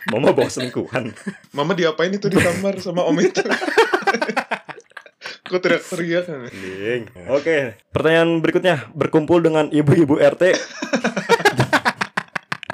mama 0.08 0.28
bawa 0.30 0.44
selingkuhan. 0.46 1.14
Mama 1.52 1.72
diapain 1.72 2.10
itu 2.10 2.26
di 2.26 2.36
kamar 2.36 2.76
sama 2.76 3.00
om 3.02 3.16
itu? 3.16 3.40
Kok 5.52 5.60
teriak-teriak? 5.60 6.24
Oke, 7.28 7.76
pertanyaan 7.92 8.40
berikutnya, 8.40 8.88
berkumpul 8.96 9.44
dengan 9.44 9.68
ibu-ibu 9.68 10.16
RT. 10.16 10.48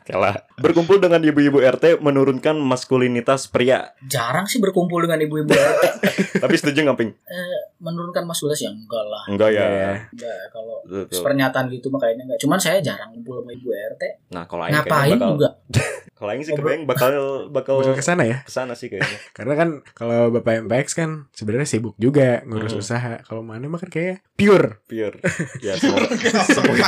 Kalah. 0.09 0.47
Berkumpul 0.63 1.03
dengan 1.03 1.19
ibu-ibu 1.21 1.59
RT 1.59 1.99
menurunkan 1.99 2.55
maskulinitas 2.55 3.51
pria. 3.51 3.99
Jarang 4.07 4.47
sih 4.47 4.63
berkumpul 4.63 5.05
dengan 5.05 5.27
ibu-ibu 5.27 5.51
RT. 5.51 5.85
Tapi 6.47 6.55
setuju 6.55 6.87
nggak, 6.87 6.97
Ping? 7.03 7.11
Eh, 7.13 7.59
menurunkan 7.79 8.23
Mas 8.23 8.39
Lulas 8.39 8.59
ya 8.59 8.69
enggak 8.69 9.05
lah. 9.05 9.23
Enggak 9.27 9.51
ya. 9.51 9.63
Iya. 9.63 9.91
Enggak 10.11 10.39
kalau 10.51 10.77
pernyataan 11.09 11.67
gitu 11.69 11.87
mah 11.89 11.99
kayaknya 11.99 12.25
enggak. 12.27 12.39
Cuman 12.39 12.59
saya 12.59 12.79
jarang 12.79 13.11
ngumpul 13.11 13.39
sama 13.39 13.51
ibu 13.51 13.71
RT. 13.71 14.03
Nah, 14.31 14.45
kalau 14.45 14.63
Aing 14.63 14.75
Ngapain 14.75 14.91
kayaknya 14.91 15.17
bakal 15.17 15.31
juga? 15.33 15.49
kalau 16.19 16.31
Aing 16.31 16.43
sih 16.43 16.53
kebayang 16.53 16.83
bakal 16.85 17.11
bakal 17.49 17.75
Bakal 17.79 17.95
ke 17.95 18.03
sana 18.03 18.23
ya. 18.23 18.39
ke 18.43 18.51
sana 18.51 18.75
sih 18.75 18.89
kayaknya. 18.89 19.19
Karena 19.37 19.55
kan 19.55 19.69
kalau 19.93 20.31
Bapak 20.31 20.67
MPX 20.67 20.87
kan 20.93 21.11
sebenarnya 21.31 21.67
sibuk 21.67 21.95
juga 21.97 22.43
ngurus 22.43 22.75
Hmm. 22.75 22.83
usaha. 22.83 23.13
Kalau 23.23 23.41
mana 23.41 23.65
mah 23.65 23.79
kan 23.79 23.89
kayak 23.89 24.27
pure. 24.35 24.83
Pure. 24.85 25.23
Ya, 25.59 25.75
semoga, 25.75 26.09
semoga, 26.45 26.87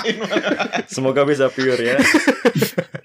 semoga 0.87 1.23
bisa 1.23 1.47
pure 1.49 1.79
ya. 1.81 1.97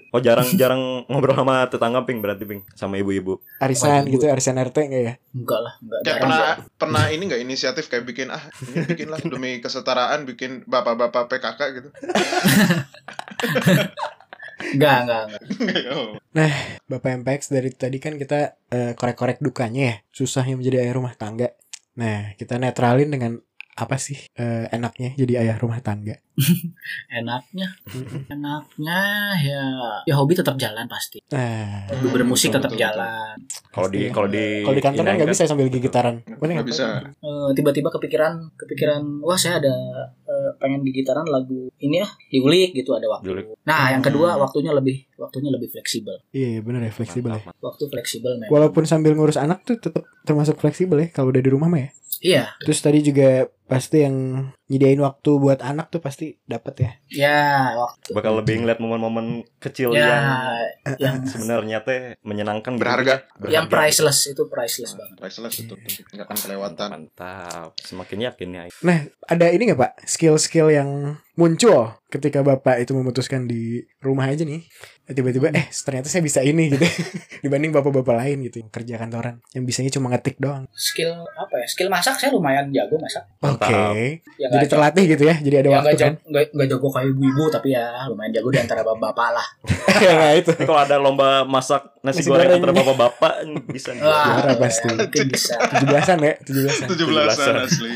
Oh, 0.08 0.22
jarang-jarang 0.22 1.04
ngobrol 1.06 1.36
sama 1.36 1.68
tetangga 1.68 2.00
Ping 2.02 2.18
berarti 2.18 2.44
Ping 2.44 2.64
sama 2.72 2.96
ibu-ibu. 2.96 3.36
Arisan 3.60 4.00
Wah, 4.00 4.08
gitu, 4.08 4.24
arisan 4.26 4.56
RT 4.56 4.76
enggak 4.80 5.02
ya? 5.02 5.14
Enggak 5.30 5.60
lah, 5.60 5.74
enggak. 5.76 5.98
Kayak 5.98 6.06
jarang 6.06 6.22
pernah 6.24 6.40
pernah 6.78 7.04
ini 7.10 7.22
nggak 7.26 7.42
inisiatif 7.42 7.75
kayak 7.84 8.08
bikin 8.08 8.32
ah 8.32 8.40
ini 8.72 8.88
bikin 8.88 9.12
lah 9.12 9.20
demi 9.32 9.60
kesetaraan 9.60 10.24
bikin 10.24 10.64
bapak-bapak 10.64 11.28
PKK 11.28 11.60
gitu. 11.76 11.88
Enggak, 14.56 14.96
enggak, 15.04 15.22
enggak. 15.28 15.42
Oh. 15.92 16.16
Bapak 16.88 17.10
MPX 17.22 17.52
dari 17.52 17.70
tadi 17.76 18.00
kan 18.00 18.16
kita 18.16 18.56
eh, 18.72 18.92
korek-korek 18.96 19.38
dukanya 19.44 19.82
ya. 19.84 19.94
Susahnya 20.10 20.56
menjadi 20.56 20.82
ayah 20.82 20.96
rumah 20.96 21.12
tangga. 21.14 21.52
Nah, 22.00 22.32
kita 22.40 22.56
netralin 22.56 23.12
dengan 23.12 23.32
apa 23.76 23.96
sih 23.96 24.16
eh, 24.32 24.64
enaknya 24.72 25.12
jadi 25.14 25.44
ayah 25.44 25.56
rumah 25.60 25.78
tangga? 25.78 26.16
Enaknya, 27.08 27.64
enaknya 28.28 29.00
ya 29.40 29.62
ya 30.04 30.14
hobi 30.16 30.36
tetap 30.36 30.56
jalan 30.56 30.84
pasti. 30.84 31.20
Hobi 31.32 32.06
bermusik 32.12 32.52
tetap 32.52 32.68
betul, 32.68 32.82
jalan. 32.84 33.36
Kalau 33.72 33.88
di 33.88 34.12
kalau 34.12 34.28
di 34.28 34.60
kalau 34.60 34.76
di 34.76 34.84
kantor 34.84 35.04
kan 35.04 35.14
nggak 35.16 35.32
bisa 35.32 35.48
sambil 35.48 35.68
gigitaran. 35.68 36.20
Mana 36.36 36.60
Nggak 36.60 36.68
bisa. 36.68 36.86
Eh, 37.08 37.48
tiba-tiba 37.56 37.88
kepikiran 37.88 38.52
kepikiran 38.52 39.24
wah 39.24 39.36
saya 39.36 39.64
ada 39.64 39.74
eh, 40.28 40.50
pengen 40.60 40.84
gigitaran 40.84 41.24
lagu 41.24 41.72
ini 41.80 42.04
ya 42.04 42.08
diulik 42.28 42.76
gitu 42.76 42.92
ada 42.92 43.08
waktu. 43.08 43.32
Diulik. 43.32 43.46
Nah, 43.64 43.92
yang 43.92 44.04
kedua 44.04 44.36
Hmm. 44.36 44.44
waktunya 44.44 44.72
lebih 44.76 45.08
waktunya 45.16 45.48
lebih 45.48 45.72
fleksibel. 45.72 46.20
Iya, 46.36 46.60
bener 46.60 46.84
ya 46.84 46.92
fleksibel 46.92 47.32
ya. 47.32 47.48
Waktu 47.64 47.84
fleksibel 47.88 48.36
memang. 48.36 48.52
Walaupun 48.52 48.84
sambil 48.84 49.16
ngurus 49.16 49.40
anak 49.40 49.64
tuh 49.64 49.80
tetap 49.80 50.04
termasuk 50.28 50.60
fleksibel 50.60 51.00
ya 51.00 51.08
kalau 51.08 51.32
udah 51.32 51.40
di 51.40 51.48
rumah 51.48 51.72
mah 51.72 51.80
ya. 51.80 51.90
Iya, 52.20 52.54
Terus 52.62 52.78
tadi 52.80 53.00
juga 53.02 53.46
pasti 53.66 54.06
yang 54.06 54.46
nyediain 54.70 55.02
waktu 55.02 55.30
buat 55.42 55.58
anak 55.58 55.90
tuh 55.90 55.98
pasti 55.98 56.38
dapat 56.46 56.74
ya. 56.78 56.90
ya 57.10 57.40
waktu. 57.74 58.14
bakal 58.14 58.38
lebih 58.38 58.62
ngeliat 58.62 58.78
momen-momen 58.78 59.42
kecil 59.58 59.90
Ya, 59.90 60.06
yang 60.06 60.26
yang 61.02 61.16
sebenarnya 61.34 61.82
teh 61.82 62.14
menyenangkan 62.22 62.78
gitu. 62.78 62.82
Berharga. 62.86 63.26
Berharga. 63.34 63.50
yang 63.50 63.66
priceless 63.66 64.30
itu 64.30 64.46
priceless 64.46 64.94
banget. 64.94 65.18
Priceless 65.18 65.56
itu 65.66 65.74
tuh 65.74 65.92
nggak 66.14 66.26
akan 66.30 66.38
kelewatan. 66.38 66.88
Mantap. 66.94 67.74
Semakin 67.82 68.18
yakin 68.30 68.48
ya. 68.54 68.62
Nah, 68.86 68.98
ada 69.26 69.46
ini 69.50 69.62
nggak 69.66 69.80
Pak? 69.82 69.92
Skill-skill 70.06 70.70
yang 70.70 70.90
muncul 71.34 71.90
ketika 72.06 72.46
Bapak 72.46 72.78
itu 72.80 72.94
memutuskan 72.94 73.50
di 73.50 73.82
rumah 73.98 74.30
aja 74.30 74.46
nih. 74.46 74.62
Tiba-tiba 75.06 75.54
eh 75.54 75.70
ternyata 75.70 76.10
saya 76.10 76.22
bisa 76.26 76.42
ini 76.42 76.74
gitu. 76.74 76.82
Dibanding 77.46 77.70
bapak-bapak 77.70 78.14
lain 78.26 78.42
gitu 78.50 78.58
yang 78.66 78.70
kerja 78.74 78.94
kantoran 78.98 79.38
yang 79.54 79.62
bisanya 79.62 79.90
cuma 79.94 80.10
ngetik 80.10 80.34
doang. 80.42 80.66
Skill 80.74 81.14
apa 81.38 81.62
ya? 81.62 81.66
Skill 81.70 81.86
masak 81.86 82.18
saya 82.18 82.34
lumayan 82.34 82.74
jago 82.74 82.98
masak. 82.98 83.22
Oke. 83.38 83.70
Mantap. 83.70 83.94
ya 84.36 84.46
jadi 84.50 84.66
terlatih 84.66 85.04
gitu 85.14 85.22
ya 85.30 85.36
jadi 85.38 85.56
ada 85.62 85.68
ya 85.68 85.74
waktu 85.78 85.86
nggak 85.86 85.94
kan? 85.94 86.12
jago, 86.18 86.18
nggak 86.26 86.44
nggak 86.50 86.68
jago 86.74 86.88
kayak 86.90 87.08
ibu-ibu 87.14 87.44
tapi 87.54 87.68
ya 87.70 87.84
lumayan 88.10 88.32
jago 88.34 88.48
di 88.50 88.58
antara 88.58 88.80
bapak-bapak 88.82 89.28
lah. 89.30 89.48
Nah 89.96 90.36
itu. 90.36 90.52
Kalau 90.52 90.76
ada 90.76 91.00
lomba 91.00 91.48
masak 91.48 91.96
nasi, 92.04 92.20
Nasi 92.20 92.28
goreng, 92.28 92.52
antara 92.52 92.72
bapak-bapak 92.76 93.32
bisa 93.74 93.96
nih. 93.96 94.02
Wah, 94.04 94.44
Juara 94.44 94.52
pasti. 94.60 94.88
mungkin 94.92 95.26
bisa. 95.32 95.54
Tujuh 95.56 95.86
belasan 95.88 96.18
ya 96.20 96.32
tujuh 96.44 96.62
belasan. 96.62 96.86
Tujuh 96.92 97.06
belasan. 97.08 97.54
Asli. 97.64 97.94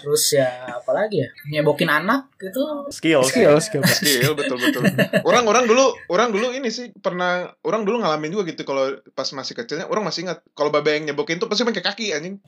Terus 0.00 0.24
ya 0.32 0.48
apalagi 0.80 1.16
ya? 1.24 1.28
Nyebokin 1.50 1.90
anak 1.90 2.30
gitu. 2.38 2.62
Skill. 2.94 3.20
skill 3.26 3.58
skill. 3.58 3.82
Skill 3.84 4.32
betul 4.38 4.56
betul. 4.56 4.86
Orang 5.26 5.44
orang 5.50 5.64
dulu 5.66 5.92
orang 6.10 6.28
dulu 6.28 6.50
ini 6.50 6.66
sih 6.68 6.90
pernah 6.92 7.46
orang 7.62 7.86
dulu 7.86 8.02
ngalamin 8.02 8.34
juga 8.34 8.42
gitu 8.44 8.66
kalau 8.66 8.82
pas 9.10 9.30
masih 9.30 9.54
kecilnya 9.54 9.86
orang 9.86 10.02
masih 10.02 10.26
ingat 10.26 10.42
kalau 10.52 10.68
babe 10.68 10.90
yang 10.90 11.06
nyebokin 11.06 11.38
tuh 11.38 11.46
pasti 11.46 11.62
pakai 11.62 11.80
kaki 11.80 12.06
anjing. 12.10 12.42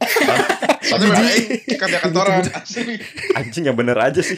Soalnya 0.82 1.08
babe 1.08 1.32
kerja 1.72 1.98
kantoran 2.00 2.42
asli. 2.52 2.98
Anjing 3.32 3.64
yang 3.64 3.78
bener 3.78 3.94
aja 3.94 4.18
sih. 4.18 4.34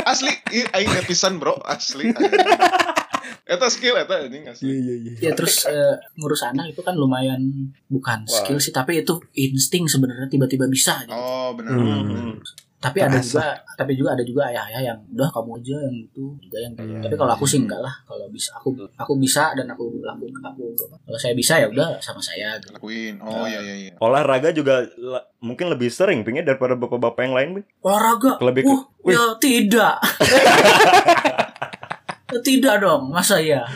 Asli 0.00 0.30
i- 0.54 0.70
aing 0.70 0.90
netizen 0.92 1.36
bro 1.36 1.58
asli. 1.60 2.14
Eta 3.44 3.66
skill 3.66 3.98
eta 3.98 4.22
anjing 4.22 4.46
iya 4.46 4.54
asli. 4.54 4.70
iya 4.70 4.94
iya 4.96 5.12
ya 5.18 5.30
terus 5.34 5.66
eh, 5.66 5.98
ngurus 6.14 6.46
anak 6.46 6.70
itu 6.70 6.80
kan 6.80 6.94
lumayan 6.94 7.42
bukan 7.84 8.22
Wah. 8.22 8.30
skill 8.30 8.62
sih 8.62 8.70
tapi 8.70 9.02
itu 9.02 9.18
insting 9.34 9.90
sebenarnya 9.90 10.30
tiba-tiba 10.30 10.70
bisa 10.70 11.02
gitu. 11.02 11.10
Oh 11.12 11.58
benar. 11.58 11.74
Hmm. 11.74 12.38
Tapi 12.80 12.96
ada 12.98 13.12
Terasa. 13.14 13.28
juga 13.36 13.46
tapi 13.76 13.92
juga 13.92 14.10
ada 14.10 14.24
juga 14.24 14.42
ayah-ayah 14.46 14.82
yang 14.82 14.98
udah 15.10 15.28
kamu 15.28 15.50
aja 15.54 15.76
yang 15.78 15.96
itu 16.00 16.24
juga 16.40 16.56
yang 16.58 16.72
Iya, 16.72 16.98
tapi 17.02 17.14
kalau 17.14 17.32
aku 17.32 17.44
sih 17.44 17.60
enggak 17.60 17.76
lah 17.76 17.92
kalau 18.02 18.24
bisa 18.26 18.50
aku 18.52 18.72
aku 18.90 19.12
bisa 19.14 19.52
dan 19.52 19.68
aku 19.68 20.00
laku 20.00 20.24
aku 20.34 20.64
kalau 20.80 21.18
saya 21.20 21.32
bisa 21.32 21.56
ya 21.56 21.68
udah 21.68 22.00
sama 22.00 22.18
saya 22.18 22.56
gitu. 22.56 22.72
Lakuin. 22.72 23.20
Oh 23.20 23.44
iya 23.44 23.60
iya 23.60 23.74
iya. 23.78 23.92
Olahraga 23.98 24.48
juga 24.50 24.80
la- 24.96 25.28
mungkin 25.38 25.68
lebih 25.68 25.88
sering 25.88 26.20
pingnya 26.20 26.40
daripada 26.42 26.72
bapak-bapak 26.72 27.20
yang 27.20 27.34
lain, 27.34 27.48
Bing. 27.54 27.66
olahraga 27.80 28.40
Lebih 28.40 28.62
ke- 28.64 28.72
uh, 28.72 28.84
ya 29.06 29.22
tidak 29.36 29.94
tidak 32.40 32.74
dong 32.78 33.10
masa 33.10 33.36
ya 33.38 33.66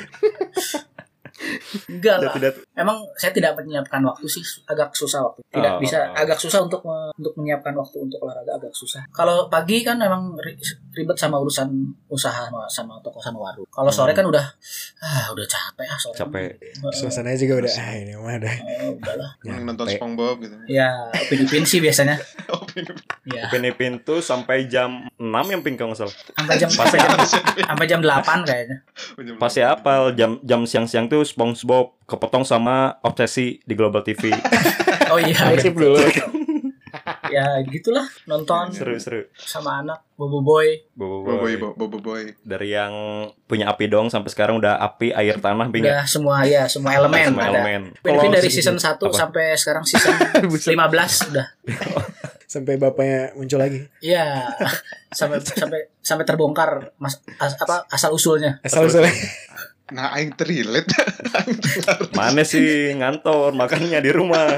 enggak 1.88 2.16
lah 2.20 2.32
tidak 2.32 2.52
Emang 2.74 2.98
saya 3.14 3.30
tidak 3.30 3.54
menyiapkan 3.54 4.00
waktu 4.00 4.26
sih 4.26 4.42
agak 4.64 4.90
susah 4.92 5.22
waktu. 5.22 5.40
Tidak 5.48 5.72
Oh. 5.72 5.80
bisa 5.80 5.98
agak 6.12 6.36
susah 6.36 6.60
untuk 6.60 6.82
me- 6.82 7.12
untuk 7.14 7.34
menyiapkan 7.34 7.72
waktu 7.72 7.96
untuk 8.00 8.18
olahraga 8.18 8.56
agak 8.56 8.72
susah. 8.72 9.02
Kalau 9.10 9.46
pagi 9.46 9.80
kan 9.80 9.96
emang 9.98 10.34
ribet 10.94 11.14
sama 11.14 11.36
urusan 11.36 11.68
usaha 12.06 12.46
sama, 12.46 12.64
sama 12.66 12.94
toko 12.98 13.18
sama 13.18 13.38
warung. 13.40 13.66
Kalau 13.66 13.90
sore 13.90 14.10
Hmm. 14.10 14.18
kan 14.18 14.26
udah 14.26 14.46
ah 15.00 15.26
udah 15.28 15.42
capek 15.44 15.86
ah 15.86 15.98
sore. 15.98 16.16
Capek. 16.16 16.48
Heeh. 16.54 16.92
suasananya 16.92 17.34
juga 17.36 17.54
udah 17.60 17.72
ah 17.74 17.92
ini 17.92 18.12
mah 18.14 18.34
udah 18.36 18.54
Oh, 18.84 18.94
udahlah. 18.94 19.30
Yang 19.42 19.62
nonton. 19.64 19.86
SpongeBob 19.86 20.36
gitu. 20.40 20.54
Ya, 20.66 20.88
upin-upin 21.16 21.62
sih 21.62 21.78
biasanya. 21.78 22.16
Oh, 22.46 22.60
Ya, 23.24 23.48
Pinipin 23.48 23.96
tuh 23.98 24.20
sampai 24.20 24.66
jam 24.66 25.08
6 25.14 25.22
yang 25.48 25.60
ping 25.60 25.74
kalau 25.74 25.90
nggak 25.90 26.04
salah. 26.04 26.14
sampai 26.36 26.54
jam 26.56 26.68
sampai 26.76 26.98
jam, 26.98 27.10
sampai 27.64 27.86
jam 27.86 28.00
8 28.00 28.44
kayaknya. 28.44 28.76
Pasti 29.34 29.60
apal 29.60 30.12
jam 30.12 30.36
jam 30.42 30.62
siang-siang 30.62 31.08
tuh 31.08 31.24
SpongeBob 31.24 31.96
kepotong 32.04 32.44
sama 32.44 33.00
obsesi 33.00 33.58
di 33.60 33.72
Global 33.72 34.02
TV. 34.02 34.28
Oh 35.08 35.16
iya, 35.16 35.56
Sip 35.56 35.72
dulu 35.72 35.96
ya 37.34 37.46
gitulah 37.64 38.06
nonton 38.24 38.70
Seru-seru. 38.70 39.26
sama 39.34 39.80
anak 39.80 39.98
Bobo 40.14 40.40
Boy. 40.40 40.78
Bobo 40.94 41.26
Boboiboy, 41.26 41.58
boy. 41.58 41.74
Boboiboy. 41.76 42.22
Dari 42.40 42.70
yang 42.70 42.94
punya 43.44 43.66
api 43.66 43.86
dong 43.86 44.06
sampai 44.06 44.30
sekarang 44.30 44.56
udah 44.56 44.78
api, 44.78 45.10
air, 45.10 45.36
tanah, 45.36 45.66
Bing. 45.66 45.82
ya? 45.82 45.98
Udah 45.98 46.06
semua 46.06 46.36
ya, 46.44 46.64
semua 46.64 46.94
elemen 46.94 47.28
Semua 47.28 47.42
ada. 47.44 47.50
elemen. 47.52 47.82
Kalau 47.98 48.30
dari 48.30 48.46
season 48.48 48.78
1 48.78 48.86
apa? 48.94 49.10
sampai 49.10 49.44
sekarang 49.54 49.82
season 49.82 50.14
15 50.46 51.34
udah. 51.34 51.46
sampai 52.46 52.78
bapaknya 52.78 53.34
muncul 53.34 53.58
lagi 53.58 53.82
Iya. 53.98 54.46
sampai 55.10 55.42
sampai 55.42 55.90
sampai 55.98 56.22
terbongkar 56.22 56.94
mas 56.96 57.18
as- 57.36 57.58
apa 57.58 57.82
asal 57.88 58.10
usulnya. 58.10 58.62
asal 58.62 58.86
usulnya 58.86 59.10
Nah, 59.84 60.08
aing 60.12 60.32
terrelate. 60.32 60.88
Mana 62.12 62.40
sih 62.40 62.94
ngantor, 62.94 63.52
makannya 63.52 64.00
di 64.00 64.10
rumah. 64.10 64.56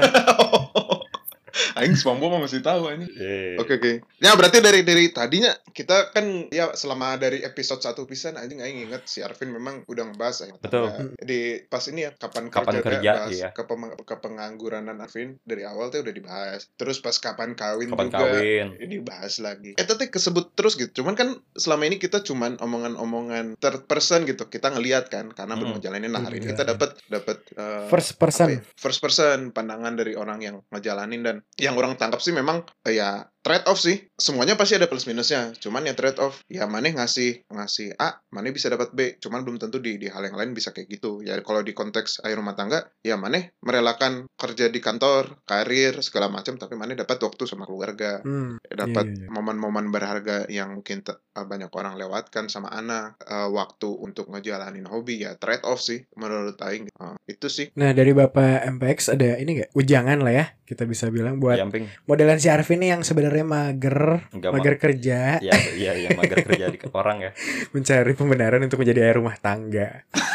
Aing 1.73 1.93
SpongeBob 1.93 2.31
mah 2.31 2.41
masih 2.43 2.59
tahu 2.59 2.89
ini. 2.89 3.05
Eh, 3.11 3.55
Oke 3.57 3.77
oke. 3.77 3.91
Ya 4.17 4.33
berarti 4.33 4.59
dari 4.59 4.81
dari 4.81 5.09
tadinya 5.09 5.51
kita 5.67 6.09
kan 6.09 6.49
ya 6.49 6.73
selama 6.73 7.15
dari 7.15 7.41
episode 7.41 7.79
satu 7.79 8.03
pisan 8.03 8.33
anjing 8.33 8.59
aing 8.59 8.83
inget 8.83 9.05
si 9.05 9.21
Arvin 9.21 9.49
memang 9.49 9.85
udah 9.85 10.03
ngebahas 10.05 10.43
aing. 10.43 10.57
Betul. 10.59 10.87
Ya, 10.87 10.93
di 11.19 11.39
pas 11.63 11.83
ini 11.85 12.03
ya 12.03 12.11
kapan, 12.11 12.49
Kapan 12.49 12.73
kerja, 12.75 12.89
kerja, 12.91 13.11
bahas 13.13 13.31
iya. 13.31 13.49
ke, 13.51 13.63
ke 14.03 14.15
pengangguranan 14.17 14.97
Arvin 14.97 15.37
dari 15.41 15.63
awal 15.63 15.87
tuh 15.87 16.01
udah 16.01 16.13
dibahas. 16.13 16.69
Terus 16.75 16.97
pas 16.99 17.15
kapan 17.15 17.53
kawin 17.53 17.89
Kapan 17.89 18.07
juga 18.07 18.17
kawin. 18.31 18.67
ini 18.79 18.97
bahas 18.99 19.37
lagi. 19.37 19.73
Eh 19.73 19.85
tapi 19.85 20.07
kesebut 20.07 20.53
terus 20.53 20.75
gitu. 20.75 21.01
Cuman 21.01 21.13
kan 21.13 21.29
selama 21.53 21.85
ini 21.85 21.97
kita 21.97 22.21
cuman 22.21 22.57
omongan-omongan 22.57 23.57
third 23.57 23.85
person 23.85 24.23
gitu. 24.23 24.47
Kita 24.47 24.71
ngelihat 24.71 25.07
kan 25.07 25.29
karena 25.29 25.53
belum 25.53 25.65
Hmm. 25.67 25.75
ngejalanin. 25.77 26.09
Nah 26.09 26.23
hari 26.23 26.39
ini 26.39 26.47
Iya. 26.47 26.51
kita 26.55 26.63
dapat 26.65 26.89
dapat 27.05 27.37
eh, 27.53 27.85
first 27.87 28.15
apa 28.15 28.19
person 28.23 28.47
ya, 28.49 28.59
first 28.73 28.99
person 28.99 29.51
pandangan 29.51 29.93
dari 29.93 30.13
orang 30.13 30.39
yang 30.39 30.55
ngejalanin 30.69 31.21
dan 31.21 31.35
yang 31.55 31.79
orang 31.79 31.95
tangkap 31.95 32.19
sih 32.19 32.35
memang 32.35 32.67
ya 32.83 33.23
trade 33.47 33.63
off 33.63 33.79
sih. 33.79 34.11
Semuanya 34.13 34.53
pasti 34.53 34.75
ada 34.75 34.85
plus 34.85 35.07
minusnya. 35.07 35.55
Cuman 35.55 35.81
ya 35.81 35.95
trade 35.95 36.19
off 36.19 36.43
ya 36.45 36.67
maneh 36.67 36.91
ngasih 36.91 37.47
ngasih 37.47 37.95
A 37.95 38.19
maneh 38.29 38.51
bisa 38.51 38.67
dapat 38.67 38.91
B. 38.91 39.15
Cuman 39.17 39.41
belum 39.41 39.55
tentu 39.57 39.79
di 39.79 39.95
di 39.95 40.11
hal 40.11 40.19
yang 40.21 40.35
lain 40.35 40.51
bisa 40.51 40.69
kayak 40.69 40.91
gitu. 40.91 41.21
Ya 41.21 41.39
kalau 41.39 41.63
di 41.63 41.71
konteks 41.71 42.19
air 42.21 42.35
rumah 42.35 42.53
tangga 42.53 42.83
ya 42.99 43.15
maneh 43.15 43.55
merelakan 43.61 44.27
kerja 44.33 44.67
di 44.67 44.77
kantor 44.77 45.39
karir 45.43 45.95
segala 46.01 46.27
macam 46.27 46.55
tapi 46.55 46.75
maneh 46.75 46.93
dapat 46.93 47.15
waktu 47.17 47.43
sama 47.45 47.63
keluarga. 47.63 48.19
Hmm, 48.19 48.59
dapat 48.61 49.05
Iya, 49.07 49.13
iya, 49.13 49.23
iya. 49.23 49.31
momen-momen 49.31 49.87
berharga 49.87 50.49
yang 50.49 50.75
mungkin 50.75 50.99
te- 50.99 51.21
eh, 51.31 51.45
banyak 51.45 51.71
orang 51.71 51.95
lewatkan 51.95 52.49
sama 52.49 52.67
anak 52.67 53.15
eh, 53.23 53.47
waktu 53.47 53.87
untuk 53.87 54.27
ngejalanin 54.27 54.83
hobi. 54.83 55.23
Ya 55.23 55.37
trade 55.37 55.63
off 55.63 55.79
sih 55.79 56.03
menurut 56.13 56.59
aing. 56.59 56.89
Eh, 56.89 57.15
itu 57.29 57.47
sih. 57.47 57.69
Nah 57.77 57.93
dari 57.93 58.11
Bapak 58.11 58.65
MPX 58.67 59.13
ada 59.13 59.37
ini 59.37 59.61
gak? 59.61 59.71
Ujangan 59.71 60.19
lah 60.19 60.33
ya 60.33 60.45
kita 60.67 60.83
bisa 60.83 61.07
bilang 61.07 61.39
buat 61.39 61.55
Yamping. 61.55 61.87
modelan 62.03 62.41
si 62.41 62.51
Arvin 62.51 62.81
nih 62.81 62.91
yang 62.91 62.99
sebenarnya 62.99 63.36
mager, 63.43 64.25
Enggak 64.33 64.51
mager 64.53 64.75
kerja, 64.79 65.19
Ya, 65.43 65.53
iya, 65.75 65.91
iya, 65.97 66.09
mager 66.15 66.41
kerja 66.45 66.69
di 66.71 66.79
orang 66.93 67.29
ya. 67.29 67.31
mencari 67.75 68.13
pembenaran 68.15 68.61
untuk 68.63 68.81
menjadi 68.81 69.09
air 69.09 69.17
rumah 69.19 69.35
tangga. 69.37 70.05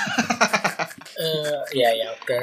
Eh 1.22 1.60
ya 1.78 1.90
ya 1.94 2.08
oke. 2.18 2.40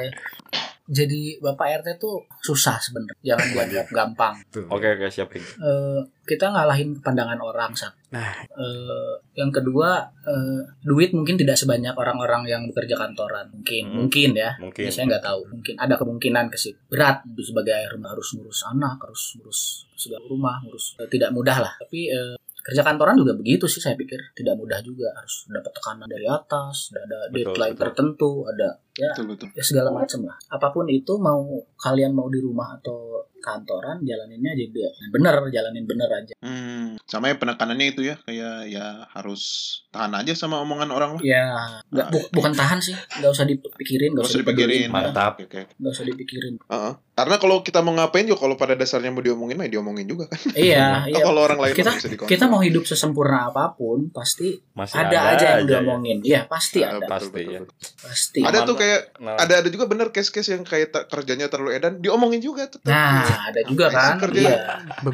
Jadi 0.90 1.38
Bapak 1.38 1.80
RT 1.80 1.88
tuh 1.96 2.26
susah 2.36 2.74
sebenarnya. 2.76 3.14
Jangan 3.22 3.46
dianggap 3.54 3.86
gampang. 3.88 4.34
Tuh. 4.50 4.66
Oke, 4.66 4.90
oke, 4.90 5.06
siap, 5.06 5.30
Ping. 5.30 5.40
Eh 5.40 6.00
kita 6.26 6.46
ngalahin 6.46 6.98
pandangan 6.98 7.38
orang 7.38 7.70
satu. 7.72 7.94
Nah, 8.10 8.30
Eh, 8.50 9.14
yang 9.34 9.50
kedua 9.50 10.02
eh, 10.20 10.60
duit 10.82 11.10
mungkin 11.10 11.34
tidak 11.34 11.54
sebanyak 11.54 11.94
orang-orang 11.94 12.42
yang 12.44 12.62
bekerja 12.66 12.98
kantoran 12.98 13.46
mungkin 13.48 13.82
Hmm. 13.86 13.96
mungkin 14.04 14.30
ya 14.34 14.50
Mungkin. 14.58 14.82
Ya, 14.84 14.90
saya 14.90 15.06
nggak 15.06 15.24
tahu 15.24 15.40
mungkin 15.48 15.74
ada 15.76 15.94
kemungkinan 15.94 16.50
ke 16.50 16.58
situ 16.58 16.76
berat 16.86 17.22
sebagai 17.38 17.86
rumah 17.88 18.10
harus 18.10 18.34
ngurus 18.34 18.66
anak 18.66 18.98
harus 18.98 19.38
ngurus 19.38 19.60
segala 19.94 20.26
rumah 20.26 20.58
ngurus 20.60 20.98
eh, 20.98 21.06
tidak 21.06 21.30
mudah 21.30 21.56
lah 21.56 21.72
tapi 21.78 22.10
eh, 22.10 22.34
kerja 22.60 22.82
kantoran 22.82 23.16
juga 23.16 23.32
begitu 23.32 23.64
sih 23.64 23.80
saya 23.80 23.96
pikir 23.96 24.20
tidak 24.34 24.52
mudah 24.52 24.82
juga 24.82 25.08
harus 25.14 25.48
dapat 25.48 25.72
tekanan 25.72 26.04
dari 26.04 26.26
atas 26.28 26.92
ada 26.92 27.30
Betul, 27.30 27.54
deadline 27.56 27.72
betul. 27.72 27.82
tertentu 27.86 28.30
ada 28.44 28.68
ya 29.00 29.08
betul 29.10 29.26
betul 29.26 29.48
ya 29.50 29.64
segala 29.64 29.88
macam 29.90 30.20
lah 30.22 30.36
apa 30.46 30.68
pun 30.68 30.84
itu 30.86 31.16
mau 31.16 31.40
kalian 31.74 32.12
mau 32.12 32.28
di 32.28 32.36
rumah 32.38 32.76
atau 32.76 32.98
kantoran 33.40 34.04
jalaninnya 34.04 34.52
juga 34.52 34.84
bener 35.08 35.48
jalanin 35.48 35.84
bener 35.84 36.10
aja 36.10 36.34
Hmm, 36.40 36.96
sama 37.04 37.28
ya 37.28 37.36
penekanannya 37.36 37.86
itu 37.90 38.00
ya 38.02 38.16
kayak 38.20 38.68
ya 38.68 38.86
harus 39.10 39.42
tahan 39.88 40.12
aja 40.14 40.32
sama 40.32 40.56
omongan 40.58 40.88
orang 40.88 41.10
lah. 41.14 41.22
Ya, 41.22 41.46
nggak 41.86 42.08
bu- 42.08 42.30
bukan 42.32 42.52
tahan 42.52 42.80
sih, 42.80 42.96
nggak 42.96 43.28
usah 43.28 43.44
dipikirin, 43.44 44.16
nggak 44.16 44.24
Gak 44.24 44.26
usah 44.26 44.34
usah 44.34 44.44
dipikirin. 44.48 44.88
Mantap. 44.88 45.32
Oke, 45.36 45.44
oke. 45.46 45.60
nggak 45.76 45.92
usah 45.92 46.04
dipikirin. 46.06 46.54
Heeh. 46.58 46.92
Karena 47.12 47.36
kalau 47.36 47.60
kita 47.60 47.84
mau 47.84 47.92
ngapain 47.92 48.24
juga 48.24 48.40
kalau 48.40 48.56
pada 48.56 48.72
dasarnya 48.72 49.12
mau 49.12 49.20
diomongin 49.20 49.52
mah 49.54 49.68
ya 49.68 49.76
diomongin 49.76 50.08
juga 50.08 50.32
kan. 50.32 50.40
Iya, 50.50 50.86
iya. 51.12 51.20
kalau 51.20 51.40
orang 51.44 51.60
lain 51.60 51.74
Kita 51.76 51.92
bisa 51.92 52.08
kita 52.08 52.44
mau 52.48 52.60
hidup 52.60 52.82
sesempurna 52.82 53.52
apa 53.52 53.76
pun, 53.76 54.08
pasti 54.08 54.56
Masih 54.72 54.96
ada, 54.96 55.36
aja 55.36 55.46
yang 55.54 55.60
ya. 55.60 55.70
diomongin. 55.76 56.18
Iya, 56.24 56.40
pasti 56.48 56.80
ada, 56.80 56.98
betul, 56.98 57.12
Pasti, 57.12 57.28
betul, 57.30 57.52
ya. 57.52 57.60
betul. 57.60 57.76
pasti. 58.00 58.40
Ada 58.40 58.58
tuh 58.64 58.74
Aman, 58.74 58.80
kayak 58.90 59.02
Nah, 59.20 59.36
ada 59.38 59.54
ada 59.62 59.68
juga 59.70 59.86
bener 59.86 60.10
case-case 60.10 60.50
yang 60.50 60.66
kayak 60.66 60.90
ta- 60.90 61.06
kerjanya 61.06 61.46
terlalu 61.46 61.78
edan 61.78 62.02
diomongin 62.02 62.42
juga 62.42 62.66
tetap. 62.66 62.90
Nah, 62.90 63.46
ada 63.46 63.60
juga 63.62 63.86
sih 63.86 63.94
kan? 63.94 64.18
kerja? 64.18 64.40
Iya. 64.42 64.58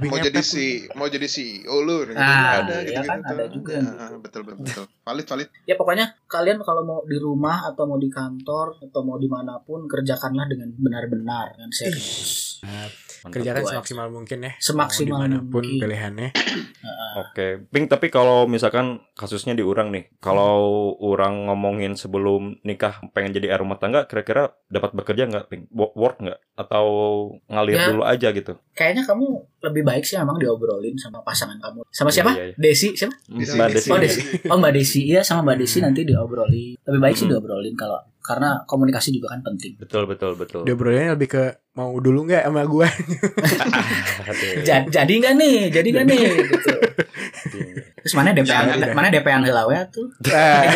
mau 0.08 0.18
jadi 0.18 0.40
si 0.40 0.64
mau 0.94 1.06
jadi 1.06 1.26
CEO 1.26 1.76
lu 1.84 2.08
gitu. 2.08 2.16
Nah, 2.16 2.64
ada 2.64 2.80
iya 2.80 3.02
gitu, 3.02 3.08
kan, 3.08 3.18
ada 3.20 3.44
juga 3.50 3.70
yang 3.76 3.86
Ah, 3.92 4.16
betul 4.16 4.40
betul 4.46 4.64
betul. 4.64 4.84
Valid 5.04 5.26
valid. 5.26 5.48
Ya 5.66 5.74
pokoknya 5.76 6.06
kalian 6.26 6.58
kalau 6.62 6.82
mau 6.82 7.00
di 7.04 7.18
rumah 7.20 7.66
atau 7.66 7.84
mau 7.84 7.98
di 7.98 8.08
kantor 8.08 8.80
atau 8.80 9.00
mau 9.04 9.20
di 9.20 9.28
mana 9.28 9.60
pun 9.60 9.84
kerjakanlah 9.84 10.46
dengan 10.48 10.72
benar-benar 10.72 11.58
dengan 11.58 11.70
serius. 11.70 12.62
Kerjakan 13.28 13.62
semaksimal 13.64 14.06
mungkin 14.08 14.38
ya. 14.40 14.52
Semaksimal 14.56 15.06
di 15.06 15.12
mana 15.14 15.36
pun 15.40 15.60
mungkin. 15.60 15.80
pilihannya. 15.80 16.28
Oke, 17.18 17.64
Ping. 17.66 17.86
Tapi 17.86 18.06
kalau 18.08 18.44
misalkan 18.44 18.86
kasusnya 19.12 19.52
di 19.52 19.60
orang 19.60 19.88
nih, 19.88 20.12
kalau 20.18 20.58
orang 20.98 21.46
ngomongin 21.46 21.94
sebelum 21.94 22.60
nikah 22.62 23.00
pengen 23.10 23.32
jadi 23.32 23.56
rumah 23.56 23.76
tangga, 23.76 24.04
kira-kira 24.04 24.52
dapat 24.66 24.92
bekerja 24.92 25.24
nggak, 25.26 25.44
Ping? 25.46 25.62
Wo- 25.70 25.94
Work 25.94 26.20
nggak? 26.20 26.38
Atau 26.54 26.86
ngalir 27.46 27.74
Ya. 27.74 27.86
dulu 27.88 28.02
aja 28.02 28.28
gitu? 28.30 28.52
Kayaknya 28.72 29.02
kamu 29.04 29.26
lebih 29.62 29.82
baik 29.82 30.04
sih 30.04 30.16
memang 30.16 30.36
diobrolin 30.36 30.94
sama 30.94 31.20
pasangan 31.20 31.56
kamu. 31.56 31.88
Sama 31.88 32.10
siapa? 32.10 32.30
Iya, 32.30 32.36
iya, 32.36 32.46
iya. 32.46 32.56
Desi 32.56 32.88
siapa? 32.92 33.14
Mbak 33.26 33.68
Desi. 33.72 33.88
Oh 33.88 33.98
Desi. 33.98 34.20
Oh 34.46 34.56
Mbak 34.56 34.72
Desi. 34.74 35.00
Iya 35.06 35.20
sama 35.20 35.40
Mbak 35.42 35.56
Desi 35.58 35.78
Hmm. 35.78 35.86
nanti 35.86 36.00
diobrolin. 36.04 36.76
Lebih 36.78 37.00
baik 37.00 37.14
sih 37.14 37.24
Hmm. 37.24 37.32
diobrolin 37.32 37.74
kalau 37.74 37.98
karena 38.26 38.66
komunikasi 38.66 39.08
juga 39.10 39.30
kan 39.30 39.40
penting. 39.40 39.78
Betul, 39.78 40.04
betul, 40.04 40.34
betul. 40.34 40.60
Dia 40.62 40.74
obrolannya 40.74 41.14
lebih 41.14 41.28
ke 41.30 41.44
mau 41.72 41.94
dulu 41.96 42.26
nggak 42.26 42.42
sama. 42.44 42.66
Ja- 44.62 44.82
jadi 44.84 45.12
nggak 45.14 45.34
nih? 45.36 45.56
Jadi 45.70 45.88
nggak 45.92 46.06
nih? 46.06 46.20
Gitu. 46.42 46.70
Terus 48.02 48.14
mana 48.14 48.30
DP 48.30 48.46
Jangan. 48.46 48.76
yang 48.76 48.92
mana 48.92 49.08
DP 49.08 49.26
yang 49.26 49.42
heula 49.42 49.62
we 49.64 49.78
tuh? 49.88 50.06
Ah, 50.28 50.66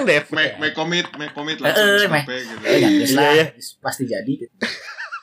Jadi 0.00 0.32
make 0.56 0.72
commit, 0.72 1.06
make 1.14 1.32
commit 1.32 1.60
langsung 1.60 1.84
Eh, 1.84 1.92
eh, 1.94 2.00
sampai 2.02 2.24
make- 2.24 2.40
gitu. 2.40 2.64
eh 2.64 2.76
nggak 2.80 3.12
lah, 3.12 3.32
Iya, 3.36 3.44
iya. 3.52 3.76
pasti 3.78 4.02
jadi. 4.04 4.32
gitu. 4.32 4.54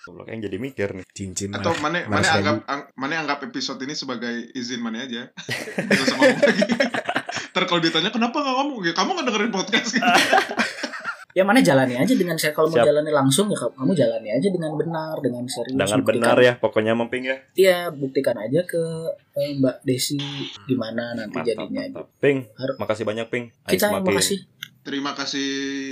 Goblok, 0.06 0.30
yang 0.30 0.40
jadi 0.40 0.58
mikir 0.58 0.88
nih. 0.94 1.06
cincin 1.12 1.50
Atau 1.52 1.74
mana 1.78 2.06
mana 2.06 2.24
anggap 2.24 2.56
ang- 2.64 2.88
mana 2.94 3.20
anggap 3.20 3.44
episode 3.44 3.82
ini 3.82 3.92
sebagai 3.92 4.32
izin 4.54 4.80
mana 4.80 5.04
aja. 5.04 5.34
Usah 5.84 6.16
ngomong 6.16 6.40
lagi. 6.40 6.64
Ntar 7.52 7.64
kalau 7.66 7.82
ditanya 7.82 8.08
kenapa 8.08 8.38
gak 8.38 8.56
ngomong, 8.56 8.86
ya 8.86 8.94
kamu 8.94 9.10
gak 9.14 9.26
dengerin 9.28 9.52
podcast 9.52 9.90
gitu. 9.92 10.06
Ya 11.38 11.46
mana 11.46 11.62
jalani 11.62 11.94
aja 11.94 12.14
dengan 12.18 12.34
saya 12.34 12.50
kalau 12.50 12.66
mau 12.66 12.82
jalani 12.82 13.14
langsung 13.14 13.46
ya 13.46 13.58
kamu 13.62 13.94
jalani 13.94 14.34
aja 14.34 14.50
dengan 14.50 14.74
benar, 14.74 15.22
dengan 15.22 15.46
serius. 15.46 15.78
Dengan 15.78 16.02
Buktikan- 16.02 16.34
benar 16.34 16.38
ya, 16.42 16.54
pokoknya 16.58 16.94
memping 16.98 17.30
ya. 17.30 17.38
Iya, 17.54 17.78
buktikan 17.94 18.34
aja 18.34 18.66
ke 18.66 18.82
eh, 19.38 19.54
Mbak 19.54 19.86
Desi 19.86 20.18
gimana 20.66 21.14
nanti 21.14 21.38
Mantap, 21.38 21.46
jadinya. 21.46 21.82
mantap. 21.86 22.06
Ping, 22.18 22.38
Harus- 22.58 22.78
makasih 22.82 23.06
banyak, 23.06 23.28
Ping. 23.30 23.46
Kita 23.70 24.02
makasih. 24.02 24.50
Terima 24.88 25.12
kasih 25.12 25.50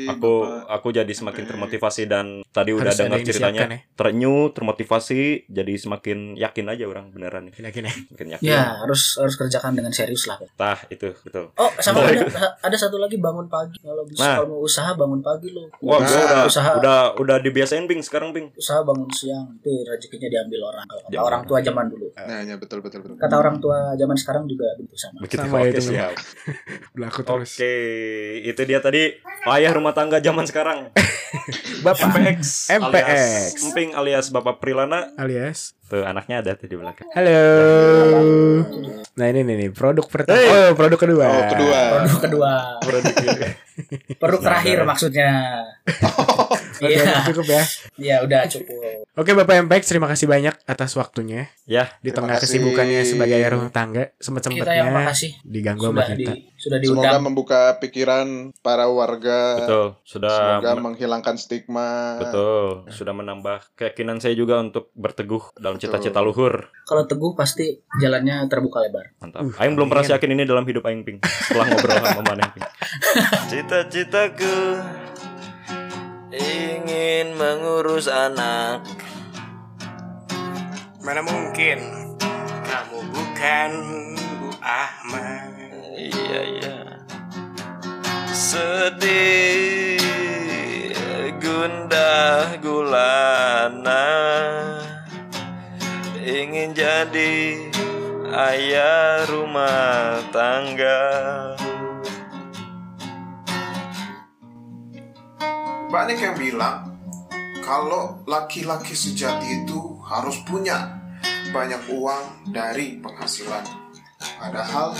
Aku 0.07 0.47
Bapak. 0.47 0.71
aku 0.71 0.87
jadi 0.89 1.11
semakin 1.11 1.43
termotivasi 1.43 2.07
dan 2.07 2.25
tadi 2.47 2.71
udah 2.71 2.87
Harus 2.87 2.95
ada 2.95 3.03
dengar 3.11 3.19
ceritanya 3.21 3.61
ya. 3.67 3.77
terenyuh, 3.91 4.55
termotivasi, 4.55 5.21
jadi 5.45 5.73
semakin 5.75 6.17
yakin 6.35 6.65
aja 6.65 6.85
orang 6.85 7.11
beneran 7.11 7.51
nih. 7.51 7.59
Yakin 7.59 7.83
ya. 7.83 7.93
Yakin. 8.15 8.39
Ya, 8.41 8.61
harus 8.79 9.19
harus 9.19 9.35
kerjakan 9.35 9.75
dengan 9.75 9.91
serius 9.91 10.23
lah. 10.25 10.39
Tah, 10.55 10.79
itu 10.87 11.11
betul. 11.21 11.51
Oh, 11.53 11.71
sama 11.77 12.07
ada 12.07 12.23
ada 12.61 12.77
satu 12.77 12.95
lagi 12.95 13.19
bangun 13.19 13.45
pagi. 13.45 13.75
Kalau 13.77 14.07
bisa 14.07 14.23
Nah. 14.23 14.35
kalau 14.37 14.47
mau 14.49 14.61
usaha 14.61 14.91
bangun 14.93 15.19
pagi 15.19 15.51
lo. 15.51 15.67
Wah, 15.81 15.99
gua 15.99 16.21
udah 16.23 16.41
usaha 16.47 16.69
udah 16.73 16.97
udah 17.19 17.37
dibiasain 17.39 17.83
Ping 17.83 17.99
sekarang 17.99 18.31
Ping. 18.31 18.47
usaha 18.53 18.79
bangun 18.79 19.11
siang. 19.11 19.43
Tapi 19.57 19.83
rezekinya 19.83 20.29
diambil 20.31 20.59
orang. 20.65 20.85
Kalau 20.85 21.01
kata 21.03 21.19
orang 21.19 21.41
tua 21.43 21.59
zaman 21.59 21.85
dulu. 21.89 22.07
Nah, 22.15 22.39
ya 22.41 22.55
betul 22.55 22.79
betul 22.79 22.99
betul. 23.01 23.19
Kata 23.19 23.35
orang 23.35 23.59
tua 23.59 23.91
zaman 23.93 24.15
sekarang 24.15 24.47
juga 24.47 24.71
begitu 24.73 24.95
sama. 24.95 25.19
Begitu 25.19 25.43
Sama 25.43 25.57
oke 25.57 25.69
itu, 25.69 25.81
siap. 25.83 26.11
Berlaku 26.93 27.21
terus. 27.27 27.51
Oke, 27.55 27.73
itu 28.41 28.61
dia 28.63 28.79
tadi 28.85 29.17
ayah 29.49 29.73
rumah 29.73 29.97
tangga 29.97 30.21
zaman 30.21 30.45
sekarang. 30.45 30.93
Bapak 31.85 32.13
MPX. 32.13 32.69
MPX. 32.69 33.09
Alias 33.09 33.53
Emping 33.65 33.89
alias 33.97 34.25
Bapak 34.29 34.61
Prilana. 34.61 35.09
alias 35.17 35.73
Tuh 35.85 36.01
anaknya 36.01 36.41
ada 36.41 36.51
tuh 36.57 36.65
di 36.65 36.73
belakang. 36.73 37.05
Halo. 37.13 37.41
Nah 39.15 39.25
ini 39.29 39.45
nih, 39.45 39.55
nih 39.55 39.69
produk 39.69 40.01
pertama. 40.09 40.33
Hey. 40.33 40.49
Oh, 40.49 40.69
produk 40.73 40.97
kedua. 40.97 41.25
Oh, 41.29 41.43
kedua. 41.45 41.79
Produk 41.93 42.17
kedua. 42.25 42.51
Produk 42.81 43.13
ini. 43.15 43.49
Produk 44.21 44.41
terakhir 44.41 44.77
maksudnya. 44.81 45.29
Iya. 46.75 47.07
Udah 47.07 47.23
cukup 47.31 47.47
ya. 47.47 47.63
Iya, 47.95 48.15
udah 48.27 48.41
cukup. 48.51 49.07
Oke 49.15 49.31
Bapak 49.31 49.63
MPX, 49.63 49.87
terima 49.87 50.11
kasih 50.11 50.27
banyak 50.27 50.59
atas 50.67 50.91
waktunya 50.99 51.47
ya, 51.63 51.87
di 52.03 52.11
tengah 52.11 52.35
kasih. 52.35 52.59
kesibukannya 52.59 52.99
sebagai 53.07 53.39
ayah 53.39 53.55
rumah 53.55 53.71
tangga 53.71 54.03
Kita 54.03 54.11
yang 54.11 54.19
sempet-sempetnya 54.19 54.83
makasih 54.91 55.31
diganggu 55.47 55.87
sama 55.87 56.03
sudah 56.03 56.11
di 56.11 56.15
kita. 56.19 56.31
sudah 56.59 56.77
Semoga 56.83 56.83
diundang. 56.83 57.23
membuka 57.23 57.61
pikiran 57.79 58.27
para 58.59 58.91
warga. 58.91 59.39
betul. 59.55 59.87
Sudah 60.03 60.35
Semoga 60.35 60.71
menghilangkan 60.75 61.35
stigma. 61.39 62.19
betul, 62.19 62.67
sudah 62.91 63.13
menambah 63.15 63.57
keyakinan 63.79 64.19
saya 64.19 64.35
juga 64.35 64.59
untuk 64.59 64.91
berteguh 64.91 65.55
dalam 65.55 65.74
Betul. 65.75 65.91
cita-cita 65.91 66.19
luhur. 66.23 66.71
Kalau 66.87 67.03
teguh 67.05 67.35
pasti 67.35 67.83
jalannya 67.99 68.47
terbuka 68.47 68.79
lebar. 68.81 69.11
Mantap. 69.19 69.43
Uh, 69.43 69.61
Aing 69.61 69.75
belum 69.75 69.87
pernah 69.91 70.05
yakin 70.15 70.29
ini 70.31 70.43
dalam 70.47 70.63
hidup 70.63 70.83
Aing 70.87 71.03
Ping. 71.03 71.19
Setelah 71.23 71.65
ngobrol 71.69 71.95
sama 71.99 72.21
Maneh 72.23 72.47
Ping. 72.55 72.63
Cita-citaku 73.51 74.55
ingin 76.31 77.35
mengurus 77.35 78.07
anak. 78.07 78.83
Mana 81.03 81.21
mungkin 81.21 81.79
kamu 82.65 82.99
bukan 83.13 83.71
Bu 84.41 84.49
Ahmad. 84.63 85.53
Iya 85.95 86.41
iya. 86.59 86.77
Sedih 88.33 89.95
gundah 91.45 92.57
gulana 92.57 94.03
ingin 96.25 96.73
jadi 96.73 97.69
ayah 98.33 99.29
rumah 99.29 100.25
tangga. 100.33 101.05
Banyak 105.93 106.17
yang 106.17 106.33
bilang 106.33 106.97
kalau 107.61 108.25
laki-laki 108.25 108.97
sejati 108.97 109.69
itu 109.69 110.01
harus 110.01 110.41
punya 110.49 110.97
banyak 111.53 111.93
uang 111.93 112.49
dari 112.49 112.97
penghasilan. 112.97 113.61
Padahal 114.41 114.97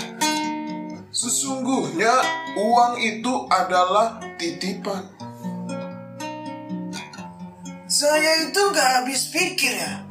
sesungguhnya 1.10 2.14
uang 2.54 3.02
itu 3.02 3.34
adalah 3.50 4.22
titipan. 4.38 5.02
Saya 7.90 8.46
itu 8.46 8.62
gak 8.70 9.02
habis 9.02 9.26
pikir 9.34 9.74
ya. 9.74 10.06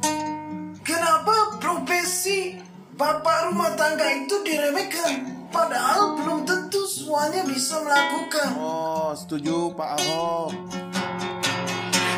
Kenapa 0.86 1.58
profesi 1.58 2.62
bapak 2.94 3.50
rumah 3.50 3.74
tangga 3.74 4.06
itu 4.06 4.38
diremehkan? 4.46 5.50
Padahal 5.50 6.14
belum 6.14 6.46
tentu 6.46 6.86
semuanya 6.86 7.42
bisa 7.42 7.82
melakukan. 7.82 8.54
Oh, 8.54 9.10
setuju 9.10 9.74
Pak 9.74 9.98
Ahok. 9.98 10.54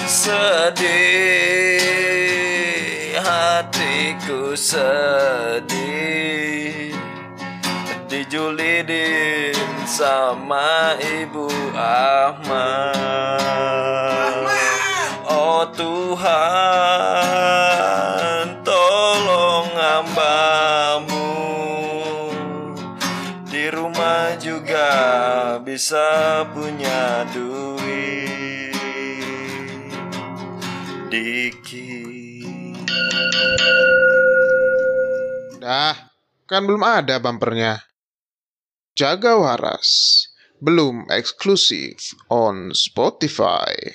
Sedih 0.05 0.85
hatiku 3.17 4.53
sedih 4.53 5.73
Dijulidin 8.05 9.57
sama 9.89 10.93
Ibu 11.01 11.49
Ahmad 11.73 12.97
Oh 15.29 15.65
Tuhan 15.73 17.48
bisa 25.79 26.43
punya 26.51 27.23
duit 27.31 28.75
Dikit 31.07 32.83
Dah, 35.63 35.95
kan 36.51 36.67
belum 36.67 36.83
ada 36.83 37.23
bumpernya. 37.23 37.79
Jaga 38.99 39.39
waras. 39.39 40.27
Belum 40.59 41.07
eksklusif 41.15 42.11
on 42.27 42.75
Spotify. 42.75 43.95